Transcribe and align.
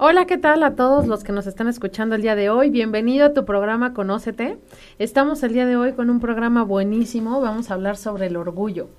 Hola, 0.00 0.26
¿qué 0.26 0.38
tal 0.38 0.62
a 0.62 0.76
todos 0.76 1.08
los 1.08 1.24
que 1.24 1.32
nos 1.32 1.48
están 1.48 1.66
escuchando 1.66 2.14
el 2.14 2.22
día 2.22 2.36
de 2.36 2.50
hoy? 2.50 2.70
Bienvenido 2.70 3.26
a 3.26 3.34
tu 3.34 3.44
programa 3.44 3.94
Conócete. 3.94 4.56
Estamos 5.00 5.42
el 5.42 5.52
día 5.52 5.66
de 5.66 5.76
hoy 5.76 5.94
con 5.94 6.08
un 6.08 6.20
programa 6.20 6.62
buenísimo. 6.62 7.40
Vamos 7.40 7.68
a 7.68 7.74
hablar 7.74 7.96
sobre 7.96 8.26
el 8.26 8.36
orgullo. 8.36 8.90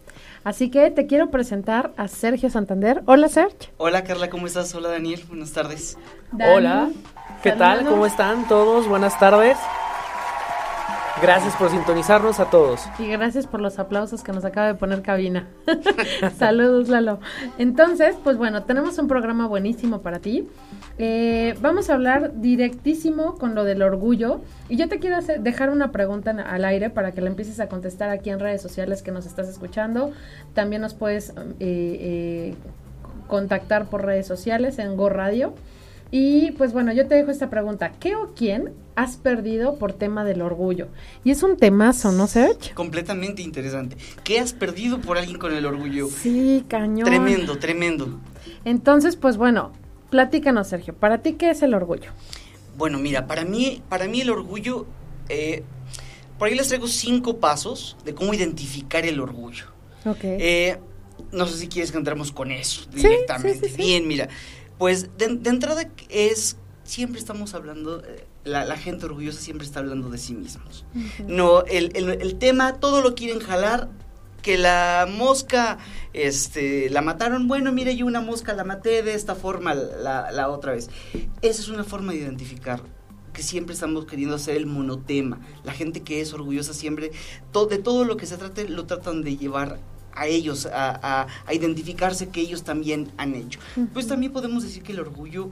Así 0.43 0.69
que 0.69 0.91
te 0.91 1.07
quiero 1.07 1.29
presentar 1.29 1.93
a 1.95 2.09
Sergio 2.09 2.49
Santander. 2.49 3.01
Hola, 3.05 3.29
Sergio. 3.29 3.71
Hola, 3.77 4.03
Carla, 4.03 4.29
¿cómo 4.29 4.45
estás? 4.45 4.75
Hola, 4.75 4.89
Daniel. 4.89 5.23
Buenas 5.29 5.53
tardes. 5.53 5.97
Hola, 6.33 6.89
¿qué 7.43 7.53
tal? 7.53 7.85
¿Cómo 7.85 8.05
están 8.05 8.49
todos? 8.49 8.85
Buenas 8.89 9.17
tardes. 9.17 9.57
Gracias 11.21 11.53
por 11.57 11.69
sintonizarnos 11.69 12.39
a 12.39 12.49
todos. 12.49 12.87
Y 12.97 13.07
gracias 13.07 13.45
por 13.45 13.59
los 13.59 13.77
aplausos 13.77 14.23
que 14.23 14.31
nos 14.31 14.45
acaba 14.45 14.67
de 14.67 14.75
poner 14.75 15.01
cabina. 15.01 15.47
Saludos, 16.37 16.87
Lalo. 16.87 17.19
Entonces, 17.57 18.15
pues 18.23 18.37
bueno, 18.37 18.63
tenemos 18.63 18.97
un 18.99 19.09
programa 19.09 19.45
buenísimo 19.45 20.01
para 20.01 20.19
ti. 20.19 20.47
Eh, 20.97 21.55
vamos 21.59 21.89
a 21.89 21.95
hablar 21.95 22.39
directísimo 22.39 23.35
con 23.35 23.53
lo 23.53 23.65
del 23.65 23.81
orgullo. 23.81 24.39
Y 24.69 24.77
yo 24.77 24.87
te 24.87 24.99
quiero 24.99 25.17
dejar 25.21 25.71
una 25.71 25.91
pregunta 25.91 26.31
al 26.31 26.63
aire 26.63 26.89
para 26.89 27.11
que 27.11 27.19
la 27.19 27.27
empieces 27.27 27.59
a 27.59 27.67
contestar 27.67 28.09
aquí 28.09 28.29
en 28.29 28.39
redes 28.39 28.61
sociales 28.61 29.01
que 29.01 29.11
nos 29.11 29.25
estás 29.25 29.49
escuchando. 29.49 30.11
También 30.53 30.81
nos 30.81 30.93
puedes 30.93 31.31
eh, 31.31 31.35
eh, 31.59 32.55
contactar 33.27 33.87
por 33.87 34.05
redes 34.05 34.25
sociales 34.25 34.79
en 34.79 34.95
Go 34.95 35.09
Radio. 35.09 35.53
Y 36.11 36.51
pues 36.51 36.73
bueno, 36.73 36.91
yo 36.91 37.07
te 37.07 37.15
dejo 37.15 37.29
esta 37.29 37.49
pregunta. 37.49 37.91
¿Qué 37.99 38.15
o 38.15 38.33
quién 38.35 38.73
has 38.95 39.17
perdido 39.17 39.75
por 39.75 39.93
tema 39.93 40.23
del 40.23 40.41
orgullo? 40.41 40.87
Y 41.23 41.31
es 41.31 41.43
un 41.43 41.55
temazo, 41.55 42.11
¿no, 42.11 42.25
Sergio? 42.25 42.73
Completamente 42.73 43.43
interesante. 43.43 43.95
¿Qué 44.23 44.39
has 44.39 44.53
perdido 44.53 44.99
por 45.01 45.17
alguien 45.17 45.37
con 45.37 45.53
el 45.53 45.65
orgullo? 45.65 46.07
Sí, 46.09 46.65
cañón. 46.67 47.05
Tremendo, 47.05 47.59
tremendo. 47.59 48.19
Entonces, 48.65 49.15
pues 49.15 49.37
bueno, 49.37 49.71
platícanos, 50.09 50.67
Sergio. 50.67 50.95
¿Para 50.95 51.19
ti 51.19 51.33
qué 51.33 51.51
es 51.51 51.61
el 51.61 51.75
orgullo? 51.75 52.11
Bueno, 52.75 52.97
mira, 52.97 53.27
para 53.27 53.45
mí, 53.45 53.81
para 53.87 54.07
mí 54.07 54.21
el 54.21 54.31
orgullo... 54.31 54.87
Eh, 55.29 55.63
por 56.39 56.47
ahí 56.47 56.55
les 56.55 56.69
traigo 56.69 56.87
cinco 56.87 57.37
pasos 57.37 57.97
de 58.05 58.15
cómo 58.15 58.33
identificar 58.33 59.05
el 59.05 59.19
orgullo. 59.19 59.65
Ok. 60.05 60.23
Eh, 60.23 60.77
no 61.33 61.45
sé 61.45 61.57
si 61.57 61.67
quieres 61.67 61.91
que 61.91 61.97
entremos 61.97 62.31
con 62.31 62.49
eso 62.51 62.85
directamente. 62.93 63.67
Sí, 63.67 63.75
sí, 63.75 63.81
Bien, 63.81 64.07
mira. 64.07 64.29
Pues 64.79 65.09
de, 65.17 65.25
entrada 65.25 65.83
es, 66.07 66.57
siempre 66.83 67.19
estamos 67.19 67.53
hablando, 67.53 68.01
eh, 68.03 68.25
la, 68.45 68.77
gente 68.77 69.05
orgullosa 69.05 69.39
siempre 69.39 69.67
está 69.67 69.81
hablando 69.81 70.09
de 70.09 70.17
sí 70.17 70.33
mismos. 70.33 70.85
No, 71.27 71.63
el, 71.65 71.91
el, 71.95 72.35
tema, 72.37 72.79
todo 72.79 73.01
lo 73.01 73.13
quieren 73.13 73.39
jalar, 73.39 73.89
que 74.41 74.57
la 74.57 75.05
mosca, 75.11 75.79
este, 76.13 76.89
la 76.89 77.01
mataron, 77.01 77.49
bueno, 77.49 77.73
mire, 77.73 77.97
yo 77.97 78.05
una 78.05 78.21
mosca 78.21 78.53
la 78.53 78.63
maté 78.63 79.03
de 79.03 79.15
esta 79.15 79.35
forma 79.35 79.73
la, 79.73 80.31
la 80.31 80.49
otra 80.49 80.71
vez. 80.71 80.89
Esa 81.41 81.61
es 81.61 81.67
una 81.67 81.83
forma 81.83 82.13
de 82.13 82.19
identificar 82.19 82.81
que 83.33 83.43
siempre 83.43 83.73
estamos 83.73 84.05
queriendo 84.05 84.35
hacer 84.35 84.55
el 84.55 84.65
monotema. 84.65 85.39
La 85.63 85.73
gente 85.73 86.03
que 86.03 86.21
es 86.21 86.33
orgullosa 86.33 86.73
siempre, 86.73 87.11
de 87.69 87.77
todo 87.77 88.05
lo 88.05 88.17
que 88.17 88.25
se 88.25 88.37
trate, 88.37 88.67
lo 88.67 88.85
tratan 88.85 89.23
de 89.23 89.35
llevar 89.35 89.79
a 90.13 90.27
ellos, 90.27 90.67
a, 90.71 91.27
identificarse 91.51 92.29
que 92.29 92.41
ellos 92.41 92.63
también 92.63 93.11
han 93.17 93.35
hecho. 93.35 93.59
Pues 93.93 94.07
también 94.07 94.31
podemos 94.31 94.63
decir 94.63 94.83
que 94.83 94.91
el 94.91 94.99
orgullo 94.99 95.51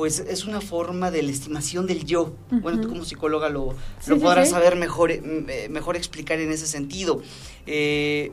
pues 0.00 0.20
es 0.20 0.46
una 0.46 0.60
forma 0.60 1.10
de 1.10 1.22
la 1.22 1.30
estimación 1.30 1.86
del 1.86 2.04
yo. 2.04 2.34
Bueno, 2.50 2.80
tú 2.80 2.88
como 2.88 3.04
psicóloga 3.04 3.48
lo, 3.48 3.74
lo 4.06 4.18
podrás 4.18 4.50
saber 4.50 4.76
mejor, 4.76 5.10
eh, 5.10 5.20
eh, 5.22 5.68
mejor 5.68 5.96
explicar 5.96 6.40
en 6.40 6.50
ese 6.52 6.66
sentido. 6.66 7.20
Eh, 7.66 8.32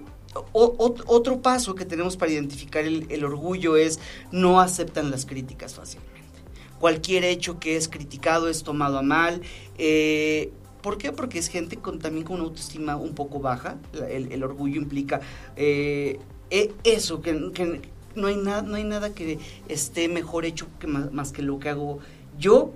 otro 0.54 1.42
paso 1.42 1.74
que 1.76 1.84
tenemos 1.84 2.16
para 2.16 2.32
identificar 2.32 2.86
el, 2.86 3.24
orgullo 3.26 3.76
es 3.76 4.00
no 4.32 4.62
aceptan 4.62 5.10
las 5.10 5.26
críticas 5.26 5.74
fácilmente. 5.74 6.22
Cualquier 6.80 7.24
hecho 7.24 7.60
que 7.60 7.76
es 7.76 7.90
criticado 7.90 8.48
es 8.48 8.64
tomado 8.64 9.00
a 9.00 9.02
mal. 9.02 9.42
¿Por 10.88 10.98
qué? 10.98 11.12
Porque 11.12 11.38
es 11.38 11.50
gente 11.50 11.76
con, 11.76 12.00
también 12.00 12.24
con 12.24 12.38
una 12.38 12.46
autoestima 12.46 12.96
un 12.96 13.14
poco 13.14 13.42
baja. 13.42 13.76
El, 14.10 14.42
orgullo 14.42 14.80
implica 14.80 15.20
eh, 15.58 16.18
e, 16.50 16.74
eso, 16.86 17.20
que, 17.20 17.34
no, 18.16 18.28
hay 18.28 18.38
nada, 18.38 18.62
no 18.62 18.76
hay 18.76 18.86
nada 18.86 19.14
que 19.14 19.38
esté 19.68 20.08
mejor 20.08 20.46
hecho 20.46 20.68
que 20.80 20.88
más, 20.88 21.34
que 21.34 21.42
lo 21.42 21.60
que 21.60 21.68
hago 21.68 22.00
yo 22.40 22.72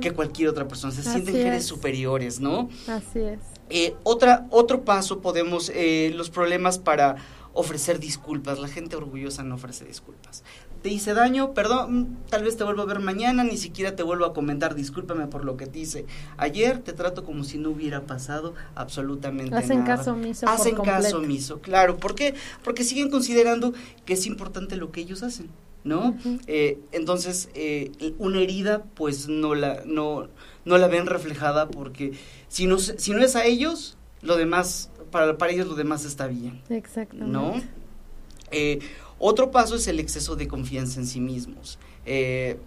que 0.00 0.10
cualquier 0.10 0.48
otra 0.48 0.66
persona. 0.66 0.92
Se 0.92 1.04
sienten 1.04 1.32
seres 1.32 1.64
superiores, 1.64 2.40
¿no? 2.40 2.70
Así 2.88 3.20
es. 3.20 3.38
Eh, 3.70 3.94
otra, 4.02 4.48
otro 4.50 4.82
paso 4.84 5.20
podemos, 5.20 5.70
eh, 5.72 6.10
los 6.16 6.30
problemas 6.30 6.80
para 6.80 7.14
ofrecer 7.52 8.00
disculpas. 8.00 8.58
La 8.58 8.66
gente 8.66 8.96
orgullosa 8.96 9.44
no 9.44 9.54
ofrece 9.54 9.84
disculpas 9.84 10.42
te 10.84 10.90
hice 10.90 11.14
daño, 11.14 11.54
perdón, 11.54 11.98
mm, 11.98 12.16
tal 12.28 12.44
vez 12.44 12.58
te 12.58 12.64
vuelvo 12.64 12.82
a 12.82 12.84
ver 12.84 13.00
mañana, 13.00 13.42
ni 13.42 13.56
siquiera 13.56 13.96
te 13.96 14.02
vuelvo 14.02 14.26
a 14.26 14.34
comentar, 14.34 14.74
discúlpame 14.74 15.26
por 15.28 15.42
lo 15.42 15.56
que 15.56 15.66
te 15.66 15.78
hice 15.78 16.04
ayer, 16.36 16.78
te 16.80 16.92
trato 16.92 17.24
como 17.24 17.42
si 17.42 17.56
no 17.56 17.70
hubiera 17.70 18.02
pasado 18.02 18.52
absolutamente 18.74 19.56
Hacen 19.56 19.78
nada. 19.78 19.96
caso 19.96 20.12
omiso. 20.12 20.46
Hacen 20.46 20.76
caso 20.76 21.16
omiso, 21.16 21.62
claro. 21.62 21.96
¿Por 21.96 22.14
qué? 22.14 22.34
Porque 22.62 22.84
siguen 22.84 23.10
considerando 23.10 23.72
que 24.04 24.12
es 24.12 24.26
importante 24.26 24.76
lo 24.76 24.92
que 24.92 25.00
ellos 25.00 25.22
hacen, 25.22 25.48
¿no? 25.84 26.18
Eh, 26.46 26.78
entonces, 26.92 27.48
eh, 27.54 27.90
una 28.18 28.40
herida, 28.40 28.82
pues 28.92 29.26
no 29.26 29.54
la, 29.54 29.84
no, 29.86 30.28
no 30.66 30.76
la 30.76 30.86
ven 30.86 31.06
reflejada 31.06 31.66
porque 31.66 32.12
si 32.48 32.66
no, 32.66 32.78
si 32.78 33.12
no 33.12 33.24
es 33.24 33.36
a 33.36 33.46
ellos, 33.46 33.96
lo 34.20 34.36
demás, 34.36 34.90
para, 35.10 35.38
para 35.38 35.50
ellos 35.50 35.66
lo 35.66 35.76
demás 35.76 36.04
está 36.04 36.26
bien. 36.26 36.60
Exactamente. 36.68 37.32
¿No? 37.32 37.54
Eh, 38.50 38.80
otro 39.18 39.50
paso 39.50 39.76
es 39.76 39.86
el 39.86 40.00
exceso 40.00 40.36
de 40.36 40.48
confianza 40.48 41.00
en 41.00 41.06
sí 41.06 41.20
mismos. 41.20 41.78
Eh, 42.06 42.58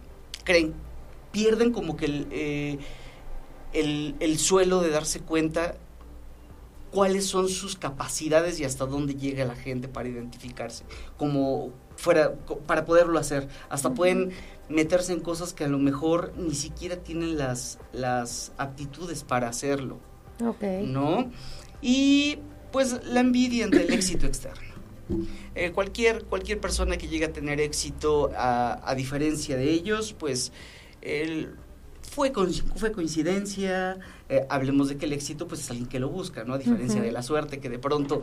creen, 0.44 0.74
pierden 1.32 1.72
como 1.72 1.98
que 1.98 2.26
eh, 2.32 2.78
el, 3.74 4.16
el, 4.20 4.40
suelo 4.40 4.82
de 4.82 4.90
darse 4.90 5.20
cuenta 5.20 5.76
cuáles 6.92 7.28
son 7.28 7.50
sus 7.50 7.76
capacidades 7.76 8.60
y 8.60 8.64
hasta 8.64 8.86
dónde 8.86 9.16
llega 9.16 9.46
la 9.46 9.56
gente 9.56 9.88
para 9.88 10.10
identificarse, 10.10 10.84
como 11.18 11.72
fuera, 11.96 12.34
para 12.66 12.86
poderlo 12.86 13.20
hacer. 13.20 13.50
Hasta 13.70 13.94
pueden 13.94 14.32
meterse 14.70 15.14
en 15.14 15.20
cosas 15.20 15.54
que 15.54 15.66
a 15.66 15.68
lo 15.68 15.80
mejor 15.80 16.34
ni 16.38 16.56
siquiera 16.56 16.98
tienen 16.98 17.38
las, 17.38 17.80
las 17.94 18.52
aptitudes 18.58 19.24
para 19.24 19.50
hacerlo. 19.50 20.00
¿No? 20.86 21.32
Y 21.82 22.40
pues 22.72 23.04
la 23.06 23.20
envidia 23.20 23.66
ante 23.66 23.84
el 23.84 23.94
éxito 23.94 24.26
externo. 24.26 24.67
Eh, 25.56 25.72
cualquier, 25.72 26.26
cualquier 26.26 26.60
persona 26.60 26.98
que 26.98 27.08
llegue 27.08 27.26
a 27.26 27.34
tener 27.34 27.60
éxito, 27.60 28.32
a, 28.36 28.94
diferencia 28.96 29.58
de 29.58 29.72
ellos, 29.72 30.16
pues 30.18 30.52
él 31.02 31.56
fue, 32.02 32.32
fue 32.76 32.92
coincidencia. 32.92 34.00
Eh, 34.30 34.46
hablemos 34.50 34.90
de 34.90 34.98
que 34.98 35.06
el 35.06 35.14
éxito 35.14 35.48
pues 35.48 35.62
es 35.62 35.70
alguien 35.70 35.88
que 35.88 36.00
lo 36.00 36.10
busca, 36.10 36.44
¿no? 36.44 36.54
A 36.54 36.58
diferencia 36.58 37.02
de 37.02 37.12
la 37.12 37.24
suerte, 37.24 37.60
que 37.60 37.70
de 37.70 37.80
pronto 37.80 38.22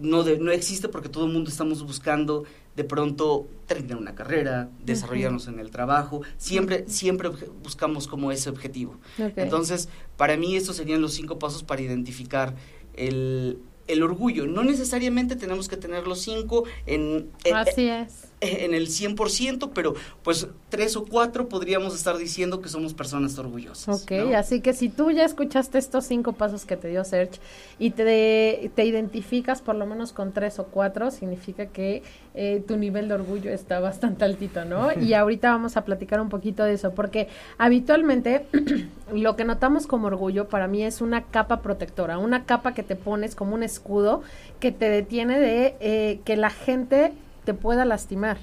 no, 0.00 0.24
no 0.24 0.50
existe 0.50 0.88
porque 0.88 1.08
todo 1.08 1.26
el 1.26 1.32
mundo 1.32 1.50
estamos 1.50 1.82
buscando 1.84 2.44
de 2.74 2.84
pronto 2.84 3.46
terminar 3.66 3.98
una 3.98 4.14
carrera, 4.14 4.68
desarrollarnos 4.84 5.46
en 5.46 5.60
el 5.60 5.70
trabajo, 5.70 6.22
siempre, 6.38 6.84
siempre 6.88 7.30
buscamos 7.62 8.08
como 8.08 8.32
ese 8.32 8.50
objetivo. 8.50 8.98
Entonces, 9.36 9.88
para 10.16 10.36
mí 10.36 10.56
estos 10.56 10.76
serían 10.76 11.00
los 11.00 11.14
cinco 11.14 11.38
pasos 11.38 11.62
para 11.62 11.82
identificar 11.82 12.56
el, 12.94 13.58
el 13.86 14.02
orgullo. 14.02 14.46
No 14.46 14.64
necesariamente 14.64 15.36
tenemos 15.36 15.68
que 15.68 15.76
tener 15.76 16.06
los 16.06 16.20
cinco 16.22 16.64
en, 16.86 17.30
Así 17.52 17.88
es. 17.88 18.28
en 18.40 18.74
el 18.74 18.88
100%, 18.88 19.70
pero 19.74 19.94
pues 20.22 20.48
tres 20.68 20.96
o 20.96 21.04
cuatro 21.04 21.48
podríamos 21.48 21.94
estar 21.94 22.16
diciendo 22.16 22.60
que 22.60 22.68
somos 22.68 22.94
personas 22.94 23.38
orgullosas. 23.38 24.02
Ok, 24.02 24.12
así 24.34 24.60
que 24.60 24.72
si 24.72 24.88
tú 24.88 25.10
ya 25.10 25.24
escuchaste 25.24 25.78
estos 25.78 26.04
cinco 26.04 26.32
pasos 26.32 26.64
que 26.64 26.76
te 26.76 26.88
dio 26.88 27.04
Serge 27.04 27.40
y 27.78 27.90
te, 27.90 28.70
te 28.74 28.84
identificas 28.84 29.62
por 29.62 29.74
lo 29.76 29.86
menos 29.86 30.12
con 30.12 30.32
tres 30.32 30.58
o 30.58 30.64
cuatro, 30.64 31.10
significa 31.10 31.66
que 31.66 32.02
eh, 32.34 32.62
tu 32.66 32.76
nivel 32.76 33.08
de 33.08 33.14
orgullo 33.14 33.50
está 33.50 33.80
bastante 33.80 34.24
altito, 34.24 34.64
¿no? 34.64 34.88
y 35.00 35.14
ahorita 35.14 35.50
vamos 35.50 35.76
a 35.76 35.84
platicar 35.84 36.20
un 36.20 36.28
poquito 36.28 36.64
de 36.64 36.74
eso, 36.74 36.92
porque 36.92 37.28
habitualmente 37.58 38.46
lo 39.12 39.36
que 39.36 39.44
notamos 39.44 39.86
como 39.86 40.08
orgullo 40.08 40.48
para 40.48 40.66
mí 40.66 40.82
es 40.82 41.00
una 41.00 41.22
capa 41.22 41.62
protectora, 41.62 42.18
una 42.18 42.44
capa 42.44 42.74
que 42.74 42.82
te 42.82 42.96
pones 42.96 43.34
como 43.34 43.54
un 43.54 43.62
escudo 43.62 44.22
que 44.60 44.72
te 44.72 44.88
detiene 44.88 45.38
de 45.38 45.76
eh, 45.80 46.20
que 46.24 46.36
la 46.36 46.50
gente 46.50 47.12
te 47.44 47.54
pueda 47.54 47.84
lastimar. 47.84 48.38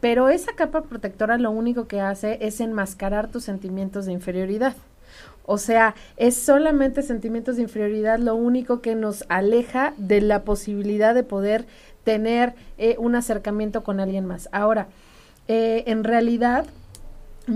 Pero 0.00 0.28
esa 0.28 0.52
capa 0.54 0.82
protectora 0.82 1.38
lo 1.38 1.50
único 1.50 1.88
que 1.88 2.00
hace 2.00 2.38
es 2.40 2.60
enmascarar 2.60 3.30
tus 3.30 3.44
sentimientos 3.44 4.06
de 4.06 4.12
inferioridad. 4.12 4.76
O 5.44 5.58
sea, 5.58 5.94
es 6.18 6.36
solamente 6.36 7.02
sentimientos 7.02 7.56
de 7.56 7.62
inferioridad 7.62 8.18
lo 8.18 8.34
único 8.34 8.80
que 8.80 8.94
nos 8.94 9.24
aleja 9.28 9.94
de 9.96 10.20
la 10.20 10.44
posibilidad 10.44 11.14
de 11.14 11.22
poder 11.22 11.66
tener 12.04 12.54
eh, 12.76 12.96
un 12.98 13.16
acercamiento 13.16 13.82
con 13.82 13.98
alguien 13.98 14.26
más. 14.26 14.48
Ahora, 14.52 14.88
eh, 15.48 15.84
en 15.86 16.04
realidad, 16.04 16.66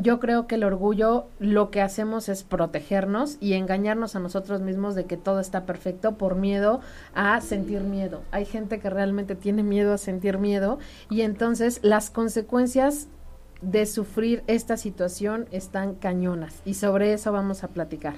yo 0.00 0.20
creo 0.20 0.46
que 0.46 0.54
el 0.54 0.64
orgullo 0.64 1.26
lo 1.38 1.70
que 1.70 1.82
hacemos 1.82 2.28
es 2.28 2.44
protegernos 2.44 3.36
y 3.40 3.52
engañarnos 3.54 4.16
a 4.16 4.20
nosotros 4.20 4.60
mismos 4.60 4.94
de 4.94 5.04
que 5.04 5.16
todo 5.16 5.40
está 5.40 5.66
perfecto 5.66 6.12
por 6.16 6.34
miedo 6.34 6.80
a 7.14 7.40
sentir 7.40 7.82
miedo. 7.82 8.22
Hay 8.30 8.46
gente 8.46 8.80
que 8.80 8.88
realmente 8.88 9.34
tiene 9.34 9.62
miedo 9.62 9.92
a 9.92 9.98
sentir 9.98 10.38
miedo 10.38 10.78
y 11.10 11.22
entonces 11.22 11.80
las 11.82 12.10
consecuencias 12.10 13.08
de 13.60 13.86
sufrir 13.86 14.42
esta 14.46 14.76
situación 14.76 15.46
están 15.52 15.94
cañonas 15.94 16.60
y 16.64 16.74
sobre 16.74 17.12
eso 17.12 17.30
vamos 17.32 17.62
a 17.62 17.68
platicar. 17.68 18.14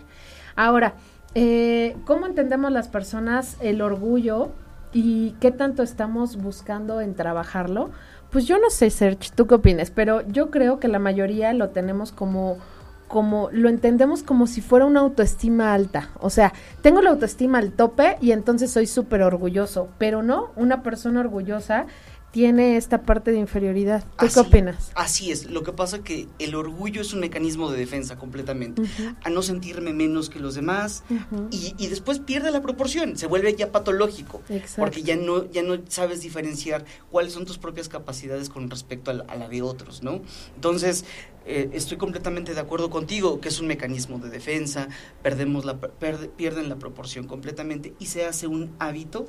Ahora, 0.56 0.94
eh, 1.34 1.96
¿cómo 2.04 2.26
entendemos 2.26 2.70
las 2.70 2.88
personas 2.88 3.56
el 3.60 3.82
orgullo 3.82 4.52
y 4.94 5.34
qué 5.40 5.50
tanto 5.50 5.82
estamos 5.82 6.36
buscando 6.36 7.02
en 7.02 7.14
trabajarlo? 7.14 7.90
Pues 8.30 8.46
yo 8.46 8.58
no 8.58 8.70
sé, 8.70 8.88
Serge, 8.88 9.30
¿tú 9.34 9.46
qué 9.46 9.56
opinas? 9.56 9.90
Pero 9.90 10.26
yo 10.28 10.50
creo 10.50 10.80
que 10.80 10.88
la 10.88 10.98
mayoría 10.98 11.52
lo 11.52 11.68
tenemos 11.68 12.12
como 12.12 12.56
como 13.08 13.48
lo 13.52 13.68
entendemos 13.68 14.22
como 14.22 14.46
si 14.46 14.60
fuera 14.60 14.86
una 14.86 15.00
autoestima 15.00 15.74
alta. 15.74 16.08
O 16.20 16.30
sea, 16.30 16.52
tengo 16.82 17.02
la 17.02 17.10
autoestima 17.10 17.58
al 17.58 17.70
tope 17.70 18.16
y 18.20 18.32
entonces 18.32 18.70
soy 18.70 18.86
súper 18.86 19.22
orgulloso, 19.22 19.88
pero 19.98 20.22
no, 20.22 20.50
una 20.56 20.82
persona 20.82 21.20
orgullosa 21.20 21.86
tiene 22.34 22.76
esta 22.76 23.02
parte 23.02 23.30
de 23.30 23.38
inferioridad. 23.38 24.02
¿Tú 24.18 24.26
qué 24.26 24.40
opinas? 24.40 24.90
Así 24.96 25.30
es. 25.30 25.48
Lo 25.52 25.62
que 25.62 25.70
pasa 25.70 26.02
que 26.02 26.26
el 26.40 26.56
orgullo 26.56 27.00
es 27.00 27.12
un 27.12 27.20
mecanismo 27.20 27.70
de 27.70 27.78
defensa 27.78 28.16
completamente. 28.16 28.82
A 29.22 29.30
no 29.30 29.40
sentirme 29.40 29.92
menos 29.92 30.30
que 30.30 30.40
los 30.40 30.56
demás. 30.56 31.04
y, 31.52 31.86
después 31.86 32.18
pierde 32.18 32.50
la 32.50 32.60
proporción. 32.60 33.16
Se 33.16 33.28
vuelve 33.28 33.54
ya 33.54 33.70
patológico. 33.70 34.42
Porque 34.76 35.04
ya 35.04 35.14
no, 35.14 35.48
ya 35.48 35.62
no 35.62 35.78
sabes 35.86 36.22
diferenciar 36.22 36.84
cuáles 37.08 37.32
son 37.34 37.44
tus 37.44 37.58
propias 37.58 37.88
capacidades 37.88 38.48
con 38.48 38.68
respecto 38.68 39.12
a 39.12 39.36
la, 39.36 39.48
de 39.48 39.62
otros, 39.62 40.02
¿no? 40.02 40.20
Entonces, 40.56 41.04
eh, 41.46 41.70
estoy 41.72 41.98
completamente 41.98 42.52
de 42.52 42.58
acuerdo 42.58 42.90
contigo 42.90 43.40
que 43.40 43.46
es 43.46 43.60
un 43.60 43.68
mecanismo 43.68 44.18
de 44.18 44.28
defensa. 44.28 44.88
Perdemos 45.22 45.64
la, 45.64 45.78
pierden 45.78 46.68
la 46.68 46.80
proporción 46.80 47.28
completamente 47.28 47.94
y 48.00 48.06
se 48.06 48.26
hace 48.26 48.48
un 48.48 48.74
hábito 48.80 49.28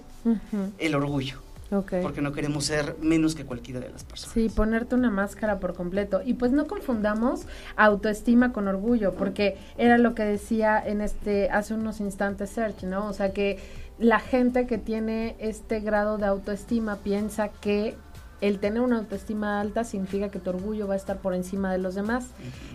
el 0.79 0.95
orgullo. 0.95 1.44
Porque 1.83 2.21
no 2.21 2.31
queremos 2.31 2.65
ser 2.65 2.95
menos 3.01 3.35
que 3.35 3.45
cualquiera 3.45 3.79
de 3.79 3.89
las 3.89 4.03
personas. 4.03 4.33
Sí, 4.33 4.49
ponerte 4.49 4.95
una 4.95 5.09
máscara 5.09 5.59
por 5.59 5.73
completo. 5.73 6.21
Y 6.23 6.35
pues 6.35 6.51
no 6.51 6.67
confundamos 6.67 7.45
autoestima 7.75 8.53
con 8.53 8.67
orgullo, 8.67 9.13
porque 9.13 9.57
era 9.77 9.97
lo 9.97 10.15
que 10.15 10.23
decía 10.23 10.81
en 10.85 11.01
este, 11.01 11.49
hace 11.49 11.73
unos 11.73 11.99
instantes 11.99 12.49
Search, 12.49 12.83
¿no? 12.83 13.07
O 13.07 13.13
sea 13.13 13.33
que 13.33 13.59
la 13.97 14.19
gente 14.19 14.67
que 14.67 14.77
tiene 14.77 15.35
este 15.39 15.79
grado 15.79 16.17
de 16.17 16.25
autoestima 16.25 16.97
piensa 16.97 17.49
que 17.49 17.95
el 18.41 18.59
tener 18.59 18.81
una 18.81 18.97
autoestima 18.97 19.61
alta 19.61 19.83
significa 19.83 20.29
que 20.29 20.39
tu 20.39 20.49
orgullo 20.49 20.87
va 20.87 20.93
a 20.93 20.97
estar 20.97 21.17
por 21.17 21.33
encima 21.33 21.71
de 21.71 21.77
los 21.77 21.95
demás. 21.95 22.27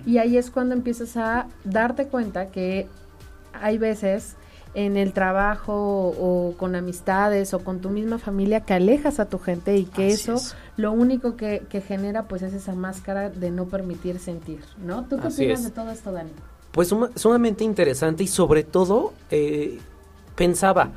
Y 0.07 0.19
ahí 0.19 0.37
es 0.37 0.51
cuando 0.51 0.75
empiezas 0.75 1.17
a 1.17 1.47
darte 1.65 2.07
cuenta 2.07 2.49
que 2.49 2.89
hay 3.53 3.79
veces 3.79 4.37
en 4.75 4.97
el 4.97 5.13
trabajo 5.13 5.75
o 5.75 6.55
con 6.57 6.75
amistades 6.77 7.55
o 7.55 7.61
con 7.61 7.81
tu 7.81 7.91
misma 7.91 8.19
familia 8.19 8.61
que 8.61 8.75
alejas 8.75 9.19
a 9.19 9.27
tu 9.27 9.39
gente 9.39 9.77
y 9.77 9.85
que 9.85 10.09
eso 10.09 10.37
lo 10.77 10.93
único 10.93 11.37
que, 11.37 11.67
genera 11.87 12.25
pues 12.25 12.43
es 12.43 12.55
esa 12.55 12.75
máscara 12.75 13.31
de 13.31 13.51
no 13.51 13.67
permitir 13.67 14.19
sentir, 14.19 14.61
¿no? 14.79 15.05
¿Tú 15.05 15.19
qué 15.19 15.29
opinas 15.29 15.65
de 15.65 15.71
todo 15.71 15.91
esto, 15.91 16.13
Dani? 16.13 16.31
Pues 16.73 16.95
sumamente 17.17 17.65
interesante 17.65 18.23
y 18.23 18.27
sobre 18.29 18.63
todo 18.63 19.13
eh, 19.31 19.81
pensaba, 20.37 20.91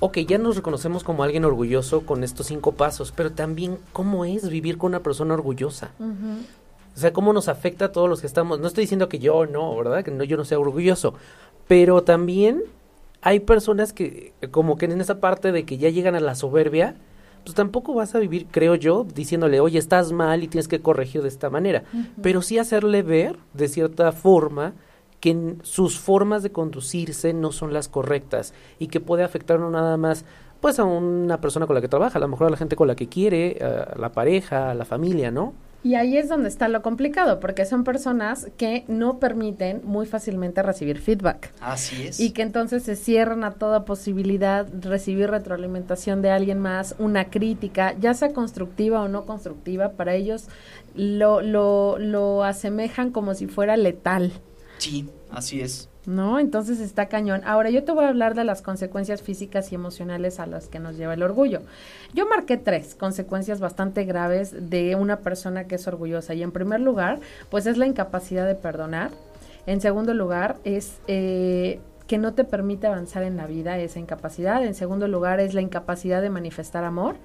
ok, 0.00 0.18
ya 0.18 0.36
nos 0.36 0.56
reconocemos 0.56 1.02
como 1.02 1.22
alguien 1.22 1.44
orgulloso 1.44 2.04
con 2.04 2.24
estos 2.24 2.46
cinco 2.46 2.72
pasos, 2.72 3.12
pero 3.12 3.32
también 3.32 3.78
cómo 3.92 4.24
es 4.24 4.50
vivir 4.50 4.76
con 4.76 4.88
una 4.90 5.00
persona 5.00 5.34
orgullosa. 5.34 5.92
O 6.94 6.98
sea, 6.98 7.12
cómo 7.14 7.32
nos 7.32 7.48
afecta 7.48 7.86
a 7.86 7.92
todos 7.92 8.08
los 8.08 8.20
que 8.20 8.26
estamos. 8.26 8.60
No 8.60 8.66
estoy 8.66 8.82
diciendo 8.82 9.08
que 9.08 9.18
yo 9.18 9.46
no, 9.46 9.74
¿verdad? 9.76 10.04
Que 10.04 10.10
no, 10.10 10.24
yo 10.24 10.36
no 10.36 10.44
sea 10.44 10.58
orgulloso. 10.58 11.14
Pero 11.68 12.02
también 12.02 12.64
hay 13.22 13.40
personas 13.40 13.92
que, 13.92 14.34
como 14.50 14.76
que 14.76 14.86
en 14.86 15.00
esa 15.00 15.20
parte 15.20 15.52
de 15.52 15.64
que 15.64 15.78
ya 15.78 15.88
llegan 15.88 16.14
a 16.14 16.20
la 16.20 16.34
soberbia, 16.34 16.96
pues 17.44 17.54
tampoco 17.54 17.94
vas 17.94 18.14
a 18.14 18.18
vivir, 18.18 18.46
creo 18.50 18.74
yo, 18.74 19.04
diciéndole, 19.04 19.60
oye, 19.60 19.78
estás 19.78 20.12
mal 20.12 20.42
y 20.42 20.48
tienes 20.48 20.68
que 20.68 20.80
corregir 20.80 21.22
de 21.22 21.28
esta 21.28 21.48
manera. 21.48 21.84
Pero 22.20 22.42
sí 22.42 22.58
hacerle 22.58 23.02
ver, 23.02 23.36
de 23.54 23.68
cierta 23.68 24.12
forma, 24.12 24.74
que 25.20 25.54
sus 25.62 25.98
formas 25.98 26.42
de 26.42 26.50
conducirse 26.50 27.32
no 27.32 27.52
son 27.52 27.72
las 27.72 27.88
correctas 27.88 28.54
y 28.80 28.88
que 28.88 28.98
puede 28.98 29.22
afectar 29.22 29.60
no 29.60 29.70
nada 29.70 29.96
más 29.96 30.24
pues 30.60 30.78
a 30.78 30.84
una 30.84 31.40
persona 31.40 31.66
con 31.66 31.74
la 31.74 31.80
que 31.80 31.88
trabaja, 31.88 32.18
a 32.18 32.20
lo 32.20 32.28
mejor 32.28 32.46
a 32.46 32.50
la 32.50 32.56
gente 32.56 32.76
con 32.76 32.86
la 32.86 32.94
que 32.94 33.08
quiere, 33.08 33.58
a 33.60 33.98
la 33.98 34.12
pareja, 34.12 34.70
a 34.70 34.74
la 34.74 34.84
familia, 34.84 35.30
¿no? 35.30 35.54
Y 35.84 35.96
ahí 35.96 36.16
es 36.16 36.28
donde 36.28 36.48
está 36.48 36.68
lo 36.68 36.80
complicado, 36.80 37.40
porque 37.40 37.64
son 37.64 37.82
personas 37.82 38.46
que 38.56 38.84
no 38.86 39.18
permiten 39.18 39.80
muy 39.84 40.06
fácilmente 40.06 40.62
recibir 40.62 41.00
feedback. 41.00 41.52
Así 41.60 42.06
es. 42.06 42.20
Y 42.20 42.30
que 42.30 42.42
entonces 42.42 42.84
se 42.84 42.94
cierran 42.94 43.42
a 43.42 43.54
toda 43.54 43.84
posibilidad 43.84 44.64
de 44.64 44.88
recibir 44.88 45.30
retroalimentación 45.30 46.22
de 46.22 46.30
alguien 46.30 46.60
más, 46.60 46.94
una 46.98 47.30
crítica, 47.30 47.96
ya 47.98 48.14
sea 48.14 48.32
constructiva 48.32 49.02
o 49.02 49.08
no 49.08 49.26
constructiva, 49.26 49.92
para 49.92 50.14
ellos 50.14 50.46
lo, 50.94 51.42
lo, 51.42 51.98
lo 51.98 52.44
asemejan 52.44 53.10
como 53.10 53.34
si 53.34 53.48
fuera 53.48 53.76
letal. 53.76 54.32
Sí, 54.78 55.08
así 55.30 55.60
es. 55.60 55.88
¿No? 56.06 56.38
Entonces 56.38 56.80
está 56.80 57.06
cañón. 57.06 57.42
Ahora 57.44 57.70
yo 57.70 57.84
te 57.84 57.92
voy 57.92 58.04
a 58.04 58.08
hablar 58.08 58.34
de 58.34 58.44
las 58.44 58.62
consecuencias 58.62 59.22
físicas 59.22 59.72
y 59.72 59.74
emocionales 59.74 60.40
a 60.40 60.46
las 60.46 60.68
que 60.68 60.78
nos 60.78 60.96
lleva 60.96 61.14
el 61.14 61.22
orgullo. 61.22 61.60
Yo 62.14 62.26
marqué 62.26 62.56
tres 62.56 62.94
consecuencias 62.94 63.60
bastante 63.60 64.04
graves 64.04 64.70
de 64.70 64.94
una 64.96 65.20
persona 65.20 65.64
que 65.64 65.76
es 65.76 65.86
orgullosa. 65.86 66.34
Y 66.34 66.42
en 66.42 66.52
primer 66.52 66.80
lugar, 66.80 67.20
pues 67.50 67.66
es 67.66 67.78
la 67.78 67.86
incapacidad 67.86 68.46
de 68.46 68.54
perdonar. 68.54 69.10
En 69.66 69.80
segundo 69.80 70.14
lugar, 70.14 70.56
es... 70.64 70.98
Eh, 71.06 71.80
que 72.06 72.18
no 72.18 72.34
te 72.34 72.44
permite 72.44 72.88
avanzar 72.88 73.22
en 73.22 73.38
la 73.38 73.46
vida 73.46 73.78
esa 73.78 73.98
incapacidad. 73.98 74.62
En 74.64 74.74
segundo 74.74 75.08
lugar, 75.08 75.40
es 75.40 75.54
la 75.54 75.62
incapacidad 75.62 76.20
de 76.20 76.28
manifestar 76.28 76.84
amor. 76.84 77.16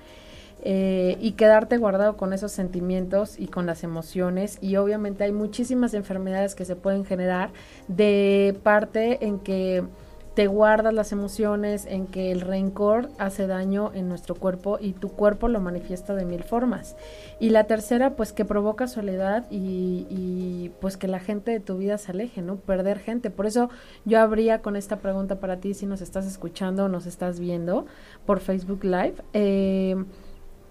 Eh, 0.70 1.16
y 1.22 1.32
quedarte 1.32 1.78
guardado 1.78 2.18
con 2.18 2.34
esos 2.34 2.52
sentimientos 2.52 3.40
y 3.40 3.48
con 3.48 3.66
las 3.66 3.86
emociones 3.86 4.58
y 4.60 4.76
obviamente 4.76 5.24
hay 5.24 5.32
muchísimas 5.32 5.94
enfermedades 5.94 6.56
que 6.56 6.66
se 6.66 6.76
pueden 6.76 7.06
generar 7.06 7.52
de 7.88 8.54
parte 8.64 9.26
en 9.26 9.40
que 9.40 9.86
te 10.34 10.48
guardas 10.48 10.94
las 10.94 11.14
emociones, 11.14 11.86
en 11.86 12.06
que 12.06 12.34
el 12.34 12.42
rencor 12.42 13.10
hace 13.18 13.48
daño 13.48 13.92
en 13.94 14.10
nuestro 14.10 14.36
cuerpo 14.36 14.78
y 14.82 14.92
tu 14.92 15.08
cuerpo 15.08 15.48
lo 15.48 15.62
manifiesta 15.62 16.16
de 16.16 16.26
mil 16.26 16.44
formas. 16.44 16.98
Y 17.40 17.52
la 17.52 17.64
tercera, 17.64 18.18
pues 18.18 18.34
que 18.34 18.44
provoca 18.44 18.88
soledad 18.88 19.48
y, 19.50 20.70
pues 20.82 20.98
que 20.98 21.08
la 21.08 21.20
gente 21.20 21.52
de 21.52 21.62
tu 21.62 21.78
vida 21.78 21.98
se 21.98 22.12
aleje, 22.12 22.42
¿no? 22.42 22.58
Perder 22.58 23.00
gente. 23.00 23.30
Por 23.30 23.46
eso 23.46 23.70
yo 24.04 24.20
habría 24.20 24.62
con 24.62 24.76
esta 24.76 24.98
pregunta 24.98 25.40
para 25.40 25.62
ti, 25.62 25.74
si 25.74 25.86
nos 25.86 26.02
estás 26.02 26.28
escuchando 26.28 26.86
o 26.86 26.90
nos 26.90 27.06
estás 27.06 27.40
viendo 27.40 27.86
por 28.26 28.42
Facebook 28.42 28.84
Live. 28.84 29.16
Eh, 29.32 29.96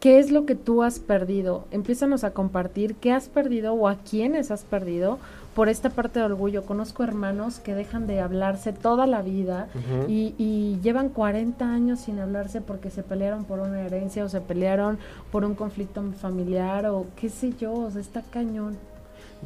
¿Qué 0.01 0.19
es 0.19 0.31
lo 0.31 0.45
que 0.45 0.55
tú 0.55 0.83
has 0.83 0.99
perdido? 0.99 1.65
Empiézanos 1.71 2.23
a 2.23 2.33
compartir 2.33 2.97
qué 2.97 3.13
has 3.13 3.29
perdido 3.29 3.73
o 3.73 3.89
a 3.89 3.97
quiénes 3.97 4.51
has 4.51 4.63
perdido 4.63 5.19
por 5.55 5.71
esta 5.71 5.89
parte 5.89 6.19
de 6.19 6.27
orgullo. 6.27 6.65
Conozco 6.65 7.03
hermanos 7.03 7.61
que 7.61 7.75
dejan 7.75 8.07
de 8.07 8.21
hablarse 8.21 8.75
toda 8.75 9.07
la 9.07 9.23
vida 9.23 9.69
y, 10.07 10.79
llevan 10.83 11.09
40 11.09 11.65
años 11.65 12.01
sin 12.01 12.19
hablarse 12.19 12.61
porque 12.61 12.91
se 12.91 13.03
pelearon 13.03 13.45
por 13.45 13.61
una 13.61 13.81
herencia 13.81 14.23
o 14.23 14.29
se 14.29 14.43
pelearon 14.43 14.99
por 15.33 15.45
un 15.45 15.55
conflicto 15.55 16.03
familiar 16.21 16.85
o 16.87 17.07
qué 17.17 17.31
sé 17.31 17.55
yo, 17.59 17.73
o 17.73 17.91
sea, 17.91 18.03
está 18.03 18.23
cañón. 18.23 18.77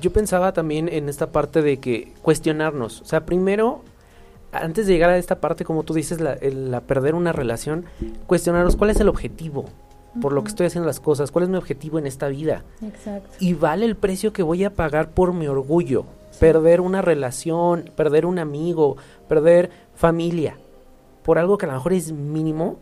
Yo 0.00 0.12
pensaba 0.12 0.52
también 0.52 0.88
en 0.88 1.08
esta 1.08 1.28
parte 1.28 1.62
de 1.62 1.78
que 1.78 2.12
cuestionarnos, 2.22 3.02
o 3.02 3.04
sea, 3.04 3.24
primero 3.24 3.82
antes 4.52 4.88
de 4.88 4.94
llegar 4.94 5.10
a 5.10 5.16
esta 5.16 5.40
parte, 5.40 5.64
como 5.64 5.84
tú 5.84 5.94
dices, 5.94 6.20
la, 6.20 6.36
la 6.42 6.80
perder 6.80 7.14
una 7.14 7.32
relación, 7.32 7.84
cuestionarnos 8.26 8.74
cuál 8.74 8.90
es 8.90 8.98
el 8.98 9.08
objetivo 9.08 9.66
por 10.20 10.32
lo 10.32 10.42
que 10.42 10.48
estoy 10.48 10.66
haciendo 10.66 10.86
las 10.86 11.00
cosas, 11.00 11.30
cuál 11.30 11.44
es 11.44 11.48
mi 11.48 11.56
objetivo 11.56 11.98
en 11.98 12.06
esta 12.06 12.28
vida. 12.28 12.64
Exacto. 12.82 13.30
Y 13.38 13.54
vale 13.54 13.86
el 13.86 13.96
precio 13.96 14.32
que 14.32 14.42
voy 14.42 14.64
a 14.64 14.74
pagar 14.74 15.10
por 15.10 15.32
mi 15.32 15.46
orgullo. 15.46 16.04
Perder 16.38 16.80
una 16.80 17.02
relación, 17.02 17.90
perder 17.96 18.26
un 18.26 18.38
amigo, 18.38 18.96
perder 19.28 19.70
familia, 19.94 20.56
por 21.22 21.38
algo 21.38 21.58
que 21.58 21.66
a 21.66 21.68
lo 21.68 21.74
mejor 21.74 21.92
es 21.92 22.12
mínimo. 22.12 22.78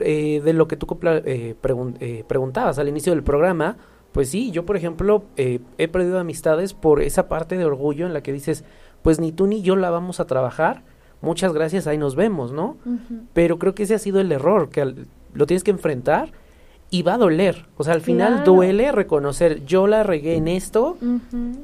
Eh, 0.00 0.42
de 0.44 0.52
lo 0.52 0.68
que 0.68 0.76
tú 0.76 0.86
eh, 1.02 1.56
eh, 1.58 2.24
preguntabas 2.28 2.78
al 2.78 2.88
inicio 2.88 3.12
del 3.12 3.22
programa, 3.22 3.78
pues 4.12 4.28
sí, 4.28 4.50
yo 4.50 4.66
por 4.66 4.76
ejemplo 4.76 5.24
he 5.36 5.88
perdido 5.88 6.18
amistades 6.18 6.74
por 6.74 7.00
esa 7.00 7.26
parte 7.26 7.56
de 7.56 7.64
orgullo 7.64 8.06
en 8.06 8.12
la 8.12 8.22
que 8.22 8.32
dices, 8.32 8.64
pues 9.00 9.18
ni 9.18 9.32
tú 9.32 9.46
ni 9.46 9.62
yo 9.62 9.76
la 9.76 9.88
vamos 9.88 10.20
a 10.20 10.26
trabajar, 10.26 10.82
muchas 11.22 11.54
gracias, 11.54 11.86
ahí 11.86 11.96
nos 11.96 12.16
vemos, 12.16 12.52
¿no? 12.52 12.76
Pero 13.32 13.58
creo 13.58 13.74
que 13.74 13.84
ese 13.84 13.94
ha 13.94 13.98
sido 13.98 14.20
el 14.20 14.30
error, 14.30 14.68
que 14.68 14.82
al, 14.82 15.06
lo 15.34 15.46
tienes 15.46 15.64
que 15.64 15.70
enfrentar 15.70 16.32
y 16.90 17.02
va 17.02 17.14
a 17.14 17.18
doler. 17.18 17.66
O 17.76 17.84
sea, 17.84 17.94
al 17.94 18.00
final 18.00 18.44
duele 18.44 18.92
reconocer, 18.92 19.64
yo 19.66 19.86
la 19.86 20.02
regué 20.02 20.36
en 20.36 20.48
esto 20.48 20.96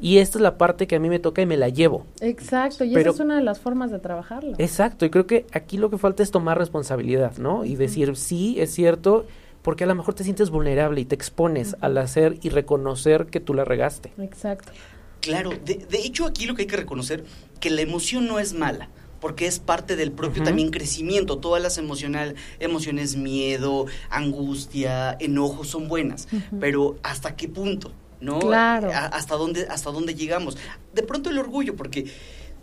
y 0.00 0.18
esta 0.18 0.38
es 0.38 0.42
la 0.42 0.58
parte 0.58 0.86
que 0.86 0.96
a 0.96 1.00
mí 1.00 1.08
me 1.08 1.18
toca 1.18 1.42
y 1.42 1.46
me 1.46 1.56
la 1.56 1.68
llevo. 1.68 2.06
Exacto, 2.20 2.84
y 2.84 2.94
esa 2.94 3.10
es 3.10 3.20
una 3.20 3.36
de 3.36 3.42
las 3.42 3.58
formas 3.58 3.90
de 3.90 3.98
trabajarlo. 3.98 4.54
Exacto, 4.58 5.06
y 5.06 5.10
creo 5.10 5.26
que 5.26 5.46
aquí 5.52 5.78
lo 5.78 5.90
que 5.90 5.98
falta 5.98 6.22
es 6.22 6.30
tomar 6.30 6.58
responsabilidad, 6.58 7.38
¿no? 7.38 7.64
Y 7.64 7.76
decir, 7.76 8.16
sí, 8.16 8.56
es 8.60 8.72
cierto, 8.72 9.26
porque 9.62 9.84
a 9.84 9.86
lo 9.86 9.94
mejor 9.94 10.14
te 10.14 10.24
sientes 10.24 10.50
vulnerable 10.50 11.00
y 11.00 11.04
te 11.04 11.14
expones 11.14 11.76
al 11.80 11.96
hacer 11.98 12.38
y 12.42 12.50
reconocer 12.50 13.26
que 13.26 13.40
tú 13.40 13.54
la 13.54 13.64
regaste. 13.64 14.12
Exacto. 14.18 14.72
Claro, 15.20 15.52
de, 15.64 15.76
de 15.76 15.98
hecho 15.98 16.26
aquí 16.26 16.44
lo 16.44 16.54
que 16.54 16.62
hay 16.62 16.68
que 16.68 16.76
reconocer, 16.76 17.24
que 17.60 17.70
la 17.70 17.80
emoción 17.80 18.26
no 18.26 18.38
es 18.38 18.52
mala 18.52 18.90
porque 19.24 19.46
es 19.46 19.58
parte 19.58 19.96
del 19.96 20.12
propio 20.12 20.42
también 20.42 20.70
crecimiento. 20.70 21.38
Todas 21.38 21.62
las 21.62 21.78
emocional, 21.78 22.34
emociones, 22.60 23.16
miedo, 23.16 23.86
angustia, 24.10 25.16
enojo 25.18 25.64
son 25.64 25.88
buenas, 25.88 26.28
pero 26.60 26.98
¿hasta 27.02 27.34
qué 27.34 27.48
punto? 27.48 27.90
¿no? 28.20 28.38
Claro. 28.38 28.90
Hasta 28.92 29.36
dónde, 29.36 29.66
hasta 29.70 29.90
dónde 29.90 30.14
llegamos. 30.14 30.58
De 30.92 31.02
pronto 31.02 31.30
el 31.30 31.38
orgullo, 31.38 31.74
porque 31.74 32.04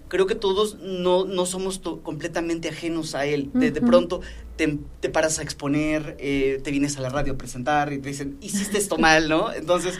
creo 0.07 0.27
que 0.27 0.35
todos 0.35 0.77
no, 0.79 1.25
no 1.25 1.47
somos 1.47 1.81
completamente 2.03 2.69
ajenos 2.69 3.15
a 3.15 3.25
él. 3.25 3.49
De, 3.55 3.71
de 3.71 3.81
pronto 3.81 4.21
te, 4.55 4.77
te 4.99 5.09
paras 5.09 5.39
a 5.39 5.41
exponer, 5.41 6.15
eh, 6.19 6.61
te 6.63 6.69
vienes 6.69 6.95
a 6.95 7.01
la 7.01 7.09
radio 7.09 7.33
a 7.33 7.37
presentar 7.37 7.91
y 7.91 7.97
te 7.97 8.09
dicen, 8.09 8.37
hiciste 8.39 8.77
esto 8.77 8.99
mal, 8.99 9.27
¿no? 9.27 9.51
Entonces, 9.51 9.97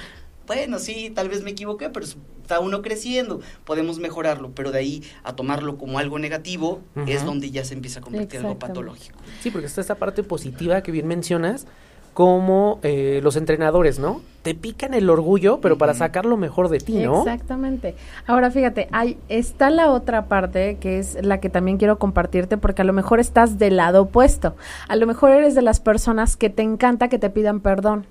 bueno, 0.48 0.79
sí, 0.79 1.12
tal 1.13 1.29
vez 1.29 1.43
me 1.43 1.51
equivoqué, 1.51 1.89
pero 1.89 2.05
está 2.05 2.60
uno 2.60 2.81
creciendo, 2.81 3.39
podemos 3.63 4.00
mejorarlo, 4.00 4.51
pero 4.51 4.71
de 4.71 4.79
ahí 4.79 5.03
a 5.24 5.36
tomarlo 5.36 5.77
como 5.77 6.00
algo 6.00 6.19
negativo 6.19 6.81
es 7.07 7.25
donde 7.25 7.51
ya 7.51 7.63
se 7.63 7.74
empieza 7.74 8.00
a 8.00 8.03
convertir 8.03 8.39
en 8.39 8.48
algo 8.48 8.60
patológico. 8.60 9.17
Sí, 9.41 9.51
porque 9.51 9.67
está 9.67 9.81
esa 9.81 9.95
parte 9.95 10.24
positiva 10.24 10.81
que 10.81 10.91
bien 10.91 11.07
mencionas, 11.07 11.65
como 12.13 12.79
eh, 12.83 13.21
los 13.24 13.38
entrenadores, 13.38 13.98
¿no? 13.98 14.21
Te 14.41 14.53
pican 14.53 14.93
el 14.93 15.10
orgullo, 15.10 15.62
pero 15.62 15.77
para 15.77 15.93
sacar 15.93 16.25
lo 16.25 16.36
mejor 16.36 16.67
de 16.67 16.79
ti, 16.79 16.93
¿no? 16.95 17.19
Exactamente. 17.19 17.95
Ahora 18.27 18.51
fíjate, 18.51 18.89
hay, 18.91 19.17
está 19.29 19.69
la 19.69 19.91
otra 19.91 20.25
parte 20.25 20.77
que 20.81 21.00
es 21.00 21.17
la 21.24 21.39
que 21.39 21.50
también 21.50 21.77
quiero 21.77 22.00
compartirte 22.00 22.57
porque 22.57 22.81
a 22.81 22.86
lo 22.86 22.91
mejor 22.91 23.19
estás 23.19 23.60
del 23.60 23.77
lado 23.77 24.01
opuesto. 24.03 24.55
A 24.89 24.95
lo 24.95 25.07
mejor 25.07 25.31
eres 25.31 25.55
de 25.55 25.62
las 25.62 25.79
personas 25.79 26.36
que 26.36 26.50
te 26.50 26.63
encanta 26.63 27.07
que 27.07 27.19
te 27.19 27.29
pidan 27.29 27.62
perdón, 27.62 28.07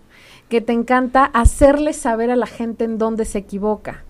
que 0.51 0.61
te 0.61 0.73
encanta 0.73 1.25
hacerle 1.25 1.95
saber 1.95 2.31
a 2.31 2.37
la 2.37 2.47
gente 2.47 2.85
en 2.85 2.99
dónde 2.99 3.25
se 3.25 3.39
equivoca. 3.39 4.05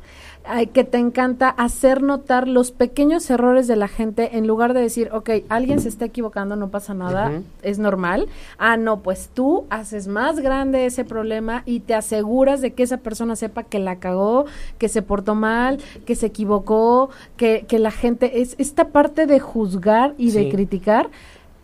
que 0.73 0.85
te 0.85 0.97
encanta 0.97 1.51
hacer 1.51 2.03
notar 2.03 2.49
los 2.49 2.73
pequeños 2.73 3.29
errores 3.29 3.69
de 3.69 3.77
la 3.77 3.89
gente 3.89 4.39
en 4.39 4.47
lugar 4.47 4.73
de 4.73 4.81
decir, 4.81 5.11
ok, 5.13 5.31
alguien 5.51 5.81
se 5.81 5.91
está 5.91 6.07
equivocando, 6.07 6.57
no 6.57 6.71
pasa 6.71 6.95
nada, 6.95 7.43
es 7.63 7.79
normal. 7.79 8.27
Ah, 8.57 8.79
no, 8.79 9.01
pues 9.01 9.29
tú 9.33 9.67
haces 9.69 10.09
más 10.09 10.41
grande 10.41 10.87
ese 10.87 11.05
problema 11.05 11.63
y 11.67 11.81
te 11.81 11.95
aseguras 11.95 12.63
de 12.63 12.73
que 12.73 12.85
esa 12.85 12.97
persona 12.97 13.37
sepa 13.37 13.65
que 13.65 13.79
la 13.79 13.97
cagó, 13.97 14.47
que 14.79 14.89
se 14.89 15.03
portó 15.03 15.35
mal, 15.35 15.79
que 16.07 16.15
se 16.15 16.27
equivocó, 16.27 17.11
que, 17.37 17.67
que 17.69 17.79
la 17.79 17.91
gente 17.91 18.41
es 18.41 18.57
esta 18.59 18.89
parte 18.89 19.27
de 19.27 19.41
juzgar 19.41 20.15
y 20.17 20.31
de 20.31 20.49
criticar. 20.49 21.11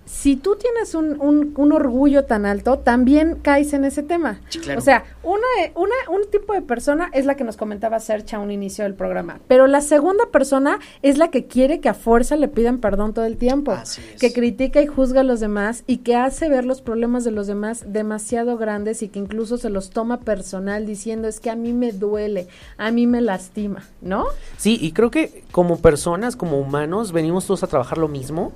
Si 0.06 0.36
tú 0.36 0.56
tienes 0.56 0.94
un, 0.94 1.20
un, 1.20 1.52
un 1.56 1.72
orgullo 1.72 2.24
tan 2.24 2.46
alto, 2.46 2.78
también 2.78 3.38
caes 3.42 3.72
en 3.72 3.84
ese 3.84 4.02
tema. 4.02 4.40
Sí, 4.48 4.60
claro. 4.60 4.78
O 4.78 4.82
sea, 4.82 5.04
una, 5.22 5.42
una, 5.74 5.94
un 6.10 6.30
tipo 6.30 6.52
de 6.52 6.62
persona 6.62 7.10
es 7.12 7.26
la 7.26 7.34
que 7.36 7.44
nos 7.44 7.56
comentaba 7.56 7.98
Sercha 8.00 8.36
a 8.36 8.40
un 8.40 8.50
inicio 8.50 8.84
del 8.84 8.94
programa, 8.94 9.40
pero 9.48 9.66
la 9.66 9.80
segunda 9.80 10.26
persona 10.30 10.78
es 11.02 11.18
la 11.18 11.30
que 11.30 11.46
quiere 11.46 11.80
que 11.80 11.88
a 11.88 11.94
fuerza 11.94 12.36
le 12.36 12.48
pidan 12.48 12.78
perdón 12.78 13.14
todo 13.14 13.24
el 13.24 13.36
tiempo, 13.36 13.72
Así 13.72 14.00
es. 14.14 14.20
que 14.20 14.32
critica 14.32 14.80
y 14.80 14.86
juzga 14.86 15.20
a 15.20 15.24
los 15.24 15.40
demás 15.40 15.82
y 15.86 15.98
que 15.98 16.14
hace 16.14 16.48
ver 16.48 16.64
los 16.64 16.80
problemas 16.82 17.24
de 17.24 17.32
los 17.32 17.46
demás 17.46 17.84
demasiado 17.88 18.56
grandes 18.56 19.02
y 19.02 19.08
que 19.08 19.18
incluso 19.18 19.58
se 19.58 19.70
los 19.70 19.90
toma 19.90 20.20
personal 20.20 20.86
diciendo 20.86 21.26
es 21.26 21.40
que 21.40 21.50
a 21.50 21.56
mí 21.56 21.72
me 21.72 21.92
duele, 21.92 22.46
a 22.78 22.90
mí 22.92 23.06
me 23.06 23.20
lastima, 23.20 23.84
¿no? 24.00 24.26
Sí, 24.56 24.78
y 24.80 24.92
creo 24.92 25.10
que 25.10 25.42
como 25.50 25.80
personas, 25.80 26.36
como 26.36 26.60
humanos, 26.60 27.12
venimos 27.12 27.46
todos 27.46 27.62
a 27.64 27.66
trabajar 27.66 27.98
lo 27.98 28.08
mismo 28.08 28.52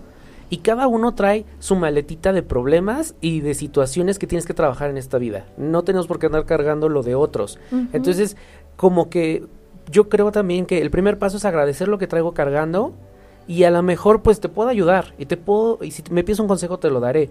y 0.50 0.58
cada 0.58 0.88
uno 0.88 1.14
trae 1.14 1.46
su 1.60 1.76
maletita 1.76 2.32
de 2.32 2.42
problemas 2.42 3.14
y 3.20 3.40
de 3.40 3.54
situaciones 3.54 4.18
que 4.18 4.26
tienes 4.26 4.46
que 4.46 4.52
trabajar 4.52 4.90
en 4.90 4.98
esta 4.98 5.16
vida. 5.16 5.46
No 5.56 5.82
tenemos 5.84 6.08
por 6.08 6.18
qué 6.18 6.26
andar 6.26 6.44
cargando 6.44 6.88
lo 6.88 7.02
de 7.02 7.14
otros. 7.14 7.58
Entonces, 7.92 8.36
como 8.76 9.08
que 9.08 9.44
yo 9.90 10.08
creo 10.08 10.32
también 10.32 10.66
que 10.66 10.82
el 10.82 10.90
primer 10.90 11.18
paso 11.18 11.36
es 11.36 11.44
agradecer 11.44 11.88
lo 11.88 11.98
que 11.98 12.08
traigo 12.08 12.34
cargando 12.34 12.92
y 13.46 13.64
a 13.64 13.70
lo 13.70 13.82
mejor 13.82 14.22
pues 14.22 14.40
te 14.40 14.48
puedo 14.48 14.68
ayudar 14.68 15.14
y 15.18 15.26
te 15.26 15.36
puedo 15.36 15.78
y 15.82 15.92
si 15.92 16.02
me 16.10 16.24
pides 16.24 16.40
un 16.40 16.48
consejo 16.48 16.78
te 16.78 16.90
lo 16.90 17.00
daré. 17.00 17.30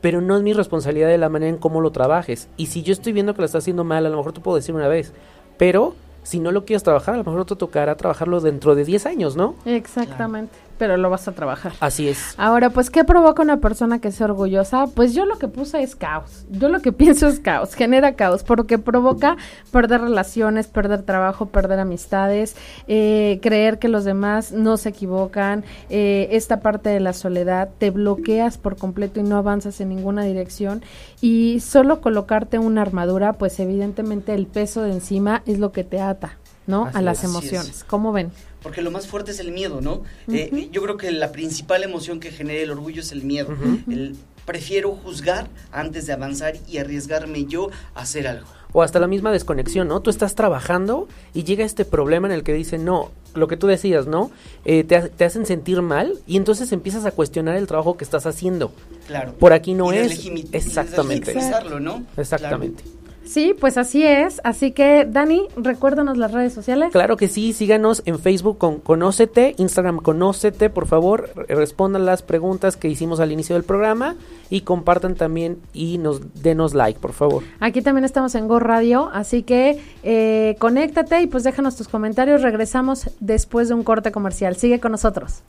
Pero 0.00 0.20
no 0.20 0.36
es 0.36 0.42
mi 0.42 0.52
responsabilidad 0.52 1.08
de 1.08 1.18
la 1.18 1.28
manera 1.28 1.50
en 1.50 1.58
cómo 1.58 1.80
lo 1.80 1.90
trabajes. 1.90 2.48
Y 2.56 2.66
si 2.66 2.82
yo 2.82 2.92
estoy 2.92 3.12
viendo 3.12 3.34
que 3.34 3.40
lo 3.40 3.46
estás 3.46 3.64
haciendo 3.64 3.84
mal, 3.84 4.04
a 4.04 4.10
lo 4.10 4.16
mejor 4.16 4.32
te 4.32 4.40
puedo 4.40 4.56
decir 4.56 4.74
una 4.74 4.88
vez. 4.88 5.12
Pero 5.56 5.94
si 6.26 6.40
no 6.40 6.50
lo 6.50 6.64
quieres 6.64 6.82
trabajar, 6.82 7.14
a 7.14 7.18
lo 7.18 7.24
mejor 7.24 7.44
te 7.44 7.54
tocará 7.54 7.96
trabajarlo 7.96 8.40
dentro 8.40 8.74
de 8.74 8.84
10 8.84 9.06
años, 9.06 9.36
¿no? 9.36 9.54
Exactamente, 9.64 10.58
pero 10.78 10.96
lo 10.96 11.10
vas 11.10 11.28
a 11.28 11.32
trabajar. 11.32 11.72
Así 11.80 12.08
es. 12.08 12.34
Ahora, 12.36 12.70
pues, 12.70 12.90
¿qué 12.90 13.04
provoca 13.04 13.42
una 13.42 13.58
persona 13.58 14.00
que 14.00 14.12
sea 14.12 14.26
orgullosa? 14.26 14.86
Pues 14.86 15.14
yo 15.14 15.24
lo 15.24 15.38
que 15.38 15.48
puse 15.48 15.82
es 15.82 15.96
caos. 15.96 16.46
Yo 16.50 16.68
lo 16.68 16.80
que 16.80 16.92
pienso 16.92 17.28
es 17.28 17.40
caos, 17.40 17.74
genera 17.74 18.14
caos, 18.14 18.42
porque 18.42 18.78
provoca 18.78 19.36
perder 19.70 20.02
relaciones, 20.02 20.66
perder 20.66 21.02
trabajo, 21.02 21.46
perder 21.46 21.80
amistades, 21.80 22.56
eh, 22.88 23.38
creer 23.42 23.78
que 23.78 23.88
los 23.88 24.04
demás 24.04 24.52
no 24.52 24.76
se 24.76 24.90
equivocan, 24.90 25.64
eh, 25.90 26.28
esta 26.32 26.60
parte 26.60 26.90
de 26.90 27.00
la 27.00 27.12
soledad, 27.12 27.70
te 27.78 27.90
bloqueas 27.90 28.58
por 28.58 28.76
completo 28.76 29.20
y 29.20 29.22
no 29.22 29.36
avanzas 29.36 29.80
en 29.80 29.88
ninguna 29.88 30.24
dirección. 30.24 30.82
Y 31.20 31.60
solo 31.60 32.00
colocarte 32.00 32.58
una 32.58 32.82
armadura, 32.82 33.34
pues 33.34 33.58
evidentemente 33.60 34.34
el 34.34 34.46
peso 34.46 34.82
de 34.82 34.92
encima 34.92 35.42
es 35.46 35.58
lo 35.58 35.72
que 35.72 35.84
te 35.84 36.00
ata, 36.00 36.38
¿no? 36.66 36.86
Así 36.86 36.98
a 36.98 37.02
las 37.02 37.18
es. 37.18 37.24
Emociones. 37.30 37.84
¿Cómo 37.84 38.12
ven? 38.12 38.30
Porque 38.62 38.82
lo 38.82 38.90
más 38.90 39.06
fuerte 39.06 39.30
es 39.30 39.38
el 39.40 39.52
miedo, 39.52 39.80
¿no? 39.80 40.02
Eh, 40.32 40.68
yo 40.72 40.82
creo 40.82 40.96
que 40.96 41.10
la 41.12 41.30
principal 41.32 41.84
emoción 41.84 42.18
que 42.20 42.30
genera 42.30 42.60
el 42.62 42.70
orgullo 42.70 43.00
es 43.00 43.12
el 43.12 43.22
miedo. 43.22 43.48
El 43.90 44.16
prefiero 44.44 44.92
juzgar 44.92 45.48
antes 45.72 46.06
de 46.06 46.12
avanzar 46.12 46.54
y 46.68 46.78
arriesgarme 46.78 47.44
yo 47.46 47.70
a 47.94 48.00
hacer 48.02 48.26
algo. 48.28 48.46
O 48.72 48.82
hasta 48.82 48.98
la 49.00 49.06
misma 49.06 49.32
desconexión, 49.32 49.88
¿no? 49.88 50.00
Tú 50.00 50.10
estás 50.10 50.34
trabajando 50.34 51.08
y 51.34 51.44
llega 51.44 51.64
este 51.64 51.84
problema 51.84 52.26
en 52.28 52.32
el 52.32 52.42
que 52.42 52.52
dicen, 52.52 52.84
no, 52.84 53.10
lo 53.34 53.48
que 53.48 53.56
tú 53.56 53.66
decías, 53.66 54.06
¿no? 54.06 54.30
Eh, 54.64 54.84
te, 54.84 54.96
ha- 54.96 55.08
te 55.08 55.24
hacen 55.24 55.46
sentir 55.46 55.80
mal 55.82 56.14
y 56.26 56.36
entonces 56.36 56.72
empiezas 56.72 57.06
a 57.06 57.10
cuestionar 57.12 57.56
el 57.56 57.66
trabajo 57.66 57.96
que 57.96 58.04
estás 58.04 58.26
haciendo. 58.26 58.72
Claro. 59.06 59.32
Por 59.34 59.52
aquí 59.52 59.74
no 59.74 59.92
Y 59.94 59.98
es. 59.98 60.12
Exactamente. 60.52 61.32
¿no? 61.80 62.04
Exactamente. 62.16 62.84
Sí, 63.26 63.54
pues 63.58 63.76
así 63.76 64.04
es. 64.04 64.40
Así 64.44 64.70
que, 64.72 65.04
Dani, 65.04 65.42
recuérdanos 65.56 66.16
las 66.16 66.32
redes 66.32 66.52
sociales. 66.54 66.90
Claro 66.92 67.16
que 67.16 67.28
sí, 67.28 67.52
síganos 67.52 68.02
en 68.06 68.18
Facebook 68.18 68.58
con 68.58 68.78
Conócete, 68.78 69.54
Instagram 69.58 69.98
Conócete, 69.98 70.70
por 70.70 70.86
favor, 70.86 71.28
re- 71.34 71.54
respondan 71.54 72.06
las 72.06 72.22
preguntas 72.22 72.76
que 72.76 72.88
hicimos 72.88 73.20
al 73.20 73.32
inicio 73.32 73.54
del 73.56 73.64
programa 73.64 74.14
y 74.48 74.60
compartan 74.62 75.14
también 75.16 75.58
y 75.74 75.98
nos 75.98 76.20
denos 76.42 76.72
like, 76.74 77.00
por 77.00 77.12
favor. 77.12 77.42
Aquí 77.60 77.82
también 77.82 78.04
estamos 78.04 78.34
en 78.36 78.48
Go 78.48 78.58
Radio, 78.60 79.10
así 79.12 79.42
que 79.42 79.80
eh, 80.02 80.56
conéctate 80.58 81.20
y 81.22 81.26
pues 81.26 81.42
déjanos 81.44 81.76
tus 81.76 81.88
comentarios. 81.88 82.42
Regresamos 82.42 83.10
después 83.20 83.68
de 83.68 83.74
un 83.74 83.82
corte 83.82 84.12
comercial. 84.12 84.56
Sigue 84.56 84.78
con 84.80 84.92
nosotros. 84.92 85.42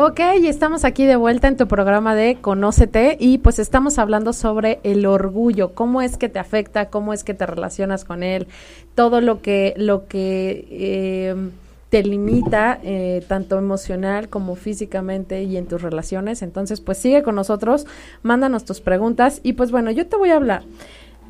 Ok, 0.00 0.20
y 0.40 0.46
estamos 0.46 0.84
aquí 0.84 1.06
de 1.06 1.16
vuelta 1.16 1.48
en 1.48 1.56
tu 1.56 1.66
programa 1.66 2.14
de 2.14 2.36
Conócete 2.40 3.16
y 3.18 3.38
pues 3.38 3.58
estamos 3.58 3.98
hablando 3.98 4.32
sobre 4.32 4.78
el 4.84 5.04
orgullo, 5.06 5.74
cómo 5.74 6.02
es 6.02 6.16
que 6.16 6.28
te 6.28 6.38
afecta, 6.38 6.88
cómo 6.88 7.12
es 7.12 7.24
que 7.24 7.34
te 7.34 7.44
relacionas 7.46 8.04
con 8.04 8.22
él, 8.22 8.46
todo 8.94 9.20
lo 9.20 9.42
que, 9.42 9.74
lo 9.76 10.06
que 10.06 10.68
eh, 10.70 11.34
te 11.88 12.04
limita, 12.04 12.78
eh, 12.84 13.24
tanto 13.26 13.58
emocional 13.58 14.28
como 14.28 14.54
físicamente 14.54 15.42
y 15.42 15.56
en 15.56 15.66
tus 15.66 15.82
relaciones. 15.82 16.42
Entonces, 16.42 16.80
pues 16.80 16.98
sigue 16.98 17.24
con 17.24 17.34
nosotros, 17.34 17.84
mándanos 18.22 18.64
tus 18.64 18.80
preguntas 18.80 19.40
y 19.42 19.54
pues 19.54 19.72
bueno, 19.72 19.90
yo 19.90 20.06
te 20.06 20.16
voy 20.16 20.30
a 20.30 20.36
hablar 20.36 20.62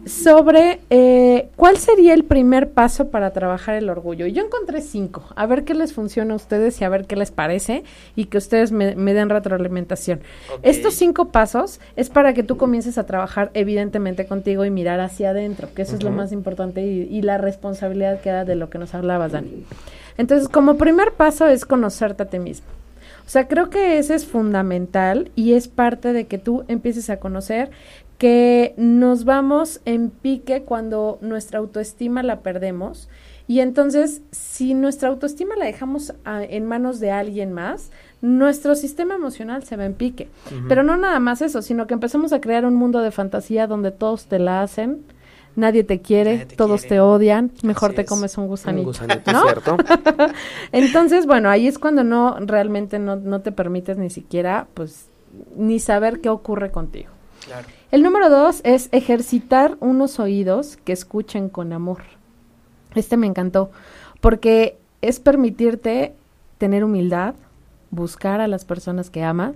sobre 0.08 0.80
eh, 0.90 1.48
cuál 1.56 1.76
sería 1.76 2.14
el 2.14 2.24
primer 2.24 2.70
paso 2.70 3.08
para 3.08 3.32
trabajar 3.32 3.74
el 3.76 3.88
orgullo. 3.90 4.26
Y 4.26 4.32
Yo 4.32 4.44
encontré 4.44 4.80
cinco, 4.80 5.24
a 5.36 5.46
ver 5.46 5.64
qué 5.64 5.74
les 5.74 5.92
funciona 5.92 6.32
a 6.32 6.36
ustedes 6.36 6.80
y 6.80 6.84
a 6.84 6.88
ver 6.88 7.06
qué 7.06 7.16
les 7.16 7.30
parece 7.30 7.84
y 8.16 8.26
que 8.26 8.38
ustedes 8.38 8.72
me, 8.72 8.96
me 8.96 9.14
den 9.14 9.28
retroalimentación. 9.28 10.20
Estos 10.62 10.94
cinco 10.94 11.28
pasos 11.28 11.80
es 11.96 12.10
para 12.10 12.34
que 12.34 12.42
tú 12.42 12.56
comiences 12.56 12.98
a 12.98 13.06
trabajar 13.06 13.50
evidentemente 13.54 14.26
contigo 14.26 14.64
y 14.64 14.70
mirar 14.70 15.00
hacia 15.00 15.30
adentro, 15.30 15.68
que 15.74 15.82
eso 15.82 15.94
es 15.94 16.02
lo 16.02 16.10
más 16.10 16.32
importante 16.32 16.84
y, 16.84 17.02
y 17.02 17.22
la 17.22 17.38
responsabilidad 17.38 18.20
que 18.20 18.30
era 18.30 18.44
de 18.44 18.54
lo 18.54 18.70
que 18.70 18.78
nos 18.78 18.94
hablabas, 18.94 19.32
Dani. 19.32 19.64
Entonces, 20.16 20.48
como 20.48 20.76
primer 20.76 21.12
paso 21.12 21.46
es 21.46 21.64
conocerte 21.64 22.24
a 22.24 22.26
ti 22.26 22.38
mismo. 22.38 22.66
O 23.28 23.30
sea, 23.30 23.46
creo 23.46 23.68
que 23.68 23.98
ese 23.98 24.14
es 24.14 24.26
fundamental 24.26 25.30
y 25.36 25.52
es 25.52 25.68
parte 25.68 26.14
de 26.14 26.26
que 26.26 26.38
tú 26.38 26.64
empieces 26.66 27.10
a 27.10 27.18
conocer 27.18 27.70
que 28.18 28.74
nos 28.76 29.24
vamos 29.24 29.80
en 29.84 30.10
pique 30.10 30.62
cuando 30.64 31.18
nuestra 31.20 31.60
autoestima 31.60 32.22
la 32.22 32.40
perdemos 32.40 33.08
y 33.46 33.60
entonces 33.60 34.22
si 34.32 34.74
nuestra 34.74 35.08
autoestima 35.08 35.54
la 35.56 35.64
dejamos 35.64 36.12
a- 36.24 36.42
en 36.44 36.66
manos 36.66 36.98
de 37.00 37.10
alguien 37.12 37.52
más, 37.52 37.90
nuestro 38.20 38.74
sistema 38.74 39.14
emocional 39.14 39.62
se 39.62 39.76
va 39.76 39.84
en 39.86 39.94
pique. 39.94 40.28
Pero 40.68 40.82
no 40.82 40.96
nada 40.96 41.18
más 41.20 41.40
eso, 41.40 41.62
sino 41.62 41.86
que 41.86 41.94
empezamos 41.94 42.32
a 42.32 42.40
crear 42.40 42.66
un 42.66 42.74
mundo 42.74 43.00
de 43.00 43.10
fantasía 43.12 43.66
donde 43.68 43.92
todos 43.92 44.26
te 44.26 44.38
la 44.40 44.62
hacen, 44.62 45.04
nadie 45.54 45.84
te 45.84 46.00
quiere, 46.02 46.32
Nadie 46.32 46.46
te 46.46 46.56
todos 46.56 46.80
quiere. 46.82 46.96
te 46.96 47.00
odian, 47.00 47.52
mejor 47.62 47.90
Así 47.90 47.96
te 47.96 48.02
es. 48.02 48.08
comes 48.08 48.36
un 48.36 48.44
Un 48.44 48.48
gusanito, 48.50 48.86
gusanito, 48.88 49.32
¿no? 49.32 49.42
¿cierto? 49.44 49.76
Entonces, 50.72 51.24
bueno, 51.26 51.48
ahí 51.48 51.68
es 51.68 51.78
cuando 51.78 52.04
no, 52.04 52.36
realmente 52.40 52.98
no, 52.98 53.16
no 53.16 53.40
te 53.40 53.52
permites 53.52 53.96
ni 53.96 54.10
siquiera, 54.10 54.66
pues, 54.74 55.06
ni 55.56 55.78
saber 55.78 56.20
qué 56.20 56.28
ocurre 56.28 56.70
contigo. 56.70 57.10
Claro. 57.46 57.66
El 57.90 58.02
número 58.02 58.28
dos 58.28 58.60
es 58.64 58.88
ejercitar 58.92 59.76
unos 59.80 60.20
oídos 60.20 60.76
que 60.76 60.92
escuchen 60.92 61.48
con 61.48 61.72
amor. 61.72 62.02
Este 62.94 63.16
me 63.16 63.26
encantó, 63.26 63.70
porque 64.20 64.76
es 65.00 65.20
permitirte 65.20 66.14
tener 66.58 66.84
humildad, 66.84 67.34
buscar 67.90 68.40
a 68.40 68.48
las 68.48 68.64
personas 68.64 69.08
que 69.10 69.22
amas, 69.22 69.54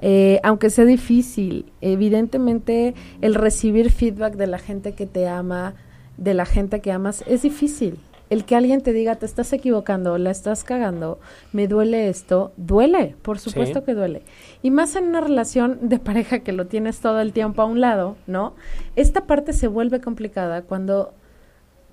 eh, 0.00 0.40
aunque 0.44 0.70
sea 0.70 0.84
difícil, 0.84 1.66
evidentemente 1.80 2.94
el 3.20 3.34
recibir 3.34 3.90
feedback 3.90 4.34
de 4.34 4.46
la 4.46 4.58
gente 4.58 4.94
que 4.94 5.06
te 5.06 5.28
ama 5.28 5.74
de 6.16 6.34
la 6.34 6.46
gente 6.46 6.80
que 6.80 6.92
amas 6.92 7.24
es 7.26 7.42
difícil. 7.42 7.98
El 8.28 8.44
que 8.44 8.54
alguien 8.54 8.80
te 8.80 8.92
diga, 8.92 9.16
te 9.16 9.26
estás 9.26 9.52
equivocando, 9.52 10.16
la 10.16 10.30
estás 10.30 10.62
cagando, 10.62 11.18
me 11.52 11.66
duele 11.66 12.08
esto, 12.08 12.52
duele, 12.56 13.16
por 13.22 13.40
supuesto 13.40 13.80
Sí. 13.80 13.84
que 13.86 13.94
duele. 13.94 14.22
Y 14.62 14.70
más 14.70 14.94
en 14.96 15.04
una 15.04 15.20
relación 15.20 15.88
de 15.88 15.98
pareja 15.98 16.40
que 16.40 16.52
lo 16.52 16.66
tienes 16.66 17.00
todo 17.00 17.20
el 17.20 17.32
tiempo 17.32 17.62
a 17.62 17.66
un 17.66 17.80
lado, 17.80 18.16
¿no? 18.26 18.54
Esta 18.96 19.26
parte 19.26 19.52
se 19.52 19.68
vuelve 19.68 20.00
complicada 20.00 20.62
cuando 20.62 21.14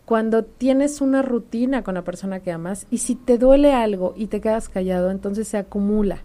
cuando 0.07 0.45
tienes 0.45 1.01
una 1.01 1.21
rutina 1.21 1.83
con 1.83 1.95
la 1.95 2.05
persona 2.05 2.39
que 2.39 2.53
amas 2.53 2.87
y 2.89 2.99
si 2.99 3.15
te 3.15 3.37
duele 3.37 3.73
algo 3.73 4.13
y 4.15 4.27
te 4.27 4.39
quedas 4.39 4.69
callado, 4.69 5.11
entonces 5.11 5.49
se 5.49 5.57
acumula. 5.57 6.23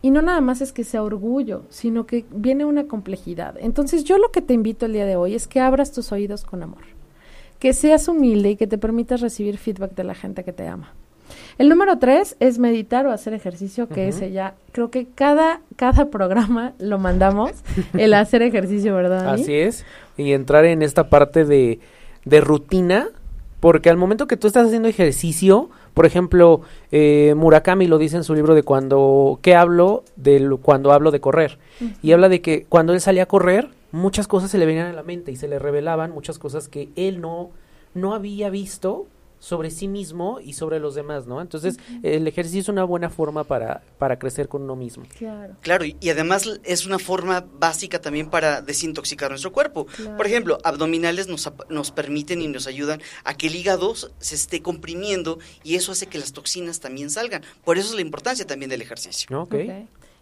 Y 0.00 0.10
no 0.10 0.22
nada 0.22 0.40
más 0.40 0.62
es 0.62 0.72
que 0.72 0.84
sea 0.84 1.02
orgullo, 1.02 1.64
sino 1.68 2.06
que 2.06 2.24
viene 2.30 2.64
una 2.64 2.84
complejidad. 2.84 3.56
Entonces 3.60 4.04
yo 4.04 4.16
lo 4.16 4.32
que 4.32 4.40
te 4.40 4.54
invito 4.54 4.86
el 4.86 4.94
día 4.94 5.04
de 5.04 5.16
hoy 5.16 5.34
es 5.34 5.46
que 5.46 5.60
abras 5.60 5.92
tus 5.92 6.12
oídos 6.12 6.44
con 6.44 6.62
amor, 6.62 6.84
que 7.58 7.74
seas 7.74 8.08
humilde 8.08 8.52
y 8.52 8.56
que 8.56 8.66
te 8.66 8.78
permitas 8.78 9.20
recibir 9.20 9.58
feedback 9.58 9.94
de 9.94 10.04
la 10.04 10.14
gente 10.14 10.42
que 10.42 10.54
te 10.54 10.66
ama. 10.66 10.94
El 11.58 11.68
número 11.68 11.98
tres 11.98 12.36
es 12.40 12.58
meditar 12.58 13.06
o 13.06 13.10
hacer 13.12 13.32
ejercicio, 13.34 13.88
que 13.88 14.08
Ujú. 14.08 14.16
ese 14.16 14.32
ya, 14.32 14.54
creo 14.72 14.90
que 14.90 15.06
cada, 15.14 15.60
cada 15.76 16.10
programa 16.10 16.72
lo 16.78 16.98
mandamos, 16.98 17.52
el 17.94 18.14
hacer 18.14 18.42
ejercicio, 18.42 18.94
¿verdad? 18.94 19.24
Dani? 19.24 19.42
Así 19.42 19.54
es. 19.54 19.84
Y 20.16 20.32
entrar 20.32 20.64
en 20.64 20.82
esta 20.82 21.08
parte 21.08 21.44
de, 21.44 21.78
de 22.24 22.40
rutina, 22.40 23.08
porque 23.60 23.88
al 23.88 23.96
momento 23.96 24.26
que 24.26 24.36
tú 24.36 24.46
estás 24.46 24.66
haciendo 24.66 24.88
ejercicio, 24.88 25.70
por 25.94 26.06
ejemplo, 26.06 26.62
eh, 26.90 27.34
Murakami 27.36 27.86
lo 27.86 27.98
dice 27.98 28.16
en 28.16 28.24
su 28.24 28.34
libro 28.34 28.54
de 28.54 28.62
cuando, 28.64 29.38
¿qué 29.40 29.54
hablo? 29.54 30.02
De 30.16 30.40
lo- 30.40 30.58
cuando 30.58 30.92
hablo 30.92 31.10
de 31.12 31.20
correr. 31.20 31.58
Y 32.02 32.12
habla 32.12 32.28
de 32.28 32.40
que 32.42 32.66
cuando 32.68 32.92
él 32.94 33.00
salía 33.00 33.22
a 33.22 33.26
correr, 33.26 33.68
muchas 33.92 34.26
cosas 34.26 34.50
se 34.50 34.58
le 34.58 34.66
venían 34.66 34.88
a 34.88 34.92
la 34.92 35.04
mente 35.04 35.30
y 35.30 35.36
se 35.36 35.46
le 35.46 35.60
revelaban 35.60 36.10
muchas 36.10 36.38
cosas 36.40 36.66
que 36.68 36.88
él 36.96 37.20
no, 37.20 37.50
no 37.94 38.12
había 38.12 38.50
visto 38.50 39.06
sobre 39.38 39.70
sí 39.70 39.88
mismo 39.88 40.40
y 40.40 40.54
sobre 40.54 40.80
los 40.80 40.94
demás, 40.94 41.26
¿no? 41.26 41.40
Entonces, 41.40 41.76
el 42.02 42.26
ejercicio 42.26 42.60
es 42.60 42.68
una 42.68 42.84
buena 42.84 43.10
forma 43.10 43.44
para, 43.44 43.82
para 43.98 44.18
crecer 44.18 44.48
con 44.48 44.62
uno 44.62 44.76
mismo. 44.76 45.04
Claro. 45.18 45.54
Claro, 45.60 45.84
y, 45.84 45.96
y 46.00 46.10
además 46.10 46.48
es 46.64 46.86
una 46.86 46.98
forma 46.98 47.44
básica 47.58 48.00
también 48.00 48.30
para 48.30 48.62
desintoxicar 48.62 49.30
nuestro 49.30 49.52
cuerpo. 49.52 49.86
Claro. 49.86 50.16
Por 50.16 50.26
ejemplo, 50.26 50.58
abdominales 50.64 51.28
nos, 51.28 51.50
nos 51.68 51.90
permiten 51.90 52.40
y 52.40 52.48
nos 52.48 52.66
ayudan 52.66 53.02
a 53.24 53.34
que 53.34 53.48
el 53.48 53.56
hígado 53.56 53.94
se 53.94 54.34
esté 54.34 54.62
comprimiendo 54.62 55.38
y 55.62 55.76
eso 55.76 55.92
hace 55.92 56.06
que 56.06 56.18
las 56.18 56.32
toxinas 56.32 56.80
también 56.80 57.10
salgan. 57.10 57.42
Por 57.64 57.78
eso 57.78 57.90
es 57.90 57.94
la 57.94 58.00
importancia 58.02 58.46
también 58.46 58.70
del 58.70 58.82
ejercicio. 58.82 59.40
Ok. 59.40 59.54
Ok. 59.54 59.70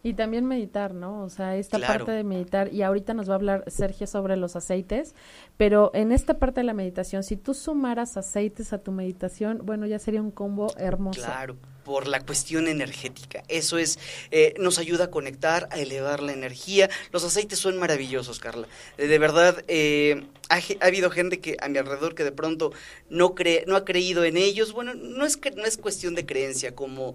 Y 0.05 0.15
también 0.15 0.45
meditar, 0.47 0.95
¿no? 0.95 1.23
O 1.23 1.29
sea, 1.29 1.57
esta 1.57 1.79
Claro. 1.79 2.05
parte 2.05 2.13
de 2.13 2.25
meditar, 2.25 2.73
y 2.73 2.83
ahorita 2.83 3.15
nos 3.15 3.29
va 3.29 3.35
a 3.35 3.37
hablar 3.37 3.65
Sergio 3.69 4.07
sobre 4.09 4.37
los 4.37 4.57
aceites, 4.57 5.15
pero 5.57 5.93
en 5.95 6.11
esta 6.11 6.39
parte 6.39 6.61
de 6.61 6.65
la 6.65 6.75
meditación, 6.75 7.23
si 7.23 7.37
tú 7.37 7.55
sumaras 7.55 8.17
aceites 8.17 8.73
a 8.73 8.79
tu 8.79 8.91
meditación, 8.91 9.61
bueno, 9.65 9.87
ya 9.87 9.99
sería 10.01 10.21
un 10.21 10.33
combo 10.33 10.73
hermoso. 10.77 11.21
Claro, 11.21 11.57
por 11.85 12.09
la 12.09 12.21
cuestión 12.21 12.67
energética. 12.67 13.45
Eso 13.47 13.79
es, 13.79 13.99
eh, 14.33 14.55
nos 14.59 14.79
ayuda 14.79 15.05
a 15.05 15.11
conectar, 15.11 15.69
a 15.71 15.79
elevar 15.79 16.21
la 16.21 16.33
energía. 16.33 16.91
Los 17.13 17.25
aceites 17.25 17.61
son 17.61 17.79
maravillosos, 17.79 18.41
Carla. 18.41 18.67
Eh, 18.99 19.07
de 19.07 19.19
verdad, 19.19 19.63
eh, 19.69 20.25
ha 20.49 20.87
habido 20.87 21.11
gente 21.11 21.41
que 21.41 21.57
a 21.61 21.69
mi 21.69 21.79
alrededor 21.79 22.15
que 22.17 22.25
de 22.25 22.33
pronto 22.33 22.73
no 23.09 23.35
cree, 23.35 23.65
no 23.69 23.77
ha 23.77 23.85
creído 23.85 24.25
en 24.25 24.37
ellos. 24.37 24.73
Bueno, 24.73 24.95
no 24.95 25.25
es 25.25 25.37
que 25.37 25.53
no 25.53 25.65
es 25.65 25.77
cuestión 25.77 26.15
de 26.17 26.27
creencia, 26.27 26.75
como 26.75 27.15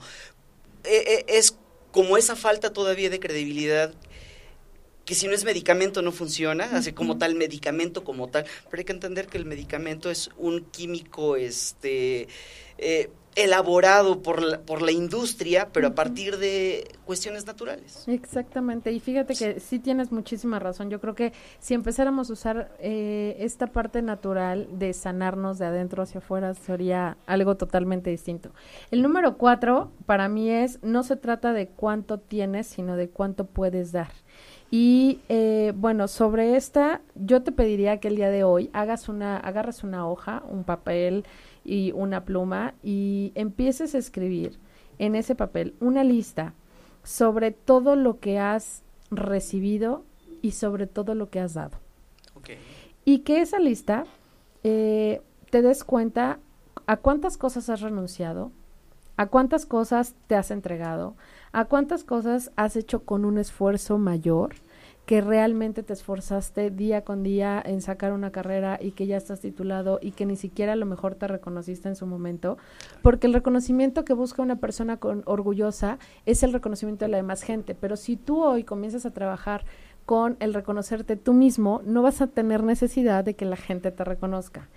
eh, 0.83 1.03
eh, 1.05 1.25
es 1.27 1.57
como 1.97 2.15
esa 2.15 2.35
falta 2.35 2.71
todavía 2.71 3.09
de 3.09 3.19
credibilidad 3.19 3.91
que 5.03 5.15
si 5.15 5.27
no 5.27 5.33
es 5.33 5.43
medicamento 5.43 6.03
no 6.03 6.11
funciona, 6.11 6.65
así 6.73 6.93
como 6.93 7.17
tal 7.17 7.33
medicamento 7.33 8.03
como 8.03 8.29
tal, 8.29 8.45
pero 8.69 8.81
hay 8.81 8.85
que 8.85 8.91
entender 8.91 9.25
que 9.25 9.39
el 9.39 9.45
medicamento 9.45 10.11
es 10.11 10.29
un 10.37 10.65
químico 10.65 11.37
este 11.37 12.27
eh, 12.77 13.09
elaborado 13.37 14.23
por 14.23 14.41
la, 14.41 14.59
por 14.59 14.81
la 14.81 14.91
industria, 14.91 15.69
pero 15.71 15.87
a 15.87 15.95
partir 15.95 16.37
de 16.37 16.89
cuestiones 17.05 17.45
naturales. 17.45 18.03
Exactamente, 18.07 18.91
y 18.91 18.99
fíjate 18.99 19.35
que 19.35 19.59
sí 19.59 19.77
tienes 19.77 20.11
muchísima 20.11 20.57
razón. 20.57 20.89
Yo 20.89 20.99
creo 20.99 21.13
que 21.13 21.33
si 21.59 21.75
empezáramos 21.75 22.29
a 22.29 22.33
usar 22.33 22.71
eh, 22.79 23.37
esta 23.39 23.67
parte 23.67 24.01
natural 24.01 24.67
de 24.71 24.91
sanarnos 24.93 25.59
de 25.59 25.67
adentro 25.67 26.01
hacia 26.01 26.17
afuera, 26.17 26.55
sería 26.55 27.17
algo 27.27 27.55
totalmente 27.55 28.09
distinto. 28.09 28.49
El 28.89 29.03
número 29.03 29.37
cuatro, 29.37 29.91
para 30.07 30.27
mí 30.29 30.49
es, 30.49 30.79
no 30.81 31.03
se 31.03 31.15
trata 31.15 31.53
de 31.53 31.67
cuánto 31.67 32.17
tienes, 32.17 32.65
sino 32.65 32.97
de 32.97 33.09
cuánto 33.09 33.45
puedes 33.45 33.91
dar. 33.91 34.11
Y 34.69 35.21
eh, 35.29 35.73
bueno, 35.75 36.07
sobre 36.09 36.57
esta, 36.57 37.01
yo 37.15 37.41
te 37.41 37.53
pediría 37.53 37.99
que 37.99 38.09
el 38.09 38.17
día 38.17 38.29
de 38.29 38.43
hoy 38.43 38.69
hagas 38.73 39.07
una, 39.07 39.37
agarras 39.37 39.83
una 39.83 40.07
hoja, 40.09 40.43
un 40.49 40.65
papel 40.65 41.23
y 41.67 41.91
una 41.91 42.23
pluma 42.23 42.73
y 42.81 43.33
empieces 43.35 43.93
a 43.93 43.97
escribir 43.97 44.57
en 44.97 45.13
ese 45.13 45.35
papel 45.35 45.75
una 45.81 46.03
lista 46.03 46.53
sobre 47.03 47.51
todo 47.51 47.95
lo 47.95 48.19
que 48.19 48.39
has 48.39 48.83
recibido 49.11 50.05
y 50.41 50.51
sobre 50.51 50.87
todo 50.87 51.13
lo 51.13 51.29
que 51.29 51.41
has 51.41 51.53
dado. 51.53 51.77
Y 53.03 53.19
que 53.19 53.41
esa 53.41 53.59
lista 53.59 54.05
eh, 54.63 55.21
te 55.49 55.61
des 55.61 55.83
cuenta 55.83 56.39
a 56.85 56.97
cuántas 56.97 57.37
cosas 57.37 57.69
has 57.69 57.81
renunciado, 57.81 58.51
a 59.17 59.27
cuántas 59.27 59.65
cosas 59.65 60.15
te 60.27 60.35
has 60.35 60.51
entregado, 60.51 61.15
a 61.51 61.65
cuántas 61.65 62.05
cosas 62.05 62.51
has 62.55 62.77
hecho 62.77 63.03
con 63.03 63.25
un 63.25 63.37
esfuerzo 63.37 63.97
mayor 63.97 64.55
que 65.07 65.21
realmente 65.21 65.83
te 65.83 65.93
esforzaste 65.93 66.69
día 66.69 67.05
con 67.05 67.23
día 67.23 67.63
en 67.65 67.81
sacar 67.81 68.11
una 68.11 68.33
carrera 68.33 68.77
y 68.81 68.91
que 68.91 69.07
ya 69.07 69.15
estás 69.15 69.39
titulado 69.39 69.99
y 70.01 70.11
que 70.11 70.25
ni 70.25 70.35
siquiera 70.35 70.73
a 70.73 70.75
lo 70.75 70.85
mejor 70.85 71.15
te 71.15 71.29
reconociste 71.29 71.87
en 71.87 71.95
su 71.95 72.05
momento, 72.05 72.57
porque 73.01 73.27
el 73.27 73.33
reconocimiento 73.33 74.03
que 74.03 74.11
busca 74.11 74.41
una 74.41 74.57
persona 74.57 74.97
con, 74.97 75.23
orgullosa 75.25 75.97
es 76.25 76.43
el 76.43 76.51
reconocimiento 76.51 77.05
de 77.05 77.11
la 77.11 77.17
demás 77.17 77.41
gente, 77.41 77.73
pero 77.73 77.95
si 77.95 78.17
tú 78.17 78.43
hoy 78.43 78.65
comienzas 78.65 79.05
a 79.05 79.11
trabajar 79.11 79.63
con 80.05 80.35
el 80.41 80.53
reconocerte 80.53 81.15
tú 81.15 81.31
mismo, 81.31 81.81
no 81.85 82.01
vas 82.01 82.19
a 82.19 82.27
tener 82.27 82.63
necesidad 82.63 83.23
de 83.23 83.37
que 83.37 83.45
la 83.45 83.55
gente 83.55 83.91
te 83.91 84.03
reconozca. 84.03 84.67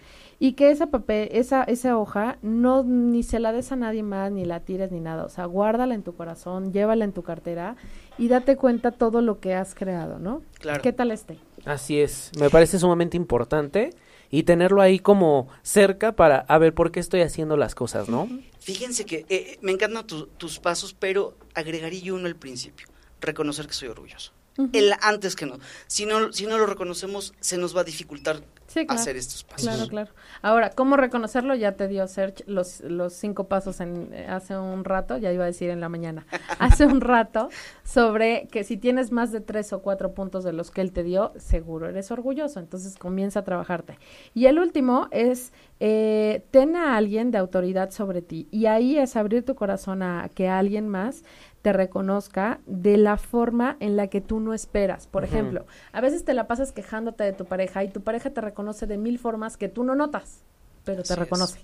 Y 0.42 0.54
que 0.54 0.70
esa 0.70 0.86
papel, 0.86 1.28
esa, 1.32 1.62
esa 1.64 1.98
hoja, 1.98 2.38
no 2.40 2.82
ni 2.82 3.22
se 3.22 3.38
la 3.40 3.52
des 3.52 3.72
a 3.72 3.76
nadie 3.76 4.02
más, 4.02 4.32
ni 4.32 4.46
la 4.46 4.60
tires 4.60 4.90
ni 4.90 4.98
nada. 4.98 5.24
O 5.26 5.28
sea, 5.28 5.44
guárdala 5.44 5.94
en 5.94 6.02
tu 6.02 6.14
corazón, 6.14 6.72
llévala 6.72 7.04
en 7.04 7.12
tu 7.12 7.22
cartera 7.22 7.76
y 8.16 8.28
date 8.28 8.56
cuenta 8.56 8.90
todo 8.90 9.20
lo 9.20 9.38
que 9.38 9.54
has 9.54 9.74
creado, 9.74 10.18
¿no? 10.18 10.40
Claro. 10.58 10.80
¿Qué 10.82 10.94
tal 10.94 11.10
este? 11.10 11.38
Así 11.66 12.00
es, 12.00 12.30
me 12.40 12.48
parece 12.48 12.78
sumamente 12.78 13.18
importante 13.18 13.90
y 14.30 14.44
tenerlo 14.44 14.80
ahí 14.80 14.98
como 14.98 15.48
cerca 15.62 16.12
para 16.12 16.38
a 16.38 16.56
ver 16.56 16.72
por 16.72 16.90
qué 16.90 17.00
estoy 17.00 17.20
haciendo 17.20 17.58
las 17.58 17.74
cosas, 17.74 18.08
¿no? 18.08 18.26
Fíjense 18.60 19.04
que 19.04 19.26
eh, 19.28 19.58
me 19.60 19.72
encantan 19.72 20.06
tu- 20.06 20.26
tus 20.38 20.58
pasos, 20.58 20.94
pero 20.98 21.34
agregaría 21.54 22.00
yo 22.00 22.14
uno 22.14 22.26
al 22.28 22.36
principio, 22.36 22.86
reconocer 23.20 23.66
que 23.66 23.74
soy 23.74 23.88
orgulloso. 23.88 24.32
El 24.72 24.92
antes 25.02 25.36
que 25.36 25.46
no. 25.46 25.58
Si 25.86 26.06
no, 26.06 26.32
si 26.32 26.46
no 26.46 26.58
lo 26.58 26.66
reconocemos, 26.66 27.34
se 27.40 27.56
nos 27.58 27.74
va 27.76 27.82
a 27.82 27.84
dificultar 27.84 28.40
Sí, 28.70 28.86
claro. 28.86 29.00
hacer 29.00 29.16
estos 29.16 29.42
pasos. 29.42 29.62
Claro, 29.62 29.88
claro. 29.88 30.10
Ahora, 30.42 30.70
¿cómo 30.70 30.96
reconocerlo? 30.96 31.56
Ya 31.56 31.72
te 31.72 31.88
dio 31.88 32.06
Serge 32.06 32.44
los, 32.46 32.80
los 32.82 33.12
cinco 33.14 33.48
pasos 33.48 33.80
en, 33.80 34.14
eh, 34.14 34.28
hace 34.28 34.56
un 34.56 34.84
rato, 34.84 35.18
ya 35.18 35.32
iba 35.32 35.42
a 35.42 35.48
decir 35.48 35.70
en 35.70 35.80
la 35.80 35.88
mañana, 35.88 36.24
hace 36.60 36.86
un 36.86 37.00
rato, 37.00 37.48
sobre 37.82 38.46
que 38.46 38.62
si 38.62 38.76
tienes 38.76 39.10
más 39.10 39.32
de 39.32 39.40
tres 39.40 39.72
o 39.72 39.82
cuatro 39.82 40.14
puntos 40.14 40.44
de 40.44 40.52
los 40.52 40.70
que 40.70 40.82
él 40.82 40.92
te 40.92 41.02
dio, 41.02 41.32
seguro 41.36 41.88
eres 41.88 42.12
orgulloso, 42.12 42.60
entonces 42.60 42.96
comienza 42.96 43.40
a 43.40 43.44
trabajarte. 43.44 43.98
Y 44.34 44.46
el 44.46 44.60
último 44.60 45.08
es, 45.10 45.52
eh, 45.80 46.46
ten 46.52 46.76
a 46.76 46.96
alguien 46.96 47.32
de 47.32 47.38
autoridad 47.38 47.90
sobre 47.90 48.22
ti, 48.22 48.46
y 48.52 48.66
ahí 48.66 48.98
es 48.98 49.16
abrir 49.16 49.44
tu 49.44 49.56
corazón 49.56 50.04
a 50.04 50.30
que 50.32 50.48
alguien 50.48 50.86
más 50.86 51.24
te 51.62 51.72
reconozca 51.72 52.60
de 52.66 52.96
la 52.96 53.16
forma 53.16 53.76
en 53.80 53.96
la 53.96 54.06
que 54.06 54.20
tú 54.20 54.40
no 54.40 54.54
esperas. 54.54 55.06
Por 55.06 55.24
ejemplo, 55.24 55.66
a 55.92 56.00
veces 56.00 56.24
te 56.24 56.34
la 56.34 56.46
pasas 56.46 56.72
quejándote 56.72 57.24
de 57.24 57.32
tu 57.32 57.44
pareja 57.44 57.84
y 57.84 57.88
tu 57.88 58.00
pareja 58.00 58.30
te 58.30 58.40
reconoce 58.40 58.86
de 58.86 58.96
mil 58.96 59.18
formas 59.18 59.56
que 59.56 59.68
tú 59.68 59.84
no 59.84 59.94
notas, 59.94 60.42
pero 60.84 61.02
te 61.02 61.12
Así 61.12 61.12
es. 61.12 61.18
reconoce. 61.18 61.60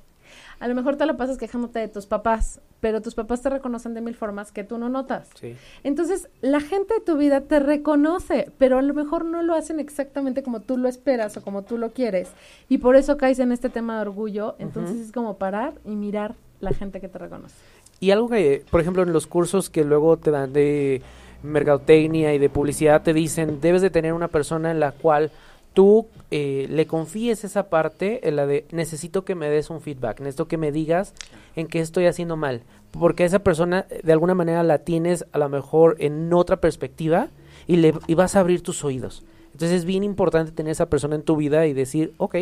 A 0.58 0.68
lo 0.68 0.74
mejor 0.74 0.96
te 0.96 1.06
la 1.06 1.16
pasas 1.16 1.38
quejándote 1.38 1.78
de 1.78 1.88
tus 1.88 2.06
papás, 2.06 2.60
pero 2.80 3.00
tus 3.00 3.14
papás 3.14 3.42
te 3.42 3.48
reconocen 3.48 3.94
de 3.94 4.00
mil 4.00 4.14
formas 4.14 4.52
que 4.52 4.64
tú 4.64 4.76
no 4.76 4.88
notas. 4.88 5.28
Sí. 5.40 5.56
Entonces, 5.84 6.28
la 6.40 6.60
gente 6.60 6.94
de 6.94 7.00
tu 7.00 7.16
vida 7.16 7.42
te 7.42 7.60
reconoce, 7.60 8.50
pero 8.58 8.78
a 8.78 8.82
lo 8.82 8.92
mejor 8.92 9.24
no 9.24 9.42
lo 9.42 9.54
hacen 9.54 9.80
exactamente 9.80 10.42
como 10.42 10.60
tú 10.60 10.76
lo 10.76 10.88
esperas 10.88 11.36
o 11.36 11.42
como 11.42 11.62
tú 11.62 11.78
lo 11.78 11.92
quieres. 11.92 12.30
Y 12.68 12.78
por 12.78 12.96
eso 12.96 13.16
caes 13.16 13.38
en 13.38 13.52
este 13.52 13.68
tema 13.70 13.96
de 13.96 14.02
orgullo. 14.02 14.56
Entonces, 14.58 14.96
es 14.96 15.12
como 15.12 15.38
parar 15.38 15.74
y 15.84 15.94
mirar 15.94 16.34
la 16.60 16.72
gente 16.72 17.00
que 17.00 17.08
te 17.08 17.18
reconoce. 17.18 17.54
Y 18.00 18.10
algo 18.10 18.28
que, 18.28 18.64
por 18.70 18.80
ejemplo, 18.80 19.02
en 19.02 19.12
los 19.12 19.26
cursos 19.26 19.70
que 19.70 19.84
luego 19.84 20.16
te 20.16 20.30
dan 20.30 20.52
de 20.52 21.02
mercadotecnia 21.42 22.34
y 22.34 22.38
de 22.38 22.48
publicidad, 22.50 23.02
te 23.02 23.12
dicen, 23.12 23.60
debes 23.60 23.82
de 23.82 23.90
tener 23.90 24.12
una 24.12 24.28
persona 24.28 24.70
en 24.70 24.80
la 24.80 24.92
cual 24.92 25.30
tú 25.76 26.06
eh, 26.30 26.66
le 26.70 26.86
confíes 26.86 27.44
esa 27.44 27.68
parte, 27.68 28.26
en 28.26 28.36
la 28.36 28.46
de 28.46 28.64
necesito 28.70 29.24
que 29.26 29.34
me 29.34 29.50
des 29.50 29.68
un 29.68 29.82
feedback, 29.82 30.20
necesito 30.20 30.48
que 30.48 30.56
me 30.56 30.72
digas 30.72 31.12
en 31.54 31.66
qué 31.66 31.80
estoy 31.80 32.06
haciendo 32.06 32.36
mal, 32.36 32.62
porque 32.92 33.24
esa 33.24 33.40
persona 33.40 33.86
eh, 33.90 34.00
de 34.02 34.12
alguna 34.12 34.34
manera 34.34 34.62
la 34.62 34.78
tienes 34.78 35.26
a 35.32 35.38
lo 35.38 35.48
mejor 35.50 35.96
en 35.98 36.32
otra 36.32 36.62
perspectiva 36.62 37.28
y, 37.66 37.76
le, 37.76 37.92
y 38.06 38.14
vas 38.14 38.36
a 38.36 38.40
abrir 38.40 38.62
tus 38.62 38.84
oídos. 38.84 39.22
Entonces 39.52 39.78
es 39.78 39.84
bien 39.84 40.02
importante 40.02 40.52
tener 40.52 40.72
esa 40.72 40.88
persona 40.88 41.14
en 41.14 41.22
tu 41.22 41.36
vida 41.36 41.66
y 41.66 41.74
decir, 41.74 42.14
ok, 42.16 42.36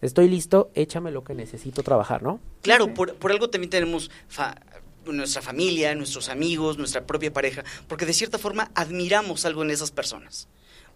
estoy 0.00 0.28
listo, 0.28 0.70
échame 0.74 1.12
lo 1.12 1.22
que 1.22 1.34
necesito 1.34 1.84
trabajar, 1.84 2.24
¿no? 2.24 2.40
Claro, 2.62 2.92
por, 2.94 3.14
por 3.14 3.30
algo 3.30 3.48
también 3.48 3.70
tenemos 3.70 4.10
nuestra 5.06 5.42
familia, 5.42 5.94
nuestros 5.94 6.28
amigos, 6.28 6.78
nuestra 6.78 7.04
propia 7.06 7.32
pareja, 7.32 7.64
porque 7.88 8.06
de 8.06 8.12
cierta 8.12 8.38
forma 8.38 8.70
admiramos 8.74 9.44
algo 9.44 9.62
en 9.62 9.70
esas 9.70 9.90
personas 9.90 10.48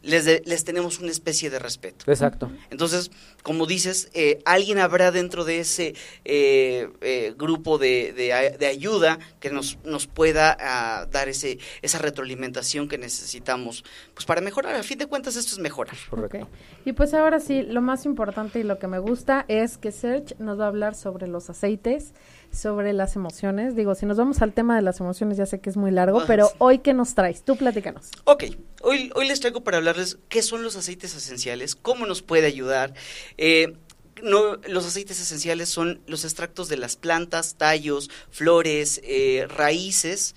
les, 0.07 0.47
les 0.47 0.65
tenemos 0.65 1.01
una 1.01 1.11
especie 1.11 1.51
de 1.51 1.59
respeto. 1.59 2.11
Exacto. 2.11 2.51
Entonces, 2.71 3.11
como 3.43 3.67
dices, 3.67 4.11
eh, 4.15 4.41
alguien 4.45 4.79
habrá 4.79 5.11
dentro 5.11 5.45
de 5.45 5.61
ese 5.61 5.95
eh, 6.25 6.89
eh, 7.01 7.35
grupo 7.37 7.79
de, 7.79 8.13
de, 8.13 8.67
ayuda 8.67 9.19
que 9.41 9.51
nos, 9.51 9.79
nos 9.85 10.07
pueda 10.07 10.57
ah, 10.61 11.07
dar 11.11 11.29
ese, 11.29 11.59
esa 11.83 11.99
retroalimentación 11.99 12.89
que 12.89 12.99
necesitamos 12.99 13.85
pues 14.15 14.27
para 14.27 14.41
mejorar. 14.41 14.75
A 14.75 14.83
fin 14.83 14.99
de 14.99 15.07
cuentas, 15.07 15.37
esto 15.37 15.55
es 15.55 15.59
mejorar. 15.59 15.97
Correcto. 16.09 16.49
Y 16.85 16.93
pues 16.93 17.15
ahora 17.15 17.41
sí, 17.41 17.63
lo 17.63 17.81
más 17.83 18.07
importante 18.07 18.61
y 18.61 18.63
lo 18.63 18.79
que 18.79 18.87
me 18.87 18.99
gusta 18.99 19.45
es 19.49 19.79
que 19.79 19.93
Serge 19.93 20.35
nos 20.39 20.59
va 20.59 20.65
a 20.65 20.69
hablar 20.69 20.95
sobre 20.95 21.27
los 21.27 21.51
aceites 21.51 22.15
sobre 22.57 22.93
las 22.93 23.17
emociones. 23.17 23.77
Digo, 23.77 23.95
si 23.95 24.07
nos 24.07 24.17
vamos 24.17 24.43
al 24.43 24.53
tema 24.53 24.77
de 24.77 24.83
las 24.83 25.01
emociones, 25.01 25.37
ya 25.37 25.47
sé 25.47 25.61
que 25.61 25.71
es 25.71 25.77
muy 25.77 25.91
largo, 25.91 26.25
pero 26.27 26.51
hoy, 26.59 26.79
¿qué 26.79 26.95
nos 26.95 27.15
traes? 27.15 27.45
Tú 27.45 27.57
platícanos. 27.57 28.11
Ok, 28.25 28.45
hoy, 28.83 29.11
hoy 29.15 29.29
les 29.29 29.41
traigo 29.41 29.63
para 29.63 29.77
hablarles 29.77 30.19
qué 30.29 30.43
son 30.43 30.63
los 30.63 30.77
aceites 30.77 31.15
esenciales, 31.15 31.75
cómo 31.75 32.07
nos 32.07 32.23
puede 32.23 32.47
ayudar. 32.47 32.95
Eh, 33.37 33.77
no, 34.23 34.57
los 34.67 34.87
aceites 34.87 35.21
esenciales 35.21 35.69
son 35.69 36.01
los 36.07 36.25
extractos 36.25 36.69
de 36.69 36.79
las 36.79 36.97
plantas, 36.97 37.57
tallos, 37.57 38.11
flores, 38.31 39.01
eh, 39.05 39.47
raíces, 39.49 40.35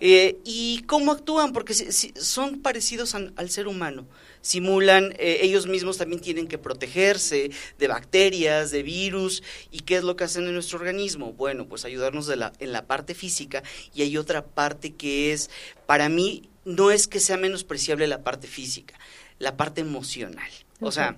eh, 0.00 0.38
y 0.44 0.82
cómo 0.82 1.12
actúan, 1.12 1.52
porque 1.52 1.74
son 1.74 2.60
parecidos 2.60 3.14
al 3.14 3.50
ser 3.50 3.68
humano 3.68 4.06
simulan, 4.42 5.14
eh, 5.18 5.38
ellos 5.42 5.66
mismos 5.66 5.96
también 5.96 6.20
tienen 6.20 6.48
que 6.48 6.58
protegerse 6.58 7.50
de 7.78 7.88
bacterias, 7.88 8.70
de 8.70 8.82
virus, 8.82 9.42
y 9.70 9.80
qué 9.80 9.96
es 9.96 10.04
lo 10.04 10.16
que 10.16 10.24
hacen 10.24 10.46
en 10.46 10.52
nuestro 10.52 10.78
organismo. 10.78 11.32
Bueno, 11.32 11.66
pues 11.66 11.86
ayudarnos 11.86 12.26
de 12.26 12.36
la, 12.36 12.52
en 12.58 12.72
la 12.72 12.86
parte 12.86 13.14
física 13.14 13.62
y 13.94 14.02
hay 14.02 14.18
otra 14.18 14.44
parte 14.44 14.92
que 14.92 15.32
es, 15.32 15.48
para 15.86 16.08
mí, 16.10 16.50
no 16.64 16.90
es 16.90 17.08
que 17.08 17.20
sea 17.20 17.38
menospreciable 17.38 18.06
la 18.06 18.22
parte 18.22 18.46
física, 18.46 18.98
la 19.38 19.56
parte 19.56 19.80
emocional. 19.80 20.50
O 20.80 20.90
sea, 20.90 21.16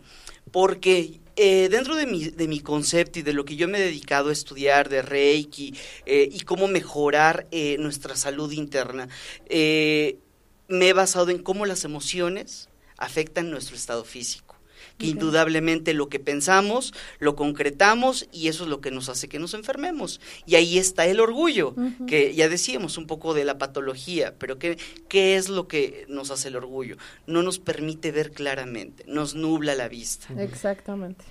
porque 0.53 1.21
eh, 1.37 1.69
dentro 1.71 1.97
de 1.97 2.07
mi, 2.07 2.29
de 2.29 2.49
mi 2.49 2.61
concepto 2.61 3.19
y 3.19 3.23
de 3.23 3.33
lo 3.33 3.47
que 3.47 3.57
yo 3.57 3.67
me 3.67 3.79
he 3.79 3.83
dedicado 3.83 4.29
a 4.29 4.33
estudiar 4.33 4.91
de 4.91 5.01
Reiki 5.01 5.75
eh, 6.05 6.29
y 6.31 6.41
cómo 6.41 6.69
mejorar 6.69 7.47
nuestra 7.79 8.15
salud 8.15 8.53
interna, 8.53 9.09
me 9.49 10.89
he 10.89 10.93
basado 10.93 11.31
en 11.31 11.43
cómo 11.43 11.65
las 11.65 11.85
emociones 11.85 12.69
afectan 12.97 13.51
nuestro 13.51 13.77
estado 13.77 14.05
físico. 14.05 14.55
Que 14.99 15.07
indudablemente 15.07 15.93
lo 15.93 16.09
que 16.09 16.21
pensamos, 16.21 16.95
lo 17.19 17.35
concretamos 17.35 18.29
y 18.31 18.47
eso 18.47 18.63
es 18.63 18.71
lo 18.71 18.81
que 18.81 18.93
nos 18.93 19.09
hace 19.09 19.29
que 19.29 19.41
nos 19.41 19.55
enfermemos. 19.55 20.21
Y 20.47 20.55
ahí 20.55 20.79
está 20.79 21.05
el 21.07 21.19
orgullo, 21.19 21.75
que 22.07 22.33
ya 22.35 22.49
decíamos 22.49 22.97
un 22.97 23.09
poco 23.09 23.35
de 23.35 23.45
la 23.45 23.59
patología, 23.59 24.35
pero 24.39 24.59
¿qué, 24.59 24.79
¿qué 25.09 25.37
es 25.37 25.49
lo 25.49 25.67
que 25.67 26.05
nos 26.09 26.31
hace 26.31 26.47
el 26.49 26.57
orgullo? 26.57 26.97
No 27.27 27.43
nos 27.43 27.59
permite 27.59 28.13
ver 28.13 28.31
claramente, 28.31 29.05
nos 29.09 29.35
nubla 29.35 29.75
la 29.75 29.89
vista. 29.89 30.29
Exactamente. 30.41 31.25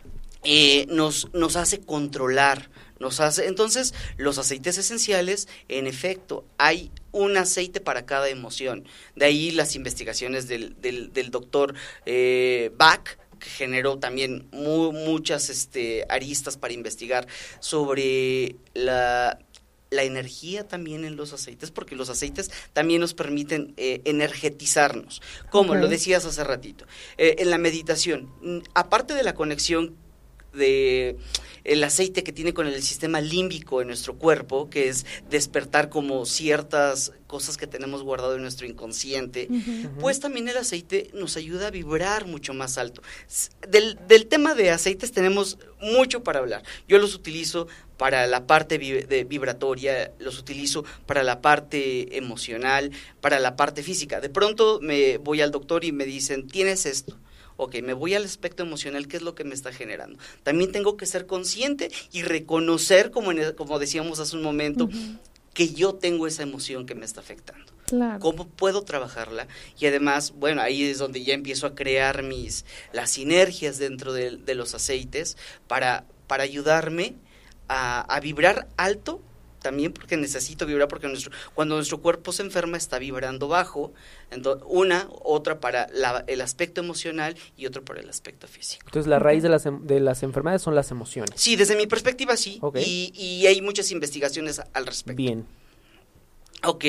Eh, 0.44 0.86
nos, 0.90 1.30
nos 1.34 1.56
hace 1.56 1.80
controlar, 1.80 2.70
nos 3.04 3.20
hace, 3.20 3.48
entonces, 3.48 3.94
los 4.18 4.40
aceites 4.40 4.80
esenciales, 4.80 5.48
en 5.68 5.86
efecto, 5.86 6.46
hay 6.58 6.92
un 7.12 7.38
aceite 7.38 7.82
para 7.82 8.06
cada 8.06 8.30
emoción. 8.30 8.86
De 9.16 9.26
ahí 9.26 9.52
las 9.52 9.76
investigaciones 9.76 10.48
del, 10.48 10.76
del, 10.82 11.30
doctor 11.30 11.76
eh, 12.08 12.72
Bach, 12.78 13.18
que 13.40 13.50
generó 13.50 14.00
también 14.00 14.48
muchas 14.52 15.50
este, 15.50 16.06
aristas 16.10 16.58
para 16.58 16.74
investigar 16.74 17.28
sobre 17.60 18.56
la, 18.74 19.38
la 19.94 20.04
energía 20.04 20.68
también 20.68 21.06
en 21.06 21.16
los 21.16 21.34
aceites, 21.34 21.72
porque 21.72 21.96
los 21.96 22.10
aceites 22.10 22.52
también 22.74 23.02
nos 23.02 23.14
permiten 23.14 23.74
eh, 23.78 24.02
energetizarnos, 24.06 25.22
como 25.50 25.76
lo 25.76 25.88
decías 25.88 26.26
hace 26.26 26.44
ratito. 26.44 26.86
Eh, 27.18 27.36
en 27.40 27.50
la 27.50 27.58
meditación, 27.58 28.64
aparte 28.74 29.14
de 29.14 29.24
la 29.24 29.36
conexión 29.36 29.96
de 30.54 31.18
el 31.64 31.84
aceite 31.84 32.24
que 32.24 32.34
tiene 32.34 32.54
con 32.54 32.68
el 32.68 32.82
sistema 32.84 33.22
límbico 33.22 33.82
en 33.82 33.88
nuestro 33.88 34.18
cuerpo, 34.18 34.70
que 34.70 34.90
es 34.90 35.06
despertar 35.30 35.90
como 35.90 36.26
ciertas 36.26 37.14
cosas 37.28 37.58
que 37.58 37.68
tenemos 37.68 38.04
guardado 38.04 38.36
en 38.36 38.42
nuestro 38.42 38.68
inconsciente, 38.68 39.48
pues 40.00 40.20
también 40.20 40.48
el 40.50 40.58
aceite 40.58 41.10
nos 41.14 41.38
ayuda 41.38 41.68
a 41.68 41.72
vibrar 41.72 42.28
mucho 42.28 42.54
más 42.54 42.78
alto. 42.78 43.02
Del, 43.68 43.98
del, 44.08 44.28
tema 44.28 44.54
de 44.56 44.72
aceites 44.72 45.12
tenemos 45.12 45.58
mucho 45.80 46.24
para 46.24 46.40
hablar. 46.40 46.64
Yo 46.88 47.00
los 47.00 47.16
utilizo 47.16 47.68
para 47.98 48.28
la 48.28 48.46
parte 48.46 48.78
de 48.78 49.24
vibratoria, 49.24 50.12
los 50.20 50.38
utilizo 50.38 50.84
para 51.06 51.24
la 51.24 51.42
parte 51.42 52.18
emocional, 52.18 52.92
para 53.22 53.40
la 53.40 53.56
parte 53.56 53.84
física. 53.84 54.20
De 54.20 54.30
pronto 54.30 54.80
me 54.82 55.18
voy 55.18 55.42
al 55.42 55.52
doctor 55.52 55.86
y 55.86 55.92
me 55.92 56.06
dicen, 56.06 56.48
tienes 56.48 56.86
esto 56.86 57.18
ok, 57.58 57.76
me 57.84 57.94
voy 57.94 58.14
al 58.14 58.26
aspecto 58.26 58.64
emocional, 58.64 59.08
¿qué 59.08 59.18
es 59.18 59.24
lo 59.24 59.36
que 59.36 59.44
me 59.44 59.54
está 59.54 59.72
generando? 59.72 60.20
También 60.44 60.72
tengo 60.72 60.98
que 60.98 61.06
ser 61.06 61.26
consciente 61.26 61.92
y 62.12 62.24
reconocer, 62.24 63.12
como, 63.12 63.32
como 63.56 63.80
decíamos 63.80 64.20
hace 64.20 64.36
un 64.36 64.44
momento, 64.44 64.90
que 65.54 65.74
yo 65.74 65.96
tengo 65.96 66.28
esa 66.28 66.44
emoción 66.44 66.86
que 66.86 66.96
me 66.96 67.06
está 67.06 67.22
afectando. 67.22 67.72
¿Cómo 68.20 68.48
puedo 68.48 68.82
trabajarla? 68.82 69.48
Y 69.80 69.86
además, 69.86 70.34
bueno, 70.36 70.62
ahí 70.62 70.84
es 70.84 70.98
donde 70.98 71.24
ya 71.24 71.34
empiezo 71.34 71.68
a 71.68 71.76
crear 71.76 72.24
mis, 72.24 72.66
las 72.92 73.12
sinergias 73.12 73.78
dentro 73.78 74.14
de, 74.14 74.56
los 74.56 74.74
aceites 74.74 75.38
para, 75.68 76.06
para 76.28 76.44
ayudarme 76.44 77.16
a, 77.68 78.02
a 78.02 78.20
vibrar 78.20 78.68
alto 78.78 79.22
también 79.64 79.92
porque 79.92 80.16
necesito 80.18 80.68
vibrar, 80.68 80.88
porque 80.88 81.08
nuestro, 81.08 81.32
cuando 81.56 81.76
nuestro 81.76 82.00
cuerpo 82.00 82.32
se 82.32 82.44
enferma 82.44 82.78
está 82.78 83.00
vibrando 83.00 83.48
bajo, 83.48 83.92
entonces, 84.30 84.64
una, 84.70 85.08
otra 85.24 85.60
para 85.60 85.88
el 86.28 86.42
aspecto 86.42 86.82
emocional 86.82 87.36
y 87.58 87.66
otro 87.66 87.84
para 87.84 88.02
el 88.02 88.10
aspecto 88.10 88.48
físico. 88.48 88.84
Entonces 88.86 89.10
la 89.10 89.18
raíz 89.18 89.42
de 89.42 89.50
las, 89.50 89.66
em, 89.66 89.82
de 89.88 90.00
las 90.00 90.22
enfermedades 90.22 90.62
son 90.62 90.76
las 90.76 90.92
emociones. 90.92 91.42
Sí, 91.42 91.56
desde 91.56 91.76
mi 91.76 91.88
perspectiva 91.88 92.38
sí, 92.38 92.62
y, 92.76 93.12
y, 93.16 93.48
hay 93.48 93.62
muchas 93.62 93.90
investigaciones 93.92 94.62
al 94.74 94.86
respecto. 94.86 95.18
Bien. 95.18 95.46
Ok, 96.66 96.86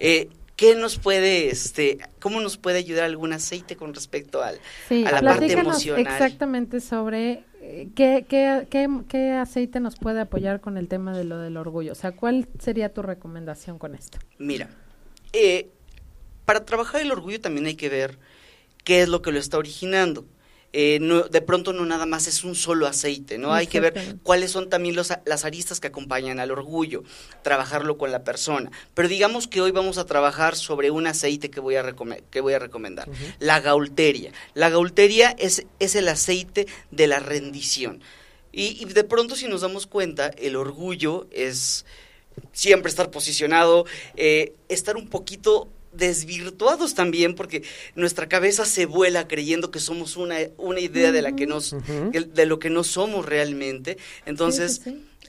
eh, 0.00 0.28
¿qué 0.56 0.74
nos 0.74 0.98
puede, 0.98 1.48
este, 1.50 1.98
cómo 2.20 2.40
nos 2.40 2.56
puede 2.56 2.78
ayudar 2.78 3.04
algún 3.04 3.32
aceite 3.32 3.76
con 3.76 3.94
respecto 3.94 4.42
al, 4.42 4.58
a 4.90 5.20
la 5.20 5.22
parte 5.22 5.52
emocional? 5.52 6.00
Exactamente 6.00 6.80
sobre 6.80 7.44
¿Qué, 7.94 8.26
qué, 8.28 8.66
qué, 8.68 8.88
qué 9.08 9.32
aceite 9.32 9.80
nos 9.80 9.96
puede 9.96 10.20
apoyar 10.20 10.60
con 10.60 10.76
el 10.76 10.86
tema 10.88 11.16
de 11.16 11.24
lo 11.24 11.38
del 11.38 11.56
orgullo? 11.56 11.92
O 11.92 11.94
sea, 11.94 12.12
¿cuál 12.12 12.46
sería 12.58 12.92
tu 12.92 13.00
recomendación 13.00 13.78
con 13.78 13.94
esto? 13.94 14.18
Mira, 14.38 14.68
eh, 15.32 15.70
para 16.44 16.64
trabajar 16.64 17.00
el 17.00 17.10
orgullo 17.10 17.40
también 17.40 17.66
hay 17.66 17.74
que 17.74 17.88
ver 17.88 18.18
qué 18.84 19.02
es 19.02 19.08
lo 19.08 19.22
que 19.22 19.32
lo 19.32 19.38
está 19.38 19.56
originando. 19.56 20.26
Eh, 20.76 20.98
no, 21.00 21.22
de 21.22 21.40
pronto 21.40 21.72
no 21.72 21.86
nada 21.86 22.04
más 22.04 22.26
es 22.26 22.42
un 22.42 22.56
solo 22.56 22.88
aceite, 22.88 23.38
¿no? 23.38 23.54
Hay 23.54 23.68
que 23.68 23.78
ver 23.78 24.18
cuáles 24.24 24.50
son 24.50 24.68
también 24.68 24.96
los, 24.96 25.12
las 25.24 25.44
aristas 25.44 25.78
que 25.78 25.86
acompañan 25.86 26.40
al 26.40 26.50
orgullo, 26.50 27.04
trabajarlo 27.42 27.96
con 27.96 28.10
la 28.10 28.24
persona. 28.24 28.72
Pero 28.92 29.06
digamos 29.06 29.46
que 29.46 29.60
hoy 29.60 29.70
vamos 29.70 29.98
a 29.98 30.04
trabajar 30.04 30.56
sobre 30.56 30.90
un 30.90 31.06
aceite 31.06 31.48
que 31.48 31.60
voy 31.60 31.76
a, 31.76 31.94
que 32.28 32.40
voy 32.40 32.54
a 32.54 32.58
recomendar, 32.58 33.08
la 33.38 33.60
gaulteria. 33.60 34.32
La 34.54 34.68
gaulteria 34.68 35.36
es, 35.38 35.64
es 35.78 35.94
el 35.94 36.08
aceite 36.08 36.66
de 36.90 37.06
la 37.06 37.20
rendición. 37.20 38.02
Y, 38.50 38.84
de 38.84 39.04
pronto 39.04 39.36
si 39.36 39.46
nos 39.46 39.60
damos 39.60 39.86
cuenta, 39.86 40.26
el 40.38 40.56
orgullo 40.56 41.28
es 41.30 41.84
siempre 42.50 42.90
estar 42.90 43.12
posicionado, 43.12 43.86
eh, 44.16 44.54
estar 44.68 44.96
un 44.96 45.08
poquito 45.08 45.68
desvirtuados 45.94 46.94
también 46.94 47.34
porque 47.34 47.62
nuestra 47.94 48.28
cabeza 48.28 48.64
se 48.64 48.86
vuela 48.86 49.28
creyendo 49.28 49.70
que 49.70 49.80
somos 49.80 50.16
una, 50.16 50.36
una 50.56 50.80
idea 50.80 51.12
de 51.12 51.22
la 51.22 51.36
que 51.36 51.46
nos 51.46 51.74
de 51.74 52.46
lo 52.46 52.58
que 52.58 52.70
no 52.70 52.84
somos 52.84 53.26
realmente 53.26 53.96
entonces 54.26 54.82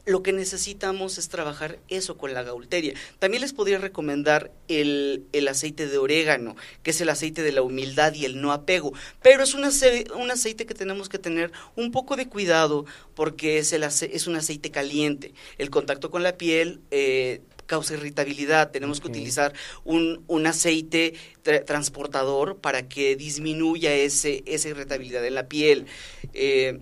lo 0.05 0.21
que 0.21 0.33
necesitamos 0.33 1.17
es 1.17 1.29
trabajar 1.29 1.79
eso 1.89 2.17
con 2.17 2.33
la 2.33 2.43
gaulteria. 2.43 2.93
También 3.19 3.41
les 3.41 3.53
podría 3.53 3.79
recomendar 3.79 4.51
el, 4.67 5.25
el, 5.33 5.47
aceite 5.47 5.87
de 5.87 5.97
orégano, 5.97 6.55
que 6.83 6.91
es 6.91 7.01
el 7.01 7.09
aceite 7.09 7.41
de 7.41 7.51
la 7.51 7.63
humildad 7.63 8.13
y 8.13 8.25
el 8.25 8.39
no 8.39 8.51
apego. 8.51 8.93
Pero 9.21 9.43
es 9.43 9.53
un, 9.55 9.63
un 9.63 10.31
aceite 10.31 10.65
que 10.65 10.75
tenemos 10.75 11.09
que 11.09 11.17
tener 11.17 11.51
un 11.75 11.91
poco 11.91 12.15
de 12.15 12.27
cuidado 12.27 12.85
porque 13.15 13.57
es, 13.57 13.73
el 13.73 13.83
es 13.83 14.27
un 14.27 14.35
aceite 14.35 14.69
caliente. 14.69 15.33
El 15.57 15.69
contacto 15.69 16.11
con 16.11 16.23
la 16.23 16.37
piel 16.37 16.81
eh, 16.91 17.41
causa 17.65 17.93
irritabilidad. 17.93 18.71
Tenemos 18.71 19.01
que 19.01 19.07
utilizar 19.07 19.53
un, 19.83 20.23
un 20.27 20.47
aceite 20.47 21.13
transportador 21.65 22.57
para 22.57 22.87
que 22.87 23.15
disminuya 23.15 23.93
ese, 23.93 24.43
esa 24.45 24.69
irritabilidad 24.69 25.25
en 25.25 25.35
la 25.35 25.47
piel. 25.47 25.85
Eh, 26.33 26.79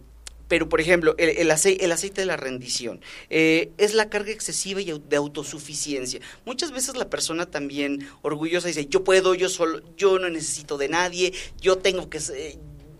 pero, 0.48 0.70
por 0.70 0.82
ejemplo, 0.82 1.16
el, 1.18 1.30
el, 1.30 1.50
aceite, 1.50 1.84
el 1.84 1.92
aceite 1.92 2.22
de 2.22 2.28
la 2.28 2.38
rendición 2.38 3.02
eh, 3.30 3.72
es 3.78 3.96
la 3.96 4.10
carga 4.10 4.32
excesiva 4.32 4.82
y 4.82 5.02
de 5.10 5.16
autosuficiencia. 5.16 6.20
Muchas 6.46 6.72
veces 6.72 6.96
la 6.96 7.10
persona 7.10 7.46
también 7.48 8.08
orgullosa 8.22 8.68
dice, 8.68 8.86
yo 8.86 9.04
puedo, 9.04 9.34
yo 9.34 9.50
solo, 9.50 9.82
yo 9.98 10.20
no 10.20 10.30
necesito 10.30 10.78
de 10.78 10.90
nadie, 10.90 11.34
yo 11.60 11.78
tengo 11.78 12.10
que 12.10 12.20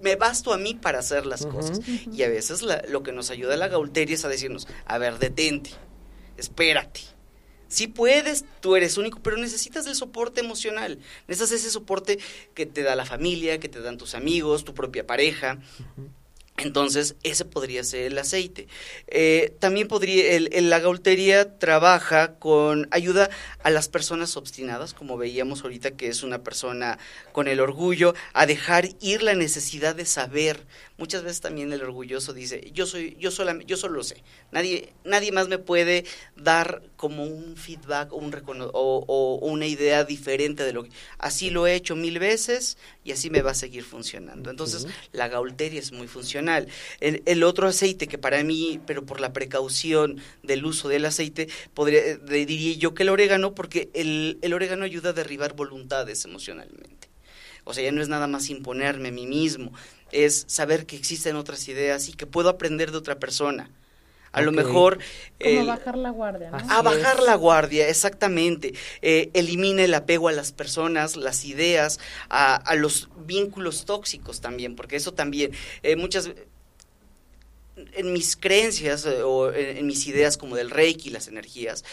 me 0.02 0.16
basto 0.16 0.54
a 0.54 0.58
mí 0.58 0.76
para 0.76 1.00
hacer 1.00 1.26
las 1.26 1.46
cosas. 1.46 1.80
Y 2.12 2.24
a 2.24 2.30
veces 2.30 2.64
lo 2.90 3.04
que 3.04 3.12
nos 3.12 3.32
ayuda 3.32 3.54
a 3.54 3.58
la 3.58 3.70
gaulteria 3.70 4.16
es 4.16 4.26
a 4.26 4.30
decirnos, 4.30 4.68
a 4.86 4.98
ver, 4.98 5.18
detente, 5.18 5.72
espérate. 6.38 7.02
Si 7.74 7.88
puedes, 7.88 8.46
tú 8.62 8.76
eres 8.76 9.00
único, 9.00 9.20
pero 9.24 9.36
necesitas 9.36 9.88
el 9.88 9.96
soporte 9.96 10.42
emocional. 10.42 11.00
Necesitas 11.28 11.60
ese 11.60 11.72
soporte 11.72 12.20
que 12.54 12.68
te 12.68 12.84
da 12.84 12.96
la 12.96 13.04
familia, 13.04 13.60
que 13.60 13.68
te 13.68 13.82
dan 13.82 13.98
tus 13.98 14.14
amigos, 14.14 14.64
tu 14.64 14.76
propia 14.76 15.08
pareja. 15.08 15.58
Entonces, 16.58 17.16
ese 17.24 17.46
podría 17.46 17.84
ser 17.84 18.04
el 18.04 18.18
aceite. 18.18 18.68
Eh, 19.08 19.56
también 19.58 19.88
podría, 19.88 20.34
el, 20.34 20.70
la 20.70 20.80
gaultería 20.80 21.58
trabaja 21.58 22.36
con 22.36 22.88
ayuda 22.92 23.32
a 23.64 23.72
las 23.72 23.90
personas 23.90 24.38
obstinadas, 24.38 24.94
como 24.94 25.18
veíamos 25.18 25.64
ahorita 25.64 25.92
que 25.92 26.10
es 26.10 26.22
una 26.22 26.44
persona 26.44 27.00
con 27.32 27.48
el 27.48 27.60
orgullo, 27.60 28.14
a 28.34 28.46
dejar 28.46 28.90
ir 29.02 29.24
la 29.24 29.34
necesidad 29.34 29.96
de 29.96 30.06
saber. 30.06 30.68
Muchas 30.98 31.24
veces 31.24 31.42
también 31.42 31.74
el 31.74 31.82
orgulloso 31.82 32.34
dice, 32.34 32.70
yo 32.72 32.86
soy, 32.86 33.18
yo 33.20 33.32
solamente, 33.32 33.66
yo 33.68 33.76
solo 33.76 33.96
lo 33.96 34.04
sé. 34.04 34.18
Nadie, 34.52 34.94
nadie 35.04 35.32
más 35.32 35.48
me 35.48 35.58
puede 35.58 36.06
dar 36.36 36.84
como 36.98 37.24
un 37.26 37.58
feedback 37.58 38.14
o, 38.14 38.18
un 38.18 38.32
o, 38.74 39.40
una 39.42 39.66
idea 39.66 40.04
diferente 40.04 40.64
de 40.64 40.74
lo 40.74 40.84
que 40.84 40.92
así 41.18 41.50
lo 41.50 41.66
he 41.66 41.74
hecho 41.74 41.96
mil 41.96 42.20
veces 42.20 42.78
y 43.04 43.12
así 43.12 43.32
me 43.32 43.42
va 43.42 43.52
a 43.52 43.56
seguir 43.56 43.84
funcionando. 43.84 44.52
Entonces, 44.52 44.86
la 45.12 45.28
gaulteria 45.28 45.80
es 45.80 45.92
muy 45.92 46.08
funcional. 46.08 46.43
El, 47.00 47.44
otro 47.44 47.68
aceite 47.68 48.08
que 48.08 48.18
para 48.18 48.44
mí, 48.44 48.80
pero 48.86 49.06
por 49.06 49.20
la 49.20 49.34
precaución 49.34 50.22
del 50.44 50.66
uso 50.66 50.90
del 50.90 51.06
aceite, 51.06 51.48
podría, 51.74 52.18
diría 52.18 52.76
yo 52.78 52.94
que 52.94 53.04
el 53.04 53.10
orégano, 53.10 53.54
porque 53.56 53.90
el, 53.94 54.38
el 54.42 54.54
orégano 54.54 54.86
ayuda 54.86 55.10
a 55.10 55.14
derribar 55.14 55.56
voluntades 55.56 56.26
emocionalmente. 56.26 57.10
O 57.64 57.74
sea, 57.74 57.84
ya 57.84 57.92
no 57.92 58.02
es 58.02 58.10
nada 58.10 58.28
más 58.28 58.50
imponerme 58.50 59.10
a 59.10 59.12
mí 59.12 59.26
mismo, 59.26 59.72
es 60.12 60.46
saber 60.48 60.86
que 60.86 60.96
existen 60.96 61.36
otras 61.36 61.68
ideas 61.68 62.10
y 62.10 62.14
que 62.14 62.28
puedo 62.28 62.50
aprender 62.50 62.92
de 62.92 62.98
otra 62.98 63.20
persona 63.20 63.70
a 64.34 64.42
lo 64.42 64.52
mejor... 64.52 65.00
Como 65.42 65.66
bajar 65.66 65.98
la 65.98 66.10
guardia, 66.10 66.52
¿no? 66.52 66.58
A 66.70 66.82
bajar 66.82 67.22
la 67.22 67.36
guardia, 67.36 67.88
exactamente. 67.88 68.74
Eh, 69.02 69.30
elimina 69.34 69.84
el 69.84 69.94
apego 69.94 70.28
a 70.28 70.32
las 70.32 70.52
personas, 70.52 71.16
las 71.16 71.46
ideas, 71.46 72.00
a, 72.30 72.76
los 72.76 73.10
vínculos 73.26 73.86
tóxicos 73.86 74.42
también, 74.42 74.76
porque 74.76 74.96
eso 74.96 75.14
también, 75.14 75.52
eh, 75.84 75.96
muchas 75.96 76.32
en 77.94 78.14
mis 78.14 78.36
creencias 78.36 79.06
eh, 79.06 79.22
o 79.24 79.52
en, 79.54 79.86
mis 79.86 80.06
ideas 80.08 80.38
como 80.38 80.56
del 80.56 80.72
reiki, 80.72 81.10
las 81.10 81.28
energías, 81.28 81.86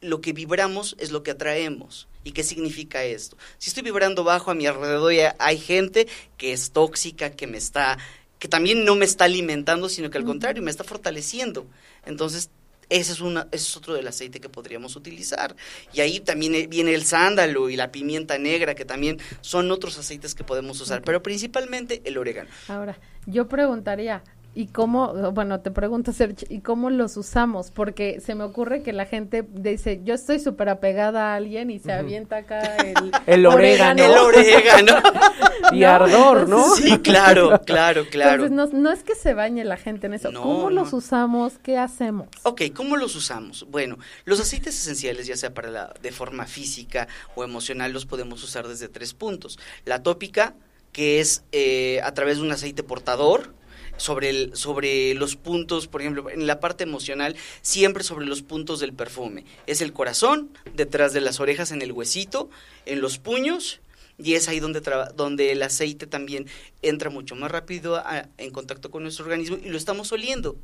lo 0.00 0.20
que 0.20 0.32
vibramos 0.32 0.96
es 0.98 1.10
lo 1.10 1.22
que 1.22 1.32
atraemos. 1.32 2.08
¿Y 2.22 2.32
qué 2.32 2.42
significa 2.42 3.02
esto? 3.02 3.36
Si 3.58 3.70
estoy 3.70 3.82
vibrando 3.82 4.24
bajo 4.24 4.50
a 4.50 4.54
mi 4.54 4.66
alrededor, 4.66 5.34
hay 5.38 5.58
gente 5.58 6.06
que 6.36 6.52
es 6.52 6.70
tóxica, 6.70 7.30
que 7.30 7.46
me 7.46 7.56
está 7.56 7.98
que 8.40 8.48
también 8.48 8.84
no 8.84 8.96
me 8.96 9.04
está 9.04 9.26
alimentando, 9.26 9.88
sino 9.88 10.10
que 10.10 10.18
al 10.18 10.24
contrario, 10.24 10.62
me 10.62 10.70
está 10.70 10.82
fortaleciendo. 10.82 11.66
Entonces, 12.04 12.50
ese 12.88 13.12
es, 13.12 13.20
una, 13.20 13.46
ese 13.52 13.68
es 13.68 13.76
otro 13.76 13.94
del 13.94 14.08
aceite 14.08 14.40
que 14.40 14.48
podríamos 14.48 14.96
utilizar. 14.96 15.54
Y 15.92 16.00
ahí 16.00 16.18
también 16.20 16.54
eh, 16.54 16.66
viene 16.66 16.94
el 16.94 17.04
sándalo 17.04 17.70
y 17.70 17.76
la 17.76 17.92
pimienta 17.92 18.38
negra, 18.38 18.74
que 18.74 18.84
también 18.84 19.18
son 19.42 19.70
otros 19.70 19.96
aceites 19.98 20.34
que 20.34 20.42
podemos 20.42 20.80
usar, 20.80 21.02
pero 21.02 21.22
principalmente 21.22 22.00
el 22.04 22.18
orégano. 22.18 22.50
Ahora, 22.66 22.98
yo 23.26 23.46
preguntaría, 23.46 24.24
y 24.52 24.66
cómo, 24.66 25.32
bueno, 25.32 25.60
te 25.60 25.70
pregunto, 25.70 26.12
Sergio, 26.12 26.48
¿y 26.50 26.60
cómo 26.60 26.90
los 26.90 27.16
usamos? 27.16 27.70
Porque 27.70 28.20
se 28.20 28.34
me 28.34 28.42
ocurre 28.42 28.82
que 28.82 28.92
la 28.92 29.06
gente 29.06 29.46
dice, 29.48 30.00
yo 30.02 30.14
estoy 30.14 30.40
súper 30.40 30.68
apegada 30.68 31.32
a 31.32 31.36
alguien 31.36 31.70
y 31.70 31.78
se 31.78 31.92
avienta 31.92 32.38
acá 32.38 32.60
el, 32.78 33.12
el 33.26 33.46
orégano. 33.46 34.04
El 34.04 34.18
orégano. 34.18 34.96
y 35.72 35.84
ardor, 35.84 36.48
¿no? 36.48 36.74
Sí, 36.80 36.98
claro, 36.98 37.60
claro, 37.64 38.06
claro. 38.10 38.46
Entonces, 38.46 38.78
no, 38.78 38.90
es 38.90 39.02
que 39.02 39.14
se 39.14 39.34
bañe 39.34 39.64
la 39.64 39.76
gente 39.76 40.06
en 40.06 40.14
eso. 40.14 40.32
¿Cómo 40.32 40.70
los 40.70 40.92
usamos? 40.92 41.54
¿Qué 41.62 41.78
hacemos? 41.78 42.28
Ok, 42.42 42.62
¿cómo 42.74 42.96
los 42.96 43.14
usamos? 43.14 43.66
Bueno, 43.70 43.98
los 44.24 44.40
aceites 44.40 44.74
esenciales, 44.74 45.26
ya 45.26 45.36
sea 45.36 45.52
para 45.52 45.70
la, 45.70 45.94
de 46.02 46.10
forma 46.10 46.46
física 46.46 47.06
o 47.34 47.44
emocional, 47.44 47.92
los 47.92 48.06
podemos 48.06 48.42
usar 48.42 48.66
desde 48.66 48.88
tres 48.88 49.14
puntos. 49.14 49.58
La 49.84 50.02
tópica, 50.02 50.54
que 50.92 51.20
es 51.20 51.44
eh, 51.52 52.00
a 52.02 52.14
través 52.14 52.38
de 52.38 52.44
un 52.44 52.52
aceite 52.52 52.82
portador, 52.82 53.52
sobre, 54.00 54.30
el, 54.30 54.56
sobre 54.56 55.14
los 55.14 55.36
puntos, 55.36 55.86
por 55.86 56.00
ejemplo, 56.00 56.30
en 56.30 56.46
la 56.46 56.58
parte 56.58 56.84
emocional, 56.84 57.36
siempre 57.60 58.02
sobre 58.02 58.26
los 58.26 58.42
puntos 58.42 58.80
del 58.80 58.94
perfume. 58.94 59.44
Es 59.66 59.82
el 59.82 59.92
corazón, 59.92 60.50
detrás 60.74 61.12
de 61.12 61.20
las 61.20 61.38
orejas, 61.38 61.70
en 61.70 61.82
el 61.82 61.92
huesito, 61.92 62.48
en 62.86 63.02
los 63.02 63.18
puños, 63.18 63.80
y 64.22 64.34
es 64.34 64.48
ahí 64.48 64.60
donde, 64.60 64.82
donde 65.14 65.52
el 65.52 65.62
aceite 65.62 66.06
también 66.06 66.46
entra 66.82 67.10
mucho 67.10 67.36
más 67.36 67.50
rápido 67.50 68.02
en 68.38 68.50
contacto 68.50 68.90
con 68.90 69.02
nuestro 69.02 69.24
organismo 69.24 69.58
y 69.62 69.68
lo 69.68 69.76
estamos 69.76 70.12
oliendo. 70.12 70.56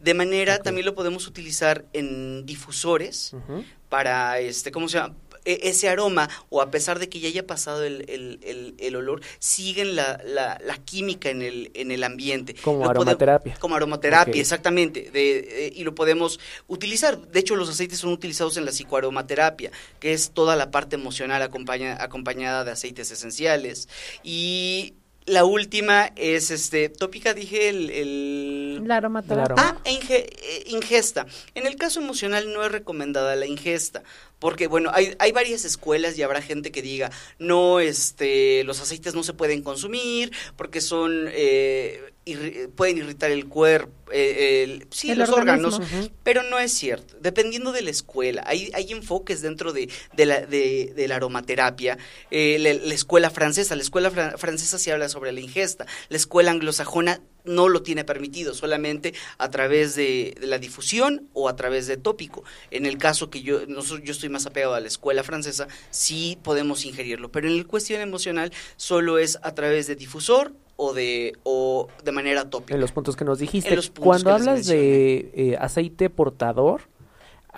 De 0.00 0.14
manera, 0.14 0.58
también 0.58 0.86
lo 0.86 0.94
podemos 0.94 1.26
utilizar 1.26 1.84
en 1.92 2.46
difusores 2.46 3.34
para, 3.88 4.40
este, 4.40 4.72
¿cómo 4.72 4.88
se 4.88 4.98
llama? 4.98 5.14
E, 5.44 5.60
ese 5.68 5.88
aroma, 5.88 6.28
o 6.50 6.62
a 6.62 6.70
pesar 6.70 6.98
de 6.98 7.08
que 7.08 7.20
ya 7.20 7.28
haya 7.28 7.46
pasado 7.46 7.84
el, 7.84 8.04
el, 8.08 8.74
el, 8.78 8.96
olor, 8.96 9.22
siguen 9.38 9.96
la, 9.96 10.20
la, 10.24 10.60
la, 10.64 10.78
química 10.78 11.30
en 11.30 11.42
el, 11.42 11.70
en 11.74 11.90
el 11.90 12.04
ambiente. 12.04 12.54
Como 12.54 12.88
aromaterapia. 12.88 13.56
como 13.58 13.74
aromaterapia, 13.74 14.40
exactamente. 14.40 15.10
De, 15.10 15.72
y 15.74 15.84
lo 15.84 15.94
podemos 15.94 16.38
utilizar. 16.68 17.18
De 17.18 17.40
hecho, 17.40 17.56
los 17.56 17.68
aceites 17.68 17.98
son 17.98 18.12
utilizados 18.12 18.56
en 18.56 18.64
la 18.64 18.70
psicoaromaterapia, 18.70 19.70
que 19.98 20.12
es 20.12 20.30
toda 20.30 20.56
la 20.56 20.70
parte 20.70 20.96
emocional 20.96 21.42
acompaña, 21.42 21.96
acompañada 22.00 22.64
de 22.64 22.72
aceites 22.72 23.10
esenciales. 23.10 23.88
Y 24.22 24.94
la 25.24 25.44
última 25.44 26.10
es, 26.16 26.50
este, 26.50 26.88
tópica 26.88 27.34
dije 27.34 27.68
el... 27.68 28.86
La 28.86 28.96
aromaterapia. 28.96 29.54
Ah, 29.56 29.76
e 29.84 30.64
ingesta. 30.66 31.26
En 31.54 31.66
el 31.66 31.76
caso 31.76 32.00
emocional 32.00 32.52
no 32.52 32.64
es 32.64 32.72
recomendada 32.72 33.36
la 33.36 33.46
ingesta, 33.46 34.02
porque 34.38 34.66
bueno, 34.66 34.90
hay, 34.92 35.14
hay 35.18 35.30
varias 35.30 35.64
escuelas 35.64 36.18
y 36.18 36.22
habrá 36.22 36.42
gente 36.42 36.72
que 36.72 36.82
diga, 36.82 37.10
no, 37.38 37.78
este, 37.78 38.64
los 38.64 38.80
aceites 38.80 39.14
no 39.14 39.22
se 39.22 39.34
pueden 39.34 39.62
consumir 39.62 40.32
porque 40.56 40.80
son, 40.80 41.28
eh, 41.28 42.11
pueden 42.76 42.98
irritar 42.98 43.30
el 43.32 43.48
cuerpo, 43.48 43.92
eh, 44.12 44.86
sí, 44.90 45.14
los 45.14 45.30
órganos, 45.30 45.80
pero 46.22 46.42
no 46.44 46.58
es 46.58 46.72
cierto. 46.72 47.16
Dependiendo 47.20 47.72
de 47.72 47.82
la 47.82 47.90
escuela, 47.90 48.44
hay, 48.46 48.70
hay 48.74 48.92
enfoques 48.92 49.42
dentro 49.42 49.72
de, 49.72 49.88
de, 50.14 50.26
la, 50.26 50.40
de, 50.40 50.92
de 50.94 51.08
la 51.08 51.16
aromaterapia. 51.16 51.98
Eh, 52.30 52.58
la, 52.60 52.94
escuela 52.94 53.30
francesa, 53.30 53.74
la 53.74 53.82
escuela 53.82 54.10
francesa 54.10 54.78
sí 54.78 54.90
habla 54.90 55.08
sobre 55.08 55.32
la 55.32 55.40
ingesta, 55.40 55.86
la 56.08 56.16
escuela 56.16 56.52
anglosajona 56.52 57.20
no 57.44 57.68
lo 57.68 57.82
tiene 57.82 58.04
permitido, 58.04 58.54
solamente 58.54 59.14
a 59.38 59.50
través 59.50 59.96
de, 59.96 60.36
la 60.40 60.58
difusión 60.58 61.28
o 61.32 61.48
a 61.48 61.56
través 61.56 61.88
de 61.88 61.96
tópico. 61.96 62.44
En 62.70 62.86
el 62.86 62.98
caso 62.98 63.30
que 63.30 63.42
yo, 63.42 63.66
yo 63.66 64.12
estoy 64.12 64.28
más 64.28 64.46
apegado 64.46 64.74
a 64.74 64.80
la 64.80 64.86
escuela 64.86 65.24
francesa, 65.24 65.66
sí 65.90 66.38
podemos 66.44 66.84
ingerirlo, 66.84 67.32
pero 67.32 67.48
en 67.48 67.54
el 67.54 67.66
cuestión 67.66 68.00
emocional 68.00 68.52
solo 68.76 69.18
es 69.18 69.38
a 69.42 69.54
través 69.54 69.88
de 69.88 69.96
difusor 69.96 70.52
o 70.82 70.92
de, 70.92 71.34
o 71.44 71.88
de 72.02 72.12
manera 72.12 72.50
tópica. 72.50 72.74
En 72.74 72.80
los 72.80 72.92
puntos 72.92 73.14
que 73.14 73.24
nos 73.24 73.38
dijiste. 73.38 73.78
Cuando 73.98 74.32
hablas 74.32 74.66
de 74.66 75.30
eh, 75.34 75.56
aceite 75.60 76.10
portador, 76.10 76.82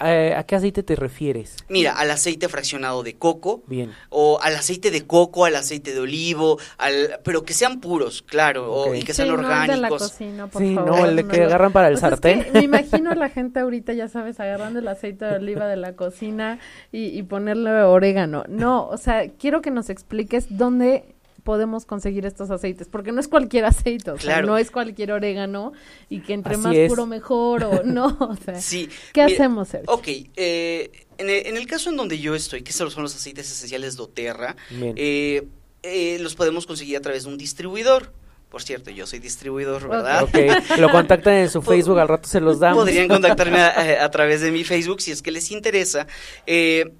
eh, 0.00 0.34
¿A 0.36 0.42
qué 0.42 0.56
aceite 0.56 0.82
te 0.82 0.96
refieres? 0.96 1.56
Mira, 1.68 1.92
al 1.92 2.10
aceite 2.10 2.48
fraccionado 2.48 3.04
de 3.04 3.14
coco. 3.14 3.62
Bien. 3.68 3.92
O 4.08 4.40
al 4.42 4.56
aceite 4.56 4.90
de 4.90 5.06
coco, 5.06 5.44
al 5.44 5.54
aceite 5.54 5.94
de 5.94 6.00
olivo, 6.00 6.58
al, 6.78 7.20
pero 7.22 7.44
que 7.44 7.54
sean 7.54 7.80
puros, 7.80 8.22
claro, 8.22 8.92
y 8.92 9.04
que 9.04 9.14
sean 9.14 9.30
orgánicos. 9.30 10.12
sí, 10.18 10.74
no, 10.74 11.06
el 11.06 11.28
que 11.28 11.44
agarran 11.44 11.72
para 11.72 11.88
el 11.88 11.98
sartén. 11.98 12.46
me 12.52 12.62
imagino 12.64 13.12
a 13.12 13.14
la 13.14 13.28
gente 13.28 13.60
ahorita, 13.60 13.92
ya 13.92 14.08
sabes, 14.08 14.40
agarrando 14.40 14.80
el 14.80 14.88
aceite 14.88 15.26
de 15.26 15.36
oliva 15.36 15.68
de 15.68 15.76
la 15.76 15.94
cocina 15.94 16.58
y, 16.90 17.16
y 17.16 17.22
ponerle 17.22 17.70
orégano. 17.70 18.44
No, 18.48 18.88
o 18.88 18.96
sea, 18.96 19.28
quiero 19.38 19.62
que 19.62 19.70
nos 19.70 19.90
expliques 19.90 20.46
dónde 20.50 21.13
podemos 21.44 21.84
conseguir 21.84 22.26
estos 22.26 22.50
aceites, 22.50 22.88
porque 22.88 23.12
no 23.12 23.20
es 23.20 23.28
cualquier 23.28 23.66
aceite, 23.66 24.10
o 24.10 24.18
sea, 24.18 24.42
no 24.42 24.58
es 24.58 24.70
cualquier 24.70 25.12
orégano 25.12 25.72
y 26.08 26.20
que 26.20 26.32
entre 26.32 26.56
más 26.56 26.74
puro 26.88 27.06
mejor 27.06 27.64
o 27.64 27.82
no, 27.84 28.06
o 28.20 28.36
sea, 28.36 28.60
sí. 28.60 28.88
¿qué 29.12 29.22
hacemos, 29.22 29.68
Sergio? 29.68 29.92
Ok, 29.92 30.08
eh, 30.36 30.90
en, 31.18 31.56
el, 31.56 31.66
caso 31.66 31.90
en 31.90 31.96
donde 31.96 32.18
yo 32.18 32.34
estoy, 32.34 32.62
que 32.62 32.72
son 32.72 32.90
los 32.96 33.14
aceites 33.14 33.50
esenciales 33.50 33.96
doTERRA, 33.96 34.56
eh, 34.96 35.46
eh, 35.82 36.18
los 36.20 36.34
podemos 36.34 36.66
conseguir 36.66 36.96
a 36.96 37.00
través 37.00 37.24
de 37.24 37.28
un 37.30 37.38
distribuidor. 37.38 38.10
Por 38.48 38.62
cierto, 38.62 38.90
yo 38.90 39.04
soy 39.06 39.18
distribuidor, 39.18 39.88
¿verdad? 39.88 40.22
Ok, 40.22 40.78
lo 40.78 40.90
contactan 40.90 41.34
en 41.34 41.50
su 41.50 41.60
Facebook, 41.62 41.98
al 41.98 42.08
rato 42.08 42.28
se 42.28 42.40
los 42.40 42.60
damos. 42.60 42.84
Podrían 42.84 43.08
contactarme 43.08 43.58
a, 43.58 44.04
a, 44.04 44.10
través 44.10 44.40
de 44.40 44.52
mi 44.52 44.62
Facebook 44.64 45.00
si 45.02 45.10
es 45.10 45.22
que 45.22 45.32
les 45.32 45.50
interesa. 45.50 46.06
Eh, 46.46 46.92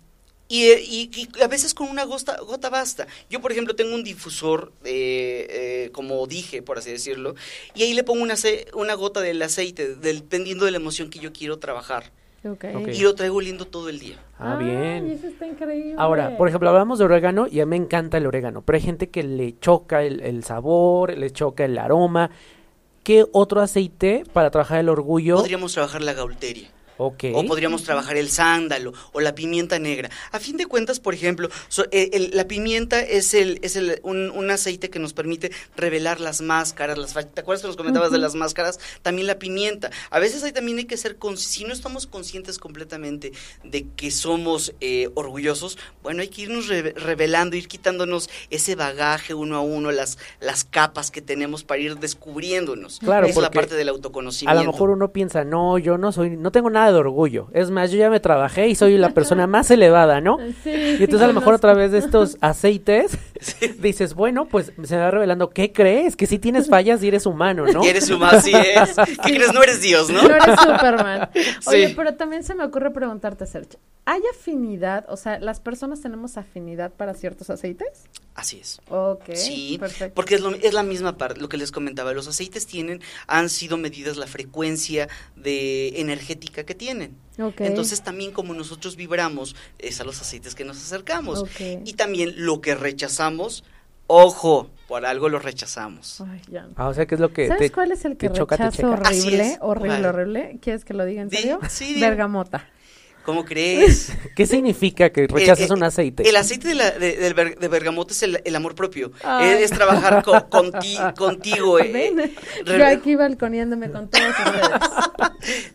y, 0.49 1.29
a 1.43 1.49
veces 1.49 1.75
con 1.75 1.89
una 1.89 2.05
gota, 2.05 2.37
gota 2.41 2.69
basta. 2.69 3.07
Yo, 3.31 3.41
por 3.41 3.53
ejemplo, 3.53 3.75
tengo 3.75 3.95
un 3.95 4.05
difusor, 4.05 4.73
eh, 4.85 5.47
eh, 5.51 5.91
como 5.93 6.27
dije, 6.27 6.63
por 6.63 6.79
así 6.79 6.91
decirlo, 6.91 7.35
y 7.75 7.83
ahí 7.83 7.95
le 7.95 8.05
pongo 8.05 8.23
una, 8.23 8.35
una 8.75 8.95
gota 8.95 9.21
del 9.21 9.41
aceite, 9.43 9.95
dependiendo 9.97 10.65
de 10.65 10.71
la 10.71 10.77
emoción 10.77 11.11
que 11.11 11.19
yo 11.19 11.33
quiero 11.33 11.59
trabajar. 11.59 12.13
Y 12.93 13.01
lo 13.01 13.15
traigo 13.15 13.37
oliendo 13.37 13.67
todo 13.67 13.89
el 13.89 13.99
día. 13.99 14.19
Ah, 14.39 14.59
Ay, 14.59 14.67
bien. 14.67 15.11
eso 15.11 15.29
está 15.29 15.47
increíble. 15.47 15.95
Ahora, 15.97 16.37
por 16.37 16.47
ejemplo, 16.47 16.69
hablamos 16.69 16.99
de 16.99 17.07
orégano 17.07 17.47
y 17.51 17.61
a 17.61 17.65
mí 17.65 17.71
me 17.71 17.77
encanta 17.77 18.19
el 18.19 18.27
orégano, 18.27 18.61
pero 18.61 18.77
hay 18.77 18.83
gente 18.83 19.09
que 19.09 19.23
le 19.23 19.59
choca 19.59 20.03
el, 20.03 20.21
el 20.21 20.45
sabor, 20.45 21.17
le 21.17 21.31
choca 21.31 21.65
el 21.65 21.79
aroma. 21.79 22.31
¿Qué 23.03 23.25
otro 23.33 23.63
aceite 23.63 24.25
para 24.33 24.51
trabajar 24.51 24.81
el 24.81 24.91
orgullo? 24.91 25.37
Podríamos 25.37 25.73
trabajar 25.73 26.03
la 26.03 26.13
gaulteria. 26.13 26.69
O 27.35 27.45
podríamos 27.47 27.83
trabajar 27.85 28.17
el 28.17 28.31
sándalo 28.31 28.93
o 29.13 29.21
la 29.21 29.35
pimienta 29.35 29.79
negra. 29.79 30.11
A 30.33 30.39
fin 30.39 30.57
de 30.57 30.67
cuentas, 30.67 31.01
por 31.01 31.15
ejemplo, 31.15 31.49
so- 31.69 31.87
eh, 31.91 32.11
el- 32.13 32.31
la 32.35 32.47
pimienta 32.47 33.01
es, 33.01 33.35
el, 33.35 33.59
es 33.63 33.77
el, 33.77 34.01
un, 34.03 34.31
un 34.31 34.51
aceite 34.51 34.91
que 34.91 34.99
nos 34.99 35.13
permite 35.13 35.51
revelar 35.77 36.21
las 36.21 36.41
máscaras. 36.41 36.97
Las, 36.99 37.15
¿Te 37.15 37.41
acuerdas 37.41 37.63
que 37.63 37.69
nos 37.69 37.77
comentabas 37.77 38.13
de 38.13 38.19
las 38.19 38.35
máscaras? 38.35 38.79
También 39.03 39.27
la 39.27 39.39
pimienta. 39.39 39.91
A 40.11 40.19
veces 40.19 40.43
ahí 40.45 40.53
también 40.53 40.79
hay 40.79 40.85
que 40.85 40.97
ser, 40.97 41.17
si 41.37 41.65
no 41.65 41.73
estamos 41.73 42.07
conscientes 42.07 42.59
completamente 42.59 43.33
de 43.65 43.87
que 43.97 44.11
somos 44.11 44.73
eh, 44.81 45.09
orgullosos, 45.15 45.79
bueno, 46.03 46.23
hay 46.23 46.29
que 46.29 46.43
irnos 46.43 46.69
re- 46.69 46.93
revelando, 46.93 47.57
ir 47.57 47.67
quitándonos 47.69 48.31
ese 48.51 48.75
bagaje 48.77 49.35
uno 49.35 49.57
a 49.57 49.61
uno, 49.61 49.91
las, 49.91 50.19
las 50.41 50.65
capas 50.65 51.11
que 51.11 51.23
tenemos 51.23 51.65
para 51.65 51.81
ir 51.81 51.99
descubriéndonos. 51.99 52.99
Claro, 53.01 53.27
es 53.27 53.37
la 53.37 53.51
parte 53.51 53.75
del 53.75 53.89
A 53.89 53.93
autoconocimiento. 53.93 54.63
lo 54.63 54.73
mejor 54.73 54.91
uno 54.91 55.13
piensa, 55.13 55.45
no, 55.45 55.79
yo 55.79 55.99
no 55.99 56.13
soy, 56.13 56.31
no 56.37 56.53
tengo 56.53 56.71
nada 56.71 56.84
de 56.93 56.99
orgullo. 56.99 57.49
Es 57.53 57.71
más, 57.71 57.91
yo 57.91 57.99
ya 57.99 58.11
me 58.11 58.21
trabajé 58.21 58.69
y 58.69 58.75
soy 58.75 58.97
la 58.99 59.11
persona 59.11 59.47
más 59.47 59.71
elevada, 59.71 60.21
¿no? 60.21 60.39
Sí, 60.63 60.71
Y 60.71 60.97
sí 60.97 61.05
entonces 61.05 61.23
a 61.23 61.27
lo 61.27 61.35
mejor 61.35 61.55
a 61.55 61.59
través 61.59 61.93
de 61.93 61.99
estos 61.99 62.39
aceites 62.41 63.19
dices, 63.79 64.15
bueno, 64.15 64.47
pues 64.47 64.73
se 64.83 64.97
va 64.97 65.11
revelando, 65.11 65.51
¿qué 65.51 65.73
crees? 65.73 66.17
Que 66.17 66.27
sí 66.27 66.39
tienes 66.39 66.69
fallas 66.69 67.03
y 67.03 67.09
eres 67.09 67.27
humano, 67.27 67.67
¿no? 67.67 67.85
Y 67.85 67.89
eres 67.89 68.11
humano, 68.11 68.39
así 68.39 68.53
es. 68.55 68.97
¿Qué 69.25 69.35
crees? 69.35 69.53
No 69.53 69.63
eres 69.63 69.81
Dios, 69.81 70.11
¿no? 70.11 70.23
No 70.23 70.35
eres 70.35 70.61
Superman. 70.61 71.29
Oye, 71.67 71.93
pero 71.97 72.15
también 72.15 72.43
se 72.45 72.55
me 72.55 72.65
ocurre 72.65 72.91
preguntarte, 72.91 73.47
Sergio. 73.47 73.79
¿Hay 74.07 74.21
afinidad? 74.33 75.07
O 75.09 75.17
sea, 75.17 75.39
¿las 75.39 75.61
personas 75.61 76.01
tenemos 76.01 76.37
afinidad 76.37 76.93
para 76.93 77.15
ciertos 77.15 77.51
aceites? 77.51 78.05
Así 78.35 78.59
es. 78.61 78.81
Ok. 78.89 79.31
Sí, 79.35 79.77
Perfecto. 79.79 80.15
porque 80.17 80.35
es, 80.35 80.41
lo- 80.41 80.57
es 80.57 80.73
la 80.75 80.83
misma 80.83 81.17
parte, 81.17 81.41
lo 81.41 81.49
que 81.49 81.57
les 81.57 81.71
comentaba. 81.71 82.13
Los 82.13 82.27
aceites 82.27 82.67
tienen, 82.67 83.01
han 83.29 83.49
sido 83.49 83.77
medidas 83.77 84.17
la 84.17 84.27
frecuencia 84.27 85.09
de 85.37 86.01
energética 86.01 86.65
que 86.65 86.75
tienen. 86.75 87.17
Ok. 87.39 87.61
Entonces 87.61 88.03
también 88.03 88.33
como 88.33 88.53
nosotros 88.55 88.97
vibramos, 88.97 89.55
es 89.79 90.01
a 90.01 90.05
los 90.05 90.21
aceites 90.21 90.57
que 90.57 90.65
nos 90.65 90.79
acercamos. 90.79 91.39
Ok. 91.41 91.83
Y 91.85 91.93
también 91.93 92.35
lo 92.37 92.61
que 92.61 92.75
rechazamos, 92.75 93.63
ojo, 94.09 94.69
por 94.89 95.07
algo 95.07 95.29
lo 95.29 95.39
rechazamos. 95.39 96.21
Ay, 96.21 96.43
ya. 96.51 96.69
Ah, 96.77 96.89
o 96.89 96.95
sea, 96.95 97.07
¿qué 97.07 97.15
es 97.15 97.21
lo 97.21 97.33
que 97.33 97.47
¿Sabes 97.47 97.71
te- 97.71 97.73
cuál 97.73 97.93
es 97.93 98.05
el 98.05 98.17
que 98.17 98.29
te 98.31 98.35
choca, 98.37 98.57
te 98.57 98.65
rechazo 98.65 98.97
checa? 98.97 99.09
Así 99.09 99.21
horrible? 99.29 99.47
es. 99.53 99.59
Horrible, 99.61 100.09
horrible. 100.09 100.59
¿Quieres 100.61 100.85
que 100.85 100.93
lo 100.95 101.05
diga 101.05 101.23
en 101.23 101.31
serio? 101.31 101.61
sí, 101.69 101.95
di. 101.95 102.01
Bergamota. 102.01 102.69
¿Cómo 103.25 103.45
crees? 103.45 104.13
¿Qué 104.37 104.47
significa 104.47 105.11
que 105.11 105.27
rechazas 105.27 105.71
Eh, 105.71 105.73
eh, 105.73 105.75
un 105.75 105.83
aceite? 105.83 106.29
El 106.29 106.37
aceite 106.37 106.69
de, 106.69 106.75
la, 106.75 106.91
de, 106.91 107.33
ber- 107.35 107.59
de 107.59 107.69
bergamota 107.69 108.13
es 108.13 108.23
el, 108.23 108.41
el 108.45 108.55
amor 108.57 108.75
propio. 108.75 109.13
Es, 109.43 109.61
es 109.63 109.71
trabajar 109.71 110.23
co- 110.23 110.33
conti- 110.51 111.15
contigo. 111.17 111.79
eh, 111.79 111.91
Ven, 111.93 112.33
re- 112.67 112.79
Yo 112.79 112.87
aquí 112.87 113.15
balconeándome 113.17 113.91
con 113.91 114.09
todos 114.11 114.27
ustedes. 114.29 114.69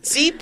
Sí, 0.02 0.34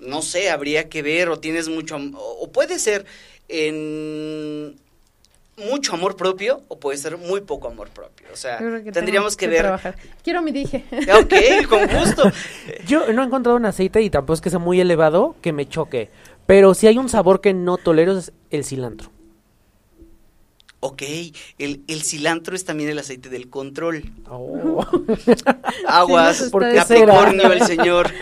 no 0.00 0.20
sé, 0.22 0.50
habría 0.50 0.88
que 0.88 1.02
ver 1.02 1.28
o 1.28 1.38
tienes 1.38 1.68
mucho, 1.68 1.96
o, 1.96 2.42
o 2.44 2.50
puede 2.52 2.78
ser 2.78 3.04
en 3.48 4.76
mucho 5.56 5.94
amor 5.94 6.16
propio 6.16 6.64
o 6.66 6.80
puede 6.80 6.98
ser 6.98 7.16
muy 7.16 7.40
poco 7.42 7.68
amor 7.68 7.88
propio. 7.90 8.26
O 8.32 8.36
sea, 8.36 8.58
que 8.58 8.90
tendríamos 8.90 9.36
que 9.36 9.46
ver. 9.46 9.60
trabajar. 9.60 9.94
Quiero 10.24 10.42
mi 10.42 10.50
dije. 10.50 10.84
Ok, 11.16 11.68
con 11.68 11.86
gusto. 11.86 12.30
Yo 12.86 13.12
no 13.12 13.22
he 13.22 13.26
encontrado 13.26 13.56
un 13.56 13.66
aceite 13.66 14.02
y 14.02 14.10
tampoco 14.10 14.34
es 14.34 14.40
que 14.40 14.50
sea 14.50 14.58
muy 14.58 14.80
elevado 14.80 15.36
que 15.40 15.52
me 15.52 15.68
choque. 15.68 16.10
Pero 16.46 16.74
si 16.74 16.86
hay 16.86 16.98
un 16.98 17.08
sabor 17.08 17.40
que 17.40 17.54
no 17.54 17.76
tolero 17.76 18.18
es 18.18 18.32
el 18.50 18.64
cilantro. 18.64 19.10
Ok, 20.80 21.02
el, 21.58 21.82
el 21.88 22.02
cilantro 22.02 22.54
es 22.54 22.66
también 22.66 22.90
el 22.90 22.98
aceite 22.98 23.30
del 23.30 23.48
control. 23.48 24.12
Oh. 24.28 24.84
Aguas, 25.88 26.36
Sí, 26.36 26.50
¿Por 26.50 26.64
será? 26.64 26.84
Capricornio, 26.84 27.52
el 27.52 27.62
señor. 27.62 28.10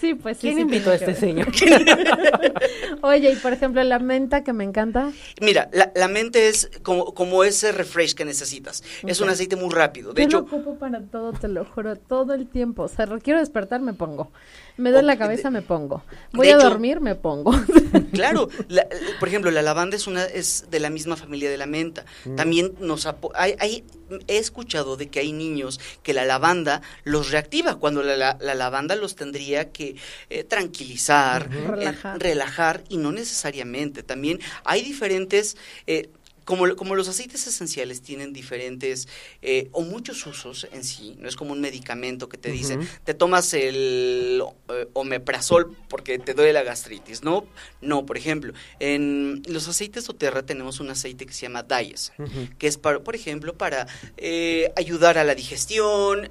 Sí, 0.00 0.14
pues 0.14 0.36
sí. 0.38 0.42
¿Quién 0.42 0.54
sí 0.54 0.60
invitó 0.62 0.90
a 0.90 0.94
este 0.94 1.14
señor? 1.14 1.48
Oye, 3.02 3.32
y 3.32 3.36
por 3.36 3.52
ejemplo, 3.52 3.82
la 3.82 3.98
menta 3.98 4.44
que 4.44 4.52
me 4.52 4.62
encanta. 4.62 5.12
Mira, 5.40 5.68
la, 5.72 5.90
la 5.94 6.06
mente 6.08 6.48
es 6.48 6.70
como, 6.82 7.14
como 7.14 7.42
ese 7.42 7.72
refresh 7.72 8.14
que 8.14 8.24
necesitas. 8.24 8.84
Es 9.04 9.20
un 9.20 9.28
aceite 9.28 9.56
muy 9.56 9.70
rápido. 9.74 10.12
De 10.12 10.22
Yo 10.22 10.26
hecho, 10.26 10.36
lo 10.38 10.44
ocupo 10.44 10.78
para 10.78 11.00
todo, 11.02 11.32
te 11.32 11.48
lo 11.48 11.64
juro, 11.64 11.96
todo 11.96 12.34
el 12.34 12.46
tiempo. 12.46 12.84
O 12.84 12.88
sea, 12.88 13.06
quiero 13.22 13.40
despertar, 13.40 13.80
me 13.80 13.92
pongo. 13.92 14.30
Me 14.78 14.90
duele 14.90 15.06
la 15.06 15.18
cabeza, 15.18 15.48
de- 15.48 15.50
me 15.50 15.62
pongo. 15.62 16.02
Voy 16.32 16.48
a 16.48 16.56
hecho- 16.56 16.68
dormir, 16.70 17.00
me 17.00 17.14
pongo. 17.14 17.52
Claro, 18.12 18.48
la- 18.68 18.86
por 19.18 19.28
ejemplo, 19.28 19.50
la 19.50 19.62
lavanda 19.62 19.96
es 19.96 20.06
una 20.06 20.24
es 20.24 20.66
de 20.70 20.78
la 20.80 20.90
misma 20.90 21.16
familia 21.16 21.50
de 21.50 21.56
la 21.56 21.66
menta. 21.66 22.04
También 22.36 22.74
nos 22.80 23.06
hay, 23.34 23.54
hay- 23.60 23.84
he 24.26 24.38
escuchado 24.38 24.96
de 24.96 25.08
que 25.08 25.20
hay 25.20 25.32
niños 25.32 25.78
que 26.02 26.14
la 26.14 26.24
lavanda 26.24 26.80
los 27.04 27.30
reactiva 27.30 27.76
cuando 27.76 28.02
la, 28.02 28.16
la- 28.16 28.38
la 28.40 28.54
lavanda 28.54 28.94
los 28.96 29.14
tendría 29.16 29.70
que 29.72 29.96
eh, 30.30 30.44
tranquilizar, 30.44 31.48
eh, 31.52 31.66
Relajar. 31.66 32.18
relajar 32.20 32.84
y 32.88 32.96
no 32.98 33.12
necesariamente. 33.12 34.02
También 34.02 34.38
hay 34.64 34.82
diferentes 34.82 35.56
eh, 35.86 36.10
como, 36.48 36.74
como 36.76 36.94
los 36.94 37.08
aceites 37.08 37.46
esenciales 37.46 38.00
tienen 38.00 38.32
diferentes 38.32 39.06
eh, 39.42 39.68
o 39.72 39.82
muchos 39.82 40.26
usos 40.26 40.66
en 40.72 40.82
sí, 40.82 41.14
no 41.18 41.28
es 41.28 41.36
como 41.36 41.52
un 41.52 41.60
medicamento 41.60 42.30
que 42.30 42.38
te 42.38 42.50
dicen, 42.50 42.88
te 43.04 43.12
tomas 43.12 43.52
el 43.52 44.42
eh, 44.70 44.88
omeprazol 44.94 45.76
porque 45.90 46.18
te 46.18 46.32
duele 46.32 46.54
la 46.54 46.62
gastritis, 46.62 47.22
¿no? 47.22 47.44
No, 47.82 48.06
por 48.06 48.16
ejemplo, 48.16 48.54
en 48.80 49.42
los 49.46 49.68
aceites 49.68 50.06
doTERRA 50.06 50.46
tenemos 50.46 50.80
un 50.80 50.88
aceite 50.88 51.26
que 51.26 51.34
se 51.34 51.42
llama 51.42 51.64
Dias, 51.64 52.14
Ujú. 52.16 52.48
que 52.56 52.66
es, 52.66 52.78
para, 52.78 53.00
por 53.00 53.14
ejemplo, 53.14 53.52
para 53.52 53.86
eh, 54.16 54.72
ayudar 54.74 55.18
a 55.18 55.24
la 55.24 55.34
digestión, 55.34 56.30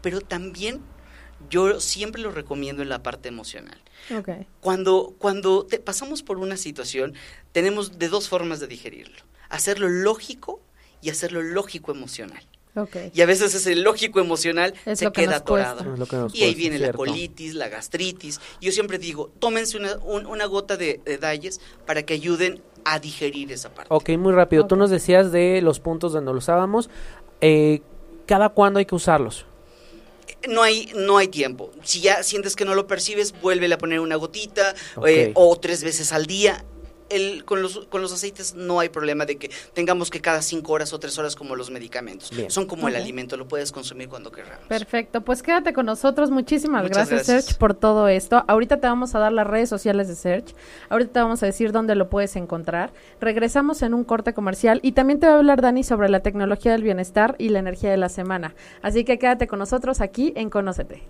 pero 0.00 0.20
también 0.20 0.80
yo 1.50 1.80
siempre 1.80 2.22
lo 2.22 2.30
recomiendo 2.30 2.82
en 2.82 2.88
la 2.88 3.02
parte 3.02 3.28
emocional. 3.28 3.82
Cuando, 4.60 5.16
cuando 5.18 5.66
te 5.66 5.80
pasamos 5.80 6.22
por 6.22 6.38
una 6.38 6.56
situación, 6.56 7.14
tenemos 7.50 7.98
de 7.98 8.08
dos 8.08 8.28
formas 8.28 8.60
de 8.60 8.68
digerirlo. 8.68 9.26
Hacerlo 9.48 9.88
lógico 9.88 10.60
y 11.02 11.10
hacerlo 11.10 11.42
lógico 11.42 11.92
emocional. 11.92 12.42
Y 13.14 13.22
a 13.22 13.26
veces 13.26 13.54
ese 13.54 13.74
lógico 13.74 14.20
emocional 14.20 14.74
Es 14.84 14.98
se 14.98 15.06
que 15.06 15.12
queda 15.12 15.36
atorado. 15.36 15.78
Que 16.04 16.16
Y 16.38 16.42
ahí 16.42 16.52
cuesta, 16.52 16.56
viene 16.58 16.78
la 16.78 16.92
colitis, 16.92 17.54
la 17.54 17.68
gastritis. 17.70 18.38
Yo 18.60 18.70
siempre 18.70 18.98
digo, 18.98 19.30
tómense 19.38 19.78
una, 19.78 19.96
un- 20.04 20.26
una 20.26 20.44
gota 20.44 20.76
de, 20.76 21.00
de 21.02 21.16
Dalles 21.16 21.58
para 21.86 22.02
que 22.04 22.12
ayuden 22.12 22.60
a 22.84 22.98
digerir 22.98 23.50
esa 23.50 23.72
parte. 23.72 23.88
Ok, 23.94 24.10
muy 24.18 24.32
rápido. 24.32 24.66
Tú 24.66 24.76
nos 24.76 24.90
decías 24.90 25.32
de 25.32 25.62
los 25.62 25.80
puntos 25.80 26.12
donde 26.12 26.32
lo 26.32 26.38
usábamos. 26.38 26.90
Eh, 27.40 27.80
¿Cada 28.26 28.50
cuándo 28.50 28.78
hay 28.78 28.84
que 28.84 28.94
usarlos? 28.94 29.46
No 30.48 30.62
hay, 30.62 30.92
no 30.94 31.16
hay 31.16 31.28
tiempo. 31.28 31.70
Si 31.82 32.00
ya 32.02 32.22
sientes 32.22 32.56
que 32.56 32.64
no 32.66 32.74
lo 32.74 32.86
percibes, 32.86 33.32
vuélvele 33.40 33.74
a 33.74 33.78
poner 33.78 34.00
una 34.00 34.16
gotita 34.16 34.74
eh, 35.06 35.32
o 35.34 35.56
tres 35.58 35.82
veces 35.82 36.12
al 36.12 36.26
día. 36.26 36.62
El, 37.08 37.44
con, 37.44 37.62
los, 37.62 37.86
con 37.86 38.02
los 38.02 38.12
aceites 38.12 38.54
no 38.54 38.80
hay 38.80 38.88
problema 38.88 39.26
de 39.26 39.36
que 39.36 39.50
tengamos 39.74 40.10
que 40.10 40.20
cada 40.20 40.42
cinco 40.42 40.72
horas 40.72 40.92
o 40.92 40.98
tres 40.98 41.18
horas 41.18 41.36
como 41.36 41.56
los 41.56 41.70
medicamentos. 41.70 42.30
Bien. 42.30 42.50
Son 42.50 42.66
como 42.66 42.88
el 42.88 42.96
alimento, 42.96 43.36
lo 43.36 43.48
puedes 43.48 43.72
consumir 43.72 44.08
cuando 44.08 44.30
queramos. 44.32 44.66
Perfecto, 44.68 45.20
pues 45.20 45.42
quédate 45.42 45.72
con 45.72 45.86
nosotros. 45.86 46.30
Muchísimas 46.30 46.82
Muchas 46.82 47.08
gracias, 47.08 47.26
gracias. 47.26 47.44
Serge, 47.44 47.58
por 47.58 47.74
todo 47.74 48.08
esto. 48.08 48.44
Ahorita 48.48 48.80
te 48.80 48.86
vamos 48.86 49.14
a 49.14 49.18
dar 49.18 49.32
las 49.32 49.46
redes 49.46 49.68
sociales 49.68 50.08
de 50.08 50.14
Serge. 50.14 50.54
Ahorita 50.88 51.12
te 51.12 51.20
vamos 51.20 51.42
a 51.42 51.46
decir 51.46 51.72
dónde 51.72 51.94
lo 51.94 52.10
puedes 52.10 52.36
encontrar. 52.36 52.92
Regresamos 53.20 53.82
en 53.82 53.94
un 53.94 54.04
corte 54.04 54.34
comercial 54.34 54.80
y 54.82 54.92
también 54.92 55.20
te 55.20 55.26
va 55.26 55.34
a 55.34 55.36
hablar 55.36 55.60
Dani 55.62 55.84
sobre 55.84 56.08
la 56.08 56.20
tecnología 56.20 56.72
del 56.72 56.82
bienestar 56.82 57.36
y 57.38 57.48
la 57.50 57.58
energía 57.58 57.90
de 57.90 57.96
la 57.96 58.08
semana. 58.08 58.54
Así 58.82 59.04
que 59.04 59.18
quédate 59.18 59.46
con 59.46 59.58
nosotros 59.58 60.00
aquí 60.00 60.32
en 60.36 60.50
Conócete. 60.50 61.02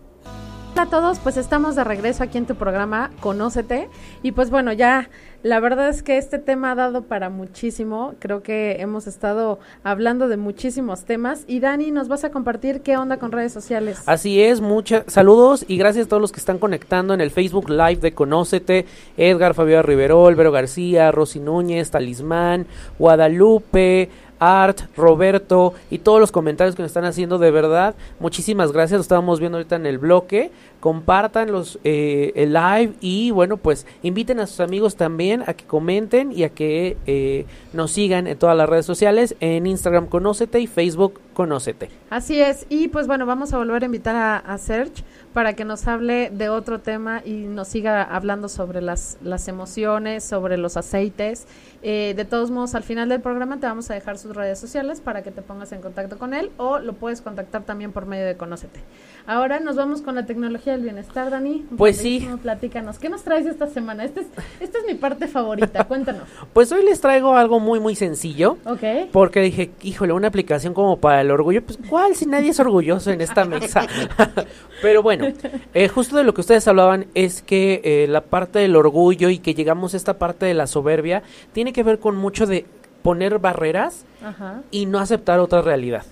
Hola 0.77 0.83
a 0.83 0.91
todos, 0.91 1.19
pues 1.21 1.39
estamos 1.39 1.75
de 1.75 1.85
regreso 1.85 2.23
aquí 2.23 2.37
en 2.37 2.45
tu 2.45 2.55
programa 2.55 3.11
Conócete 3.21 3.89
y 4.23 4.33
pues 4.33 4.51
bueno, 4.51 4.75
ya 4.75 5.09
la 5.43 5.59
verdad 5.59 5.89
es 5.89 6.03
que 6.03 6.19
este 6.19 6.39
tema 6.39 6.73
ha 6.73 6.75
dado 6.75 7.05
para 7.05 7.31
muchísimo, 7.31 8.13
creo 8.19 8.43
que 8.43 8.77
hemos 8.81 9.07
estado 9.07 9.59
hablando 9.85 10.29
de 10.29 10.37
muchísimos 10.37 11.07
temas 11.07 11.45
y 11.47 11.61
Dani, 11.61 11.93
nos 11.93 12.09
vas 12.09 12.25
a 12.25 12.31
compartir 12.31 12.83
qué 12.83 12.99
onda 12.99 13.17
con 13.17 13.33
redes 13.33 13.55
sociales. 13.55 14.03
Así 14.05 14.43
es, 14.43 14.61
muchas 14.61 15.05
saludos 15.07 15.65
y 15.67 15.79
gracias 15.79 16.05
a 16.05 16.09
todos 16.11 16.21
los 16.21 16.31
que 16.31 16.41
están 16.41 16.59
conectando 16.59 17.15
en 17.15 17.23
el 17.23 17.31
Facebook 17.31 17.71
Live 17.71 18.01
de 18.03 18.13
Conócete, 18.13 18.85
Edgar, 19.17 19.55
Fabiola 19.55 19.81
Riverol, 19.81 20.35
Vero 20.35 20.53
García, 20.53 21.11
Rosy 21.11 21.41
Núñez, 21.41 21.91
Talismán, 21.91 22.67
Guadalupe, 22.99 24.11
Art, 24.39 24.81
Roberto 24.97 25.75
y 25.91 25.99
todos 25.99 26.21
los 26.21 26.33
comentarios 26.33 26.77
que 26.77 26.83
nos 26.83 26.91
están 26.91 27.05
haciendo 27.05 27.39
de 27.39 27.51
verdad. 27.51 27.95
Muchísimas 28.21 28.73
gracias, 28.73 28.99
lo 28.99 29.03
estábamos 29.03 29.41
viendo 29.41 29.59
ahorita 29.59 29.77
en 29.77 29.87
el 29.87 29.99
bloque. 29.99 30.51
Compartan 30.81 31.51
los, 31.51 31.79
eh, 31.85 32.33
el 32.37 32.53
live 32.53 32.95
y 33.01 33.31
bueno, 33.31 33.57
pues 33.57 33.87
inviten 34.03 34.41
a 34.41 34.47
sus 34.47 34.61
amigos 34.61 34.97
también 34.97 35.43
a 35.47 35.55
que 35.55 35.65
comenten 35.65 36.33
y 36.33 36.45
a 36.45 36.51
que 36.51 36.97
eh, 37.07 37.47
nos 37.73 37.93
sigan 37.93 38.27
en 38.27 38.39
todas 38.39 38.57
las 38.57 38.69
redes 38.69 38.87
sociales, 38.87 39.37
en 39.41 39.67
Instagram 39.67 40.07
Conócete 40.07 40.61
y 40.61 40.67
Facebook 40.67 41.21
Conócete. 41.35 41.91
Así 42.09 42.41
es, 42.41 42.67
y 42.69 42.89
pues 42.89 43.07
bueno, 43.07 43.27
vamos 43.27 43.53
a 43.53 43.59
volver 43.59 43.83
a 43.83 43.87
invitar 43.87 44.43
a, 44.45 44.59
Serge 44.59 45.03
para 45.33 45.55
que 45.55 45.65
nos 45.65 45.87
hable 45.87 46.31
de 46.31 46.49
otro 46.49 46.81
tema 46.81 47.21
y 47.25 47.33
nos 47.33 47.69
siga 47.69 48.03
hablando 48.03 48.49
sobre 48.49 48.81
las, 48.81 49.19
las 49.23 49.49
emociones, 49.49 50.25
sobre 50.25 50.57
los 50.57 50.77
aceites. 50.77 51.47
Eh, 51.83 52.15
de 52.17 52.25
todos 52.25 52.51
modos, 52.51 52.75
al 52.75 52.83
final 52.83 53.09
del 53.09 53.21
programa 53.21 53.61
te 53.61 53.67
vamos 53.67 53.91
a 53.91 53.95
dejar 53.95 54.19
sus 54.19 54.35
redes 54.35 54.59
sociales 54.59 55.01
para 55.01 55.23
que 55.23 55.31
te 55.31 55.43
pongas 55.43 55.73
en 55.73 55.83
contacto 55.83 56.19
con 56.19 56.33
él 56.33 56.51
o 56.57 56.79
lo 56.79 56.95
puedes 56.95 57.21
contactar 57.21 57.65
también 57.65 57.93
por 57.93 58.07
medio 58.07 58.25
de 58.25 58.37
Conócete. 58.37 58.81
Ahora 59.27 59.59
nos 59.59 59.75
vamos 59.75 60.03
con 60.03 60.15
la 60.15 60.25
tecnología 60.25 60.75
del 60.75 60.83
bienestar, 60.83 61.31
Dani. 61.31 61.65
Pues 61.77 61.97
sí. 61.97 62.29
Platícanos, 62.43 62.99
¿qué 63.01 63.09
nos 63.09 63.25
traes 63.25 63.45
esta 63.47 63.67
semana? 63.67 64.05
Esta 64.05 64.21
es, 64.21 64.29
esta 64.61 64.79
es 64.79 64.87
mi 64.87 64.95
parte 64.95 65.27
favorita, 65.27 65.85
cuéntanos. 65.89 66.29
Pues 66.53 66.71
hoy 66.71 66.85
les 66.85 67.01
traigo 67.01 67.35
algo 67.35 67.59
muy, 67.59 67.81
muy 67.81 67.97
sencillo. 67.97 68.59
Ok. 68.65 69.11
Porque 69.11 69.41
dije, 69.41 69.73
híjole, 69.83 70.13
una 70.13 70.29
aplicación 70.29 70.75
como 70.75 70.99
para 70.99 71.21
el 71.23 71.33
orgullo. 71.33 71.63
Pues, 71.65 71.77
¿cuál 71.89 72.15
si 72.15 72.27
nadie 72.27 72.51
es 72.51 72.61
orgulloso 72.61 73.11
en 73.11 73.21
esta 73.21 73.45
mesa? 73.47 73.87
Pero 74.83 75.03
bueno, 75.03 75.27
eh, 75.75 75.89
justo 75.89 76.17
de 76.17 76.23
lo 76.23 76.33
que 76.33 76.43
ustedes 76.43 76.69
hablaban 76.69 77.07
es 77.15 77.43
que 77.43 77.81
eh, 77.83 78.07
la 78.09 78.21
parte 78.21 78.61
del 78.61 78.77
orgullo 78.77 79.29
y 79.29 79.39
que 79.39 79.55
llegamos 79.55 79.95
a 79.95 79.97
esta 79.97 80.19
parte 80.19 80.47
de 80.47 80.55
la 80.55 80.69
soberbia 80.69 81.25
tiene 81.53 81.73
que 81.73 81.83
ver 81.83 81.99
con 81.99 82.15
mucho 82.15 82.47
de 82.47 82.65
poner 83.07 83.39
barreras 83.39 84.05
Ajá. 84.21 84.63
y 84.73 84.87
no 84.87 84.99
aceptar 84.99 85.39
otra 85.39 85.63
realidad. 85.63 86.03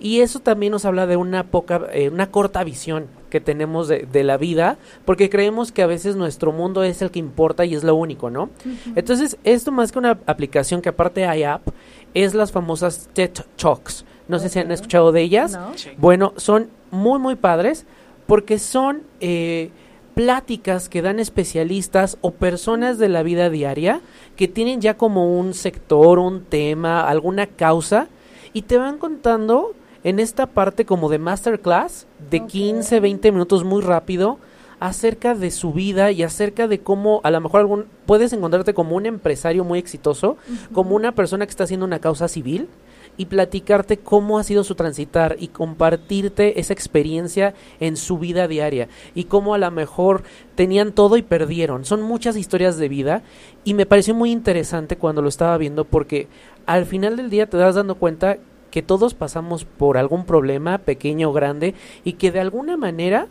Y 0.00 0.18
eso 0.18 0.40
también 0.40 0.72
nos 0.72 0.84
habla 0.84 1.06
de 1.06 1.16
una 1.16 1.44
poca, 1.44 1.82
eh, 1.92 2.08
una 2.08 2.32
corta 2.32 2.64
visión 2.64 3.06
que 3.30 3.40
tenemos 3.40 3.86
de, 3.86 4.08
de 4.10 4.24
la 4.24 4.36
vida, 4.36 4.76
porque 5.04 5.30
creemos 5.30 5.70
que 5.70 5.82
a 5.82 5.86
veces 5.86 6.16
nuestro 6.16 6.50
mundo 6.50 6.82
es 6.82 7.02
el 7.02 7.12
que 7.12 7.20
importa 7.20 7.64
y 7.64 7.76
es 7.76 7.84
lo 7.84 7.94
único, 7.94 8.30
¿no? 8.30 8.50
Entonces, 8.96 9.38
esto 9.44 9.70
más 9.70 9.92
que 9.92 10.00
una 10.00 10.18
aplicación 10.26 10.82
que 10.82 10.88
aparte 10.88 11.24
hay 11.24 11.44
app, 11.44 11.68
es 12.14 12.34
las 12.34 12.50
famosas 12.50 13.08
TED 13.12 13.30
Talks. 13.56 14.04
No 14.26 14.40
sé 14.40 14.48
si 14.48 14.58
han 14.58 14.72
escuchado 14.72 15.12
de 15.12 15.22
ellas. 15.22 15.52
¿No? 15.52 15.70
Sí. 15.76 15.90
Bueno, 15.98 16.32
son 16.36 16.68
muy, 16.90 17.20
muy 17.20 17.36
padres 17.36 17.86
porque 18.26 18.58
son 18.58 19.04
eh, 19.20 19.70
pláticas 20.14 20.88
que 20.88 21.02
dan 21.02 21.18
especialistas 21.18 22.18
o 22.22 22.30
personas 22.30 22.98
de 22.98 23.08
la 23.08 23.22
vida 23.22 23.50
diaria 23.50 24.00
que 24.36 24.48
tienen 24.48 24.80
ya 24.80 24.96
como 24.96 25.38
un 25.38 25.54
sector, 25.54 26.18
un 26.18 26.44
tema, 26.44 27.08
alguna 27.08 27.46
causa 27.46 28.08
y 28.52 28.62
te 28.62 28.78
van 28.78 28.98
contando 28.98 29.74
en 30.02 30.20
esta 30.20 30.46
parte 30.46 30.84
como 30.84 31.08
de 31.08 31.18
masterclass 31.18 32.06
de 32.30 32.40
Ok. 32.40 32.46
15, 32.48 33.00
20 33.00 33.32
minutos 33.32 33.64
muy 33.64 33.82
rápido 33.82 34.38
acerca 34.80 35.34
de 35.34 35.50
su 35.50 35.72
vida 35.72 36.10
y 36.10 36.22
acerca 36.22 36.68
de 36.68 36.80
cómo 36.80 37.20
a 37.24 37.30
lo 37.30 37.40
mejor 37.40 37.60
algún 37.60 37.86
puedes 38.06 38.32
encontrarte 38.32 38.74
como 38.74 38.96
un 38.96 39.06
empresario 39.06 39.64
muy 39.64 39.78
exitoso, 39.78 40.36
como 40.72 40.94
una 40.94 41.12
persona 41.12 41.46
que 41.46 41.50
está 41.50 41.64
haciendo 41.64 41.86
una 41.86 42.00
causa 42.00 42.28
civil 42.28 42.68
y 43.16 43.26
platicarte 43.26 43.98
cómo 43.98 44.38
ha 44.38 44.44
sido 44.44 44.64
su 44.64 44.74
transitar 44.74 45.36
y 45.38 45.48
compartirte 45.48 46.60
esa 46.60 46.72
experiencia 46.72 47.54
en 47.80 47.96
su 47.96 48.18
vida 48.18 48.48
diaria 48.48 48.88
y 49.14 49.24
cómo 49.24 49.54
a 49.54 49.58
lo 49.58 49.70
mejor 49.70 50.22
tenían 50.54 50.92
todo 50.92 51.16
y 51.16 51.22
perdieron. 51.22 51.84
Son 51.84 52.02
muchas 52.02 52.36
historias 52.36 52.76
de 52.76 52.88
vida 52.88 53.22
y 53.64 53.74
me 53.74 53.86
pareció 53.86 54.14
muy 54.14 54.30
interesante 54.30 54.96
cuando 54.96 55.22
lo 55.22 55.28
estaba 55.28 55.56
viendo 55.58 55.84
porque 55.84 56.28
al 56.66 56.86
final 56.86 57.16
del 57.16 57.30
día 57.30 57.48
te 57.48 57.56
das 57.56 57.74
dando 57.74 57.96
cuenta 57.96 58.38
que 58.74 58.82
todos 58.82 59.14
pasamos 59.14 59.64
por 59.64 59.96
algún 59.98 60.26
problema, 60.26 60.78
pequeño 60.78 61.30
o 61.30 61.32
grande, 61.32 61.74
y 62.02 62.14
que 62.14 62.32
de 62.32 62.40
alguna 62.40 62.76
manera 62.76 63.28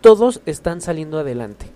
todos 0.00 0.40
están 0.44 0.80
saliendo 0.80 1.20
adelante. 1.20 1.66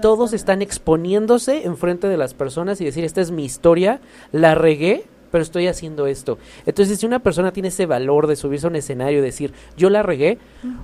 Todos 0.00 0.32
están 0.32 0.62
exponiéndose 0.62 1.64
enfrente 1.64 2.08
de 2.08 2.16
las 2.16 2.34
personas 2.34 2.80
y 2.80 2.84
decir, 2.84 3.04
esta 3.04 3.20
es 3.20 3.30
mi 3.30 3.44
historia, 3.44 4.00
la 4.32 4.56
regué, 4.56 5.04
pero 5.30 5.42
estoy 5.42 5.66
haciendo 5.66 6.06
esto. 6.06 6.38
Entonces, 6.66 6.98
si 6.98 7.06
una 7.06 7.18
persona 7.18 7.52
tiene 7.52 7.68
ese 7.68 7.86
valor 7.86 8.26
de 8.26 8.36
subirse 8.36 8.66
a 8.66 8.70
un 8.70 8.76
escenario 8.76 9.18
y 9.18 9.22
decir, 9.22 9.52
yo 9.76 9.90
la 9.90 10.02
regué, 10.02 10.38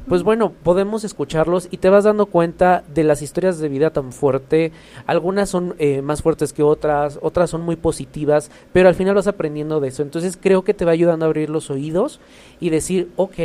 pues 0.09 0.23
bueno, 0.23 0.53
podemos 0.63 1.05
escucharlos 1.05 1.69
y 1.71 1.79
te 1.79 1.91
vas 1.91 2.05
dando 2.05 2.27
cuenta 2.27 2.85
de 2.95 3.05
las 3.05 3.23
historias 3.23 3.59
de 3.59 3.69
vida 3.69 3.91
tan 3.91 4.13
fuerte. 4.13 4.73
Algunas 5.07 5.49
son 5.49 5.75
eh, 5.79 6.03
más 6.03 6.23
fuertes 6.23 6.53
que 6.53 6.63
otras, 6.63 7.19
otras 7.23 7.51
son 7.51 7.63
muy 7.63 7.77
positivas, 7.77 8.51
pero 8.73 8.89
al 8.89 8.95
final 8.95 9.15
vas 9.15 9.27
aprendiendo 9.27 9.81
de 9.81 9.89
eso. 9.89 10.03
Entonces, 10.03 10.39
creo 10.41 10.63
que 10.63 10.75
te 10.75 10.85
va 10.85 10.93
ayudando 10.93 11.25
a 11.25 11.29
abrir 11.29 11.51
los 11.51 11.71
oídos 11.71 12.21
y 12.61 12.71
decir, 12.71 13.11
ok, 13.17 13.39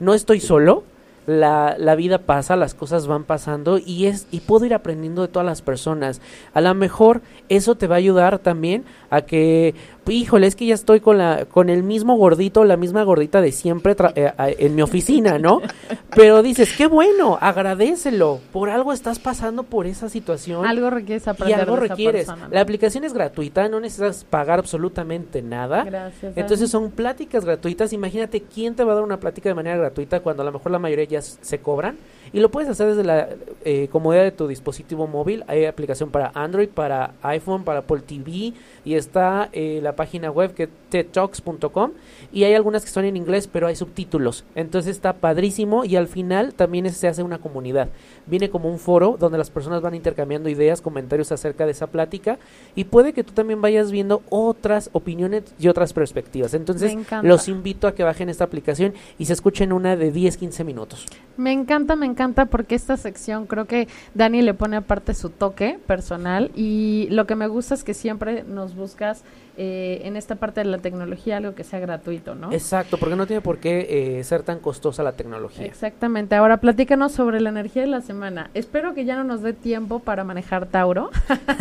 no 0.00 0.14
estoy 0.14 0.40
solo, 0.40 0.84
la, 1.26 1.76
la 1.78 1.94
vida 1.94 2.18
pasa, 2.18 2.56
las 2.56 2.74
cosas 2.74 3.06
van 3.06 3.24
pasando 3.24 3.78
y 3.78 4.06
es 4.06 4.26
y 4.30 4.40
puedo 4.40 4.66
ir 4.66 4.74
aprendiendo 4.74 5.22
de 5.22 5.28
todas 5.28 5.46
las 5.46 5.62
personas. 5.62 6.20
A 6.52 6.60
lo 6.60 6.74
mejor 6.74 7.22
eso 7.48 7.76
te 7.76 7.86
va 7.86 7.94
a 7.96 7.98
ayudar 7.98 8.38
también 8.38 8.84
a 9.10 9.22
que, 9.22 9.74
híjole, 10.06 10.46
es 10.46 10.56
que 10.56 10.66
ya 10.66 10.74
estoy 10.74 11.00
con 11.00 11.18
la 11.18 11.44
con 11.46 11.68
el 11.68 11.82
mismo 11.82 12.16
gordito, 12.16 12.64
la 12.64 12.76
misma 12.76 13.02
gordita 13.04 13.40
de 13.40 13.52
siempre 13.52 13.96
tra- 13.96 14.12
eh, 14.14 14.32
en 14.58 14.74
mi 14.74 14.82
oficina, 14.82 15.38
¿no? 15.38 15.60
Pero 16.14 16.42
dices, 16.42 16.74
qué 16.76 16.86
bueno, 16.86 17.38
agradecelo, 17.40 18.40
por 18.52 18.70
algo 18.70 18.92
estás 18.92 19.18
pasando 19.18 19.62
por 19.64 19.86
esa 19.86 20.08
situación 20.08 20.66
Algo 20.66 20.90
requieres 20.90 21.26
y 21.26 21.30
aprender 21.30 21.60
algo 21.60 21.76
de 21.76 21.84
esa 21.86 21.94
requieres. 21.94 22.26
persona, 22.26 22.48
¿no? 22.48 22.54
La 22.54 22.60
aplicación 22.60 23.04
es 23.04 23.12
gratuita, 23.12 23.68
no 23.68 23.80
necesitas 23.80 24.24
pagar 24.24 24.58
absolutamente 24.58 25.42
nada. 25.42 25.84
Gracias. 25.84 26.36
Entonces 26.36 26.70
son 26.70 26.90
pláticas 26.90 27.44
gratuitas. 27.44 27.92
Imagínate 27.92 28.42
quién 28.42 28.74
te 28.74 28.84
va 28.84 28.92
a 28.92 28.94
dar 28.96 29.04
una 29.04 29.18
plática 29.20 29.48
de 29.48 29.54
manera 29.54 29.76
gratuita 29.76 30.20
cuando 30.20 30.42
a 30.42 30.46
lo 30.46 30.52
mejor 30.52 30.70
la 30.72 30.78
mayoría 30.78 31.04
ya 31.06 31.22
se 31.22 31.58
cobran. 31.58 31.96
Y 32.32 32.40
lo 32.40 32.50
puedes 32.50 32.68
hacer 32.68 32.88
desde 32.88 33.04
la 33.04 33.28
eh, 33.64 33.88
comodidad 33.92 34.24
de 34.24 34.32
tu 34.32 34.48
dispositivo 34.48 35.06
móvil. 35.06 35.44
Hay 35.46 35.66
aplicación 35.66 36.10
para 36.10 36.32
Android, 36.34 36.68
para 36.68 37.12
iPhone, 37.22 37.62
para 37.64 37.80
Apple 37.80 38.00
TV. 38.00 38.52
Y 38.84 38.94
está 38.94 39.48
eh, 39.52 39.80
la 39.82 39.96
página 39.96 40.30
web 40.30 40.54
que 40.54 40.64
es 40.64 40.68
tedtalks.com. 40.90 41.92
Y 42.32 42.44
hay 42.44 42.54
algunas 42.54 42.84
que 42.84 42.90
son 42.90 43.04
en 43.04 43.16
inglés, 43.16 43.48
pero 43.50 43.66
hay 43.66 43.76
subtítulos. 43.76 44.44
Entonces 44.54 44.94
está 44.94 45.14
padrísimo. 45.14 45.84
Y 45.84 45.96
al 45.96 46.08
final 46.08 46.54
también 46.54 46.90
se 46.92 47.08
hace 47.08 47.22
una 47.22 47.38
comunidad. 47.38 47.88
Viene 48.26 48.50
como 48.50 48.70
un 48.70 48.78
foro 48.78 49.16
donde 49.18 49.38
las 49.38 49.50
personas 49.50 49.82
van 49.82 49.94
intercambiando 49.94 50.48
ideas, 50.48 50.80
comentarios 50.80 51.32
acerca 51.32 51.66
de 51.66 51.72
esa 51.72 51.88
plática. 51.88 52.38
Y 52.74 52.84
puede 52.84 53.12
que 53.12 53.24
tú 53.24 53.32
también 53.32 53.60
vayas 53.60 53.90
viendo 53.90 54.22
otras 54.28 54.90
opiniones 54.92 55.42
y 55.58 55.68
otras 55.68 55.92
perspectivas. 55.92 56.54
Entonces 56.54 56.96
los 57.22 57.48
invito 57.48 57.86
a 57.86 57.94
que 57.94 58.04
bajen 58.04 58.28
esta 58.28 58.44
aplicación 58.44 58.94
y 59.18 59.26
se 59.26 59.32
escuchen 59.32 59.72
una 59.72 59.96
de 59.96 60.12
10-15 60.12 60.64
minutos. 60.64 61.06
Me 61.36 61.52
encanta, 61.52 61.96
me 61.96 62.06
encanta 62.06 62.46
porque 62.46 62.74
esta 62.74 62.96
sección 62.96 63.46
creo 63.46 63.66
que 63.66 63.88
Dani 64.14 64.42
le 64.42 64.54
pone 64.54 64.76
aparte 64.76 65.14
su 65.14 65.30
toque 65.30 65.78
personal 65.86 66.50
y 66.54 67.08
lo 67.10 67.26
que 67.26 67.34
me 67.34 67.46
gusta 67.46 67.74
es 67.74 67.84
que 67.84 67.94
siempre 67.94 68.44
nos 68.44 68.73
buscas 68.74 69.22
eh, 69.56 70.00
en 70.04 70.16
esta 70.16 70.34
parte 70.34 70.60
de 70.60 70.66
la 70.66 70.78
tecnología 70.78 71.36
algo 71.36 71.54
que 71.54 71.64
sea 71.64 71.78
gratuito, 71.78 72.34
¿no? 72.34 72.52
Exacto, 72.52 72.98
porque 72.98 73.16
no 73.16 73.26
tiene 73.26 73.40
por 73.40 73.58
qué 73.58 74.18
eh, 74.18 74.24
ser 74.24 74.42
tan 74.42 74.58
costosa 74.58 75.02
la 75.02 75.12
tecnología. 75.12 75.64
Exactamente. 75.64 76.34
Ahora 76.34 76.56
platícanos 76.56 77.12
sobre 77.12 77.40
la 77.40 77.50
energía 77.50 77.82
de 77.82 77.88
la 77.88 78.00
semana. 78.00 78.50
Espero 78.54 78.94
que 78.94 79.04
ya 79.04 79.16
no 79.16 79.24
nos 79.24 79.42
dé 79.42 79.52
tiempo 79.52 80.00
para 80.00 80.24
manejar 80.24 80.66
Tauro, 80.66 81.10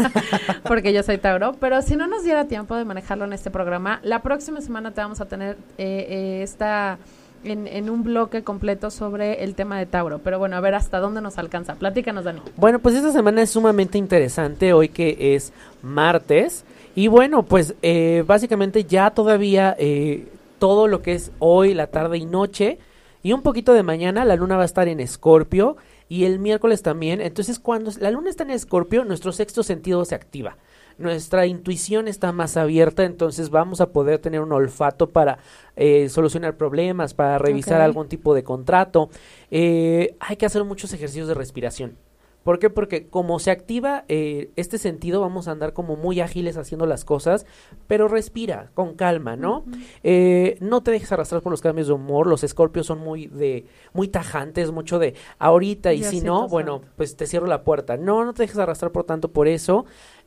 porque 0.64 0.93
yo 0.93 1.03
soy 1.03 1.18
Tauro, 1.18 1.53
pero 1.59 1.82
si 1.82 1.95
no 1.95 2.07
nos 2.07 2.24
diera 2.24 2.45
tiempo 2.45 2.76
de 2.76 2.86
manejarlo 2.86 3.26
en 3.26 3.34
este 3.34 3.51
programa, 3.51 3.99
la 4.03 4.22
próxima 4.22 4.61
semana 4.61 4.91
te 4.91 5.01
vamos 5.01 5.22
a 5.22 5.26
tener 5.26 5.57
eh, 5.78 6.07
eh, 6.09 6.41
esta 6.43 6.97
en, 7.43 7.68
en 7.68 7.89
un 7.89 8.03
bloque 8.03 8.43
completo 8.43 8.89
sobre 8.89 9.43
el 9.43 9.55
tema 9.55 9.78
de 9.78 9.86
Tauro. 9.86 10.20
Pero 10.20 10.39
bueno, 10.39 10.55
a 10.55 10.61
ver 10.61 10.76
hasta 10.76 10.99
dónde 10.99 11.22
nos 11.22 11.38
alcanza. 11.38 11.76
Platícanos, 11.76 12.24
Dani. 12.24 12.41
Bueno, 12.55 12.80
pues 12.80 12.95
esta 12.95 13.11
semana 13.11 13.41
es 13.41 13.51
sumamente 13.51 13.97
interesante, 13.97 14.74
hoy 14.74 14.89
que 14.89 15.36
es 15.36 15.51
martes. 15.82 16.66
Y 16.95 17.07
bueno, 17.07 17.43
pues 17.43 17.75
eh, 17.81 18.23
básicamente 18.25 18.83
ya 18.83 19.11
todavía 19.11 19.75
eh, 19.79 20.27
todo 20.59 20.87
lo 20.87 21.01
que 21.01 21.13
es 21.13 21.31
hoy, 21.39 21.73
la 21.73 21.87
tarde 21.87 22.17
y 22.17 22.25
noche, 22.25 22.77
y 23.23 23.33
un 23.33 23.41
poquito 23.41 23.73
de 23.73 23.83
mañana, 23.83 24.25
la 24.25 24.35
luna 24.35 24.57
va 24.57 24.63
a 24.63 24.65
estar 24.65 24.87
en 24.87 24.99
Escorpio 24.99 25.77
y 26.09 26.25
el 26.25 26.39
miércoles 26.39 26.83
también. 26.83 27.21
Entonces, 27.21 27.57
cuando 27.57 27.91
la 27.99 28.11
luna 28.11 28.29
está 28.29 28.43
en 28.43 28.51
Escorpio, 28.51 29.05
nuestro 29.05 29.31
sexto 29.31 29.63
sentido 29.63 30.05
se 30.05 30.13
activa. 30.13 30.57
Nuestra 30.97 31.47
intuición 31.47 32.07
está 32.07 32.31
más 32.31 32.55
abierta, 32.55 33.03
entonces 33.03 33.49
vamos 33.49 33.81
a 33.81 33.91
poder 33.91 34.19
tener 34.19 34.41
un 34.41 34.51
olfato 34.51 35.09
para 35.09 35.39
eh, 35.75 36.07
solucionar 36.09 36.55
problemas, 36.55 37.15
para 37.15 37.39
revisar 37.39 37.81
algún 37.81 38.07
tipo 38.07 38.35
de 38.35 38.43
contrato. 38.43 39.09
Eh, 39.49 40.15
hay 40.19 40.35
que 40.35 40.45
hacer 40.45 40.63
muchos 40.63 40.93
ejercicios 40.93 41.27
de 41.27 41.33
respiración. 41.33 41.97
¿Por 42.43 42.59
qué? 42.59 42.69
Porque 42.69 43.07
como 43.07 43.39
se 43.39 43.51
activa 43.51 44.05
eh, 44.07 44.51
este 44.55 44.77
sentido, 44.77 45.21
vamos 45.21 45.47
a 45.47 45.51
andar 45.51 45.73
como 45.73 45.95
muy 45.95 46.19
ágiles 46.19 46.57
haciendo 46.57 46.85
las 46.85 47.05
cosas, 47.05 47.45
pero 47.87 48.07
respira 48.07 48.71
con 48.73 48.95
calma, 48.95 49.35
¿no? 49.35 49.63
Eh, 50.03 50.57
no 50.59 50.83
te 50.83 50.91
dejes 50.91 51.11
arrastrar 51.11 51.41
por 51.41 51.51
los 51.51 51.61
cambios 51.61 51.87
de 51.87 51.93
humor. 51.93 52.27
Los 52.27 52.43
escorpios 52.43 52.85
son 52.85 52.99
muy 52.99 53.27
de, 53.27 53.65
muy 53.93 54.07
tajantes, 54.07 54.71
mucho 54.71 54.99
de 54.99 55.15
ahorita 55.39 55.93
y 55.93 56.03
si 56.03 56.21
no, 56.21 56.47
bueno, 56.47 56.81
pues 56.97 57.15
te 57.15 57.27
cierro 57.27 57.47
la 57.47 57.63
puerta. 57.63 57.97
No, 57.97 58.25
no 58.25 58.33
te 58.33 58.43
dejes 58.43 58.57
arrastrar 58.57 58.91
por 58.91 59.05
tanto 59.05 59.31
por 59.31 59.47
eso. 59.47 59.85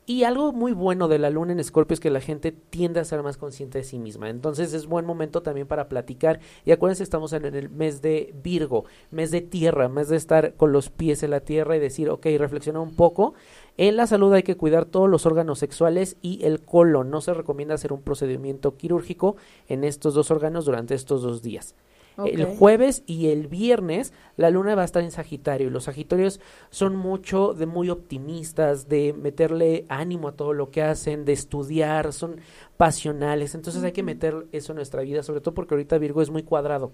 Y 0.09 0.23
algo 0.23 0.53
muy 0.53 0.71
bueno 0.71 1.09
de 1.09 1.19
la 1.19 1.29
luna 1.29 1.51
en 1.51 1.59
Escorpio 1.59 1.93
es 1.93 1.99
que 1.99 2.09
la 2.09 2.21
gente 2.21 2.53
tiende 2.53 3.01
a 3.01 3.03
ser 3.03 3.23
más 3.23 3.35
consciente 3.35 3.79
de 3.79 3.83
sí 3.83 3.99
misma. 3.99 4.29
Entonces 4.29 4.73
es 4.73 4.87
buen 4.87 5.05
momento 5.05 5.41
también 5.43 5.67
para 5.67 5.89
platicar. 5.89 6.39
Y 6.63 6.71
acuérdense, 6.71 7.03
estamos 7.03 7.33
en 7.33 7.43
el 7.43 7.69
mes 7.69 8.01
de 8.01 8.33
Virgo, 8.41 8.85
mes 9.11 9.31
de 9.31 9.41
tierra, 9.41 9.89
mes 9.89 10.07
de 10.07 10.15
estar 10.15 10.53
con 10.53 10.71
los 10.71 10.89
pies 10.89 11.23
en 11.23 11.31
la 11.31 11.41
tierra 11.41 11.75
y 11.75 11.81
decir, 11.81 12.09
ok, 12.09 12.25
reflexiona 12.37 12.79
un 12.79 12.95
poco. 12.95 13.33
En 13.75 13.97
la 13.97 14.07
salud 14.07 14.31
hay 14.31 14.43
que 14.43 14.55
cuidar 14.55 14.85
todos 14.85 15.09
los 15.09 15.25
órganos 15.25 15.59
sexuales 15.59 16.15
y 16.21 16.41
el 16.45 16.61
colon. 16.61 17.09
No 17.09 17.19
se 17.19 17.33
recomienda 17.33 17.75
hacer 17.75 17.91
un 17.91 18.01
procedimiento 18.01 18.77
quirúrgico 18.77 19.35
en 19.67 19.83
estos 19.83 20.13
dos 20.13 20.31
órganos 20.31 20.63
durante 20.63 20.95
estos 20.95 21.21
dos 21.21 21.41
días. 21.41 21.75
El 22.25 22.45
jueves 22.45 23.03
y 23.05 23.27
el 23.27 23.47
viernes 23.47 24.11
la 24.37 24.49
luna 24.49 24.75
va 24.75 24.81
a 24.81 24.85
estar 24.85 25.03
en 25.03 25.11
Sagitario. 25.11 25.69
Los 25.69 25.83
Sagitarios 25.83 26.39
son 26.69 26.95
mucho 26.95 27.53
de 27.53 27.67
muy 27.67 27.89
optimistas, 27.89 28.89
de 28.89 29.13
meterle 29.13 29.85
ánimo 29.87 30.29
a 30.29 30.35
todo 30.35 30.53
lo 30.53 30.71
que 30.71 30.81
hacen, 30.81 31.25
de 31.25 31.33
estudiar, 31.33 32.13
son 32.13 32.39
pasionales. 32.75 33.53
Entonces 33.53 33.83
hay 33.83 33.91
que 33.91 34.03
meter 34.03 34.47
eso 34.51 34.71
en 34.71 34.77
nuestra 34.77 35.03
vida, 35.03 35.21
sobre 35.21 35.41
todo 35.41 35.53
porque 35.53 35.75
ahorita 35.75 35.97
Virgo 35.99 36.21
es 36.21 36.31
muy 36.31 36.43
cuadrado. 36.43 36.91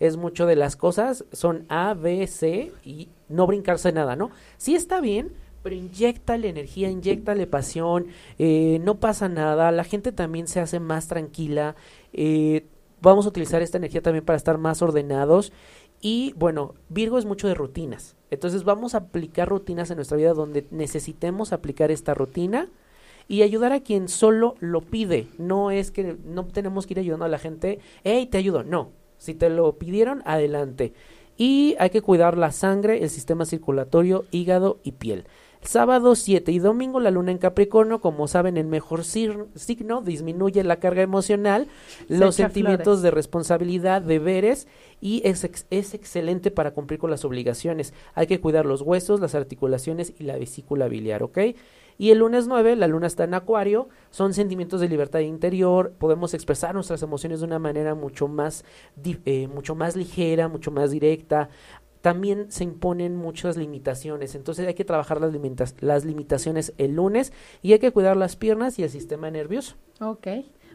Es 0.00 0.16
mucho 0.16 0.46
de 0.46 0.56
las 0.56 0.74
cosas, 0.76 1.26
son 1.32 1.66
A, 1.68 1.94
B, 1.94 2.26
C 2.26 2.72
y 2.84 3.10
no 3.28 3.46
brincarse 3.46 3.92
nada, 3.92 4.16
¿no? 4.16 4.30
Sí 4.56 4.74
está 4.74 5.00
bien, 5.00 5.32
pero 5.62 5.76
inyectale 5.76 6.48
energía, 6.48 6.90
inyectale 6.90 7.46
pasión, 7.46 8.06
eh, 8.38 8.80
no 8.82 8.98
pasa 8.98 9.28
nada, 9.28 9.70
la 9.70 9.84
gente 9.84 10.12
también 10.12 10.48
se 10.48 10.60
hace 10.60 10.80
más 10.80 11.08
tranquila, 11.08 11.76
eh, 12.12 12.66
vamos 13.02 13.26
a 13.26 13.28
utilizar 13.28 13.60
esta 13.60 13.78
energía 13.78 14.00
también 14.00 14.24
para 14.24 14.36
estar 14.36 14.56
más 14.58 14.80
ordenados. 14.80 15.52
Y 16.00 16.32
bueno, 16.36 16.74
Virgo 16.88 17.18
es 17.18 17.26
mucho 17.26 17.48
de 17.48 17.54
rutinas. 17.54 18.16
Entonces 18.30 18.64
vamos 18.64 18.94
a 18.94 18.98
aplicar 18.98 19.48
rutinas 19.48 19.90
en 19.90 19.96
nuestra 19.96 20.16
vida 20.16 20.32
donde 20.32 20.66
necesitemos 20.70 21.52
aplicar 21.52 21.90
esta 21.90 22.14
rutina 22.14 22.68
y 23.28 23.42
ayudar 23.42 23.72
a 23.72 23.80
quien 23.80 24.08
solo 24.08 24.54
lo 24.60 24.80
pide. 24.80 25.28
No 25.38 25.70
es 25.70 25.90
que 25.90 26.16
no 26.24 26.46
tenemos 26.46 26.86
que 26.86 26.94
ir 26.94 26.98
ayudando 27.00 27.24
a 27.24 27.28
la 27.28 27.38
gente, 27.38 27.80
hey, 28.04 28.26
te 28.26 28.38
ayudo. 28.38 28.64
No, 28.64 28.90
si 29.18 29.34
te 29.34 29.50
lo 29.50 29.78
pidieron, 29.78 30.22
adelante. 30.24 30.92
Y 31.36 31.76
hay 31.78 31.90
que 31.90 32.02
cuidar 32.02 32.36
la 32.36 32.52
sangre, 32.52 33.02
el 33.02 33.10
sistema 33.10 33.46
circulatorio, 33.46 34.24
hígado 34.30 34.78
y 34.82 34.92
piel. 34.92 35.24
Sábado 35.62 36.16
7 36.16 36.50
y 36.50 36.58
domingo 36.58 36.98
la 36.98 37.12
luna 37.12 37.30
en 37.30 37.38
Capricornio, 37.38 38.00
como 38.00 38.26
saben, 38.26 38.56
el 38.56 38.66
mejor 38.66 39.04
signo 39.04 40.02
disminuye 40.02 40.64
la 40.64 40.80
carga 40.80 41.02
emocional, 41.02 41.68
los 42.08 42.34
sentimientos 42.34 43.00
de 43.00 43.12
responsabilidad, 43.12 44.02
deberes 44.02 44.66
y 45.00 45.22
es, 45.24 45.48
es 45.70 45.94
excelente 45.94 46.50
para 46.50 46.72
cumplir 46.72 46.98
con 46.98 47.10
las 47.10 47.24
obligaciones. 47.24 47.94
Hay 48.14 48.26
que 48.26 48.40
cuidar 48.40 48.66
los 48.66 48.82
huesos, 48.82 49.20
las 49.20 49.36
articulaciones 49.36 50.12
y 50.18 50.24
la 50.24 50.36
vesícula 50.36 50.88
biliar, 50.88 51.22
¿ok? 51.22 51.38
Y 51.98 52.10
el 52.10 52.18
lunes 52.18 52.48
9, 52.48 52.74
la 52.74 52.88
luna 52.88 53.06
está 53.06 53.24
en 53.24 53.34
Acuario, 53.34 53.88
son 54.10 54.34
sentimientos 54.34 54.80
de 54.80 54.88
libertad 54.88 55.20
interior, 55.20 55.92
podemos 55.98 56.34
expresar 56.34 56.74
nuestras 56.74 57.02
emociones 57.02 57.40
de 57.40 57.46
una 57.46 57.60
manera 57.60 57.94
mucho 57.94 58.26
más, 58.26 58.64
eh, 59.04 59.46
mucho 59.46 59.74
más 59.74 59.94
ligera, 59.94 60.48
mucho 60.48 60.72
más 60.72 60.90
directa 60.90 61.50
también 62.02 62.50
se 62.50 62.64
imponen 62.64 63.16
muchas 63.16 63.56
limitaciones. 63.56 64.34
Entonces 64.34 64.66
hay 64.66 64.74
que 64.74 64.84
trabajar 64.84 65.20
las, 65.20 65.32
las 65.80 66.04
limitaciones 66.04 66.74
el 66.76 66.96
lunes 66.96 67.32
y 67.62 67.72
hay 67.72 67.78
que 67.78 67.92
cuidar 67.92 68.16
las 68.16 68.36
piernas 68.36 68.78
y 68.78 68.82
el 68.82 68.90
sistema 68.90 69.30
nervioso. 69.30 69.76
Ok. 70.00 70.26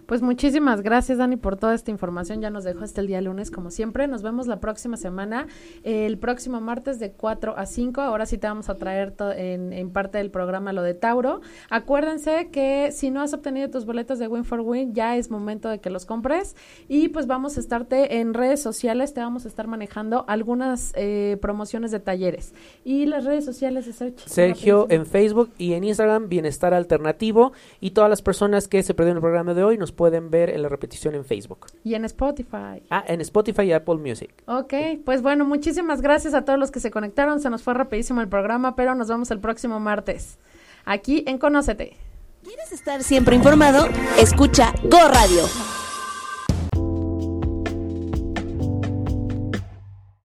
Pues 0.08 0.22
muchísimas 0.22 0.84
gracias, 0.84 1.18
Dani, 1.18 1.36
por 1.36 1.58
toda 1.58 1.76
esta 1.76 1.91
información. 1.91 2.39
Ya 2.39 2.49
nos 2.49 2.64
dejó 2.64 2.86
hasta 2.86 3.01
el 3.01 3.08
día 3.08 3.20
lunes, 3.20 3.51
como 3.51 3.72
siempre. 3.72 4.08
Nos 4.08 4.22
vemos 4.22 4.47
la 4.47 4.62
próxima 4.62 4.95
semana, 4.95 5.47
el 5.84 6.18
próximo 6.18 6.62
martes 6.62 6.97
de 6.97 7.12
4 7.12 7.58
a 7.58 7.66
5. 7.66 7.99
Ahora 7.99 8.26
sí 8.26 8.38
te 8.38 8.47
vamos 8.47 8.70
a 8.70 8.76
traer 8.76 9.14
en, 9.36 9.74
en, 9.74 9.89
parte 9.91 10.20
del 10.20 10.32
programa 10.32 10.72
lo 10.72 10.82
de 10.82 10.93
Tauro. 10.93 11.41
Acuérdense 11.70 12.47
que 12.53 12.93
si 12.93 13.12
no 13.12 13.20
has 13.20 13.34
obtenido 13.34 13.70
tus 13.70 13.86
boletos 13.86 14.18
de 14.18 14.30
Win 14.30 14.45
for 14.45 14.62
Win, 14.62 14.93
ya 14.93 15.18
es 15.18 15.30
momento 15.30 15.68
de 15.68 15.80
que 15.80 15.89
los 15.89 16.05
compres. 16.05 16.55
Y 16.88 17.10
pues 17.10 17.28
vamos 17.28 17.58
a 17.58 17.60
estarte 17.60 18.22
en 18.22 18.34
redes 18.34 18.62
sociales, 18.62 19.14
te 19.14 19.20
vamos 19.20 19.43
a 19.43 19.49
estar 19.49 19.68
manejando 19.68 20.24
algunas 20.30 20.93
eh, 20.95 21.38
promociones 21.41 21.91
de 21.91 21.99
talleres. 21.99 22.53
Y 22.86 23.08
las 23.08 23.26
redes 23.26 23.43
sociales 23.43 23.86
de 23.86 23.91
Sergio. 23.91 24.24
Sergio 24.26 24.88
en 24.89 25.05
Facebook 25.05 25.51
y 25.58 25.74
en 25.74 25.84
Instagram, 25.84 26.30
Bienestar 26.30 26.74
Alternativo. 26.74 27.51
Y 27.82 27.91
todas 27.91 28.10
las 28.10 28.22
personas 28.22 28.70
que 28.70 28.84
se 28.84 28.93
perdieron 28.93 29.18
el 29.18 29.22
programa 29.22 29.53
de 29.53 29.66
hoy 29.66 29.78
nos 29.78 29.96
pueden 29.97 30.31
ver 30.31 30.49
en 30.49 30.61
la 30.61 30.69
repetición 30.69 31.13
en 31.15 31.25
Facebook. 31.25 31.67
Y 31.83 31.95
en 31.95 32.05
Spotify. 32.05 32.81
Ah, 32.89 33.03
en 33.05 33.19
Spotify 33.19 33.63
y 33.63 33.73
Apple 33.73 33.95
Music. 33.95 34.31
Ok, 34.45 34.73
pues 35.03 35.21
bueno, 35.21 35.43
muchísimas 35.43 35.99
gracias 35.99 36.33
a 36.33 36.45
todos 36.45 36.57
los 36.57 36.71
que 36.71 36.79
se 36.79 36.91
conectaron. 36.91 37.41
Se 37.41 37.49
nos 37.49 37.63
fue 37.63 37.73
rapidísimo 37.73 38.21
el 38.21 38.29
programa, 38.29 38.77
pero 38.77 38.95
nos 38.95 39.09
vemos 39.09 39.29
el 39.31 39.41
próximo 39.41 39.81
martes. 39.81 40.37
Aquí 40.85 41.25
en 41.27 41.37
Conócete. 41.37 41.97
¿Quieres 42.43 42.71
estar 42.71 43.03
siempre 43.03 43.35
informado? 43.35 43.89
Escucha 44.17 44.73
Go 44.83 45.09
Radio 45.09 45.86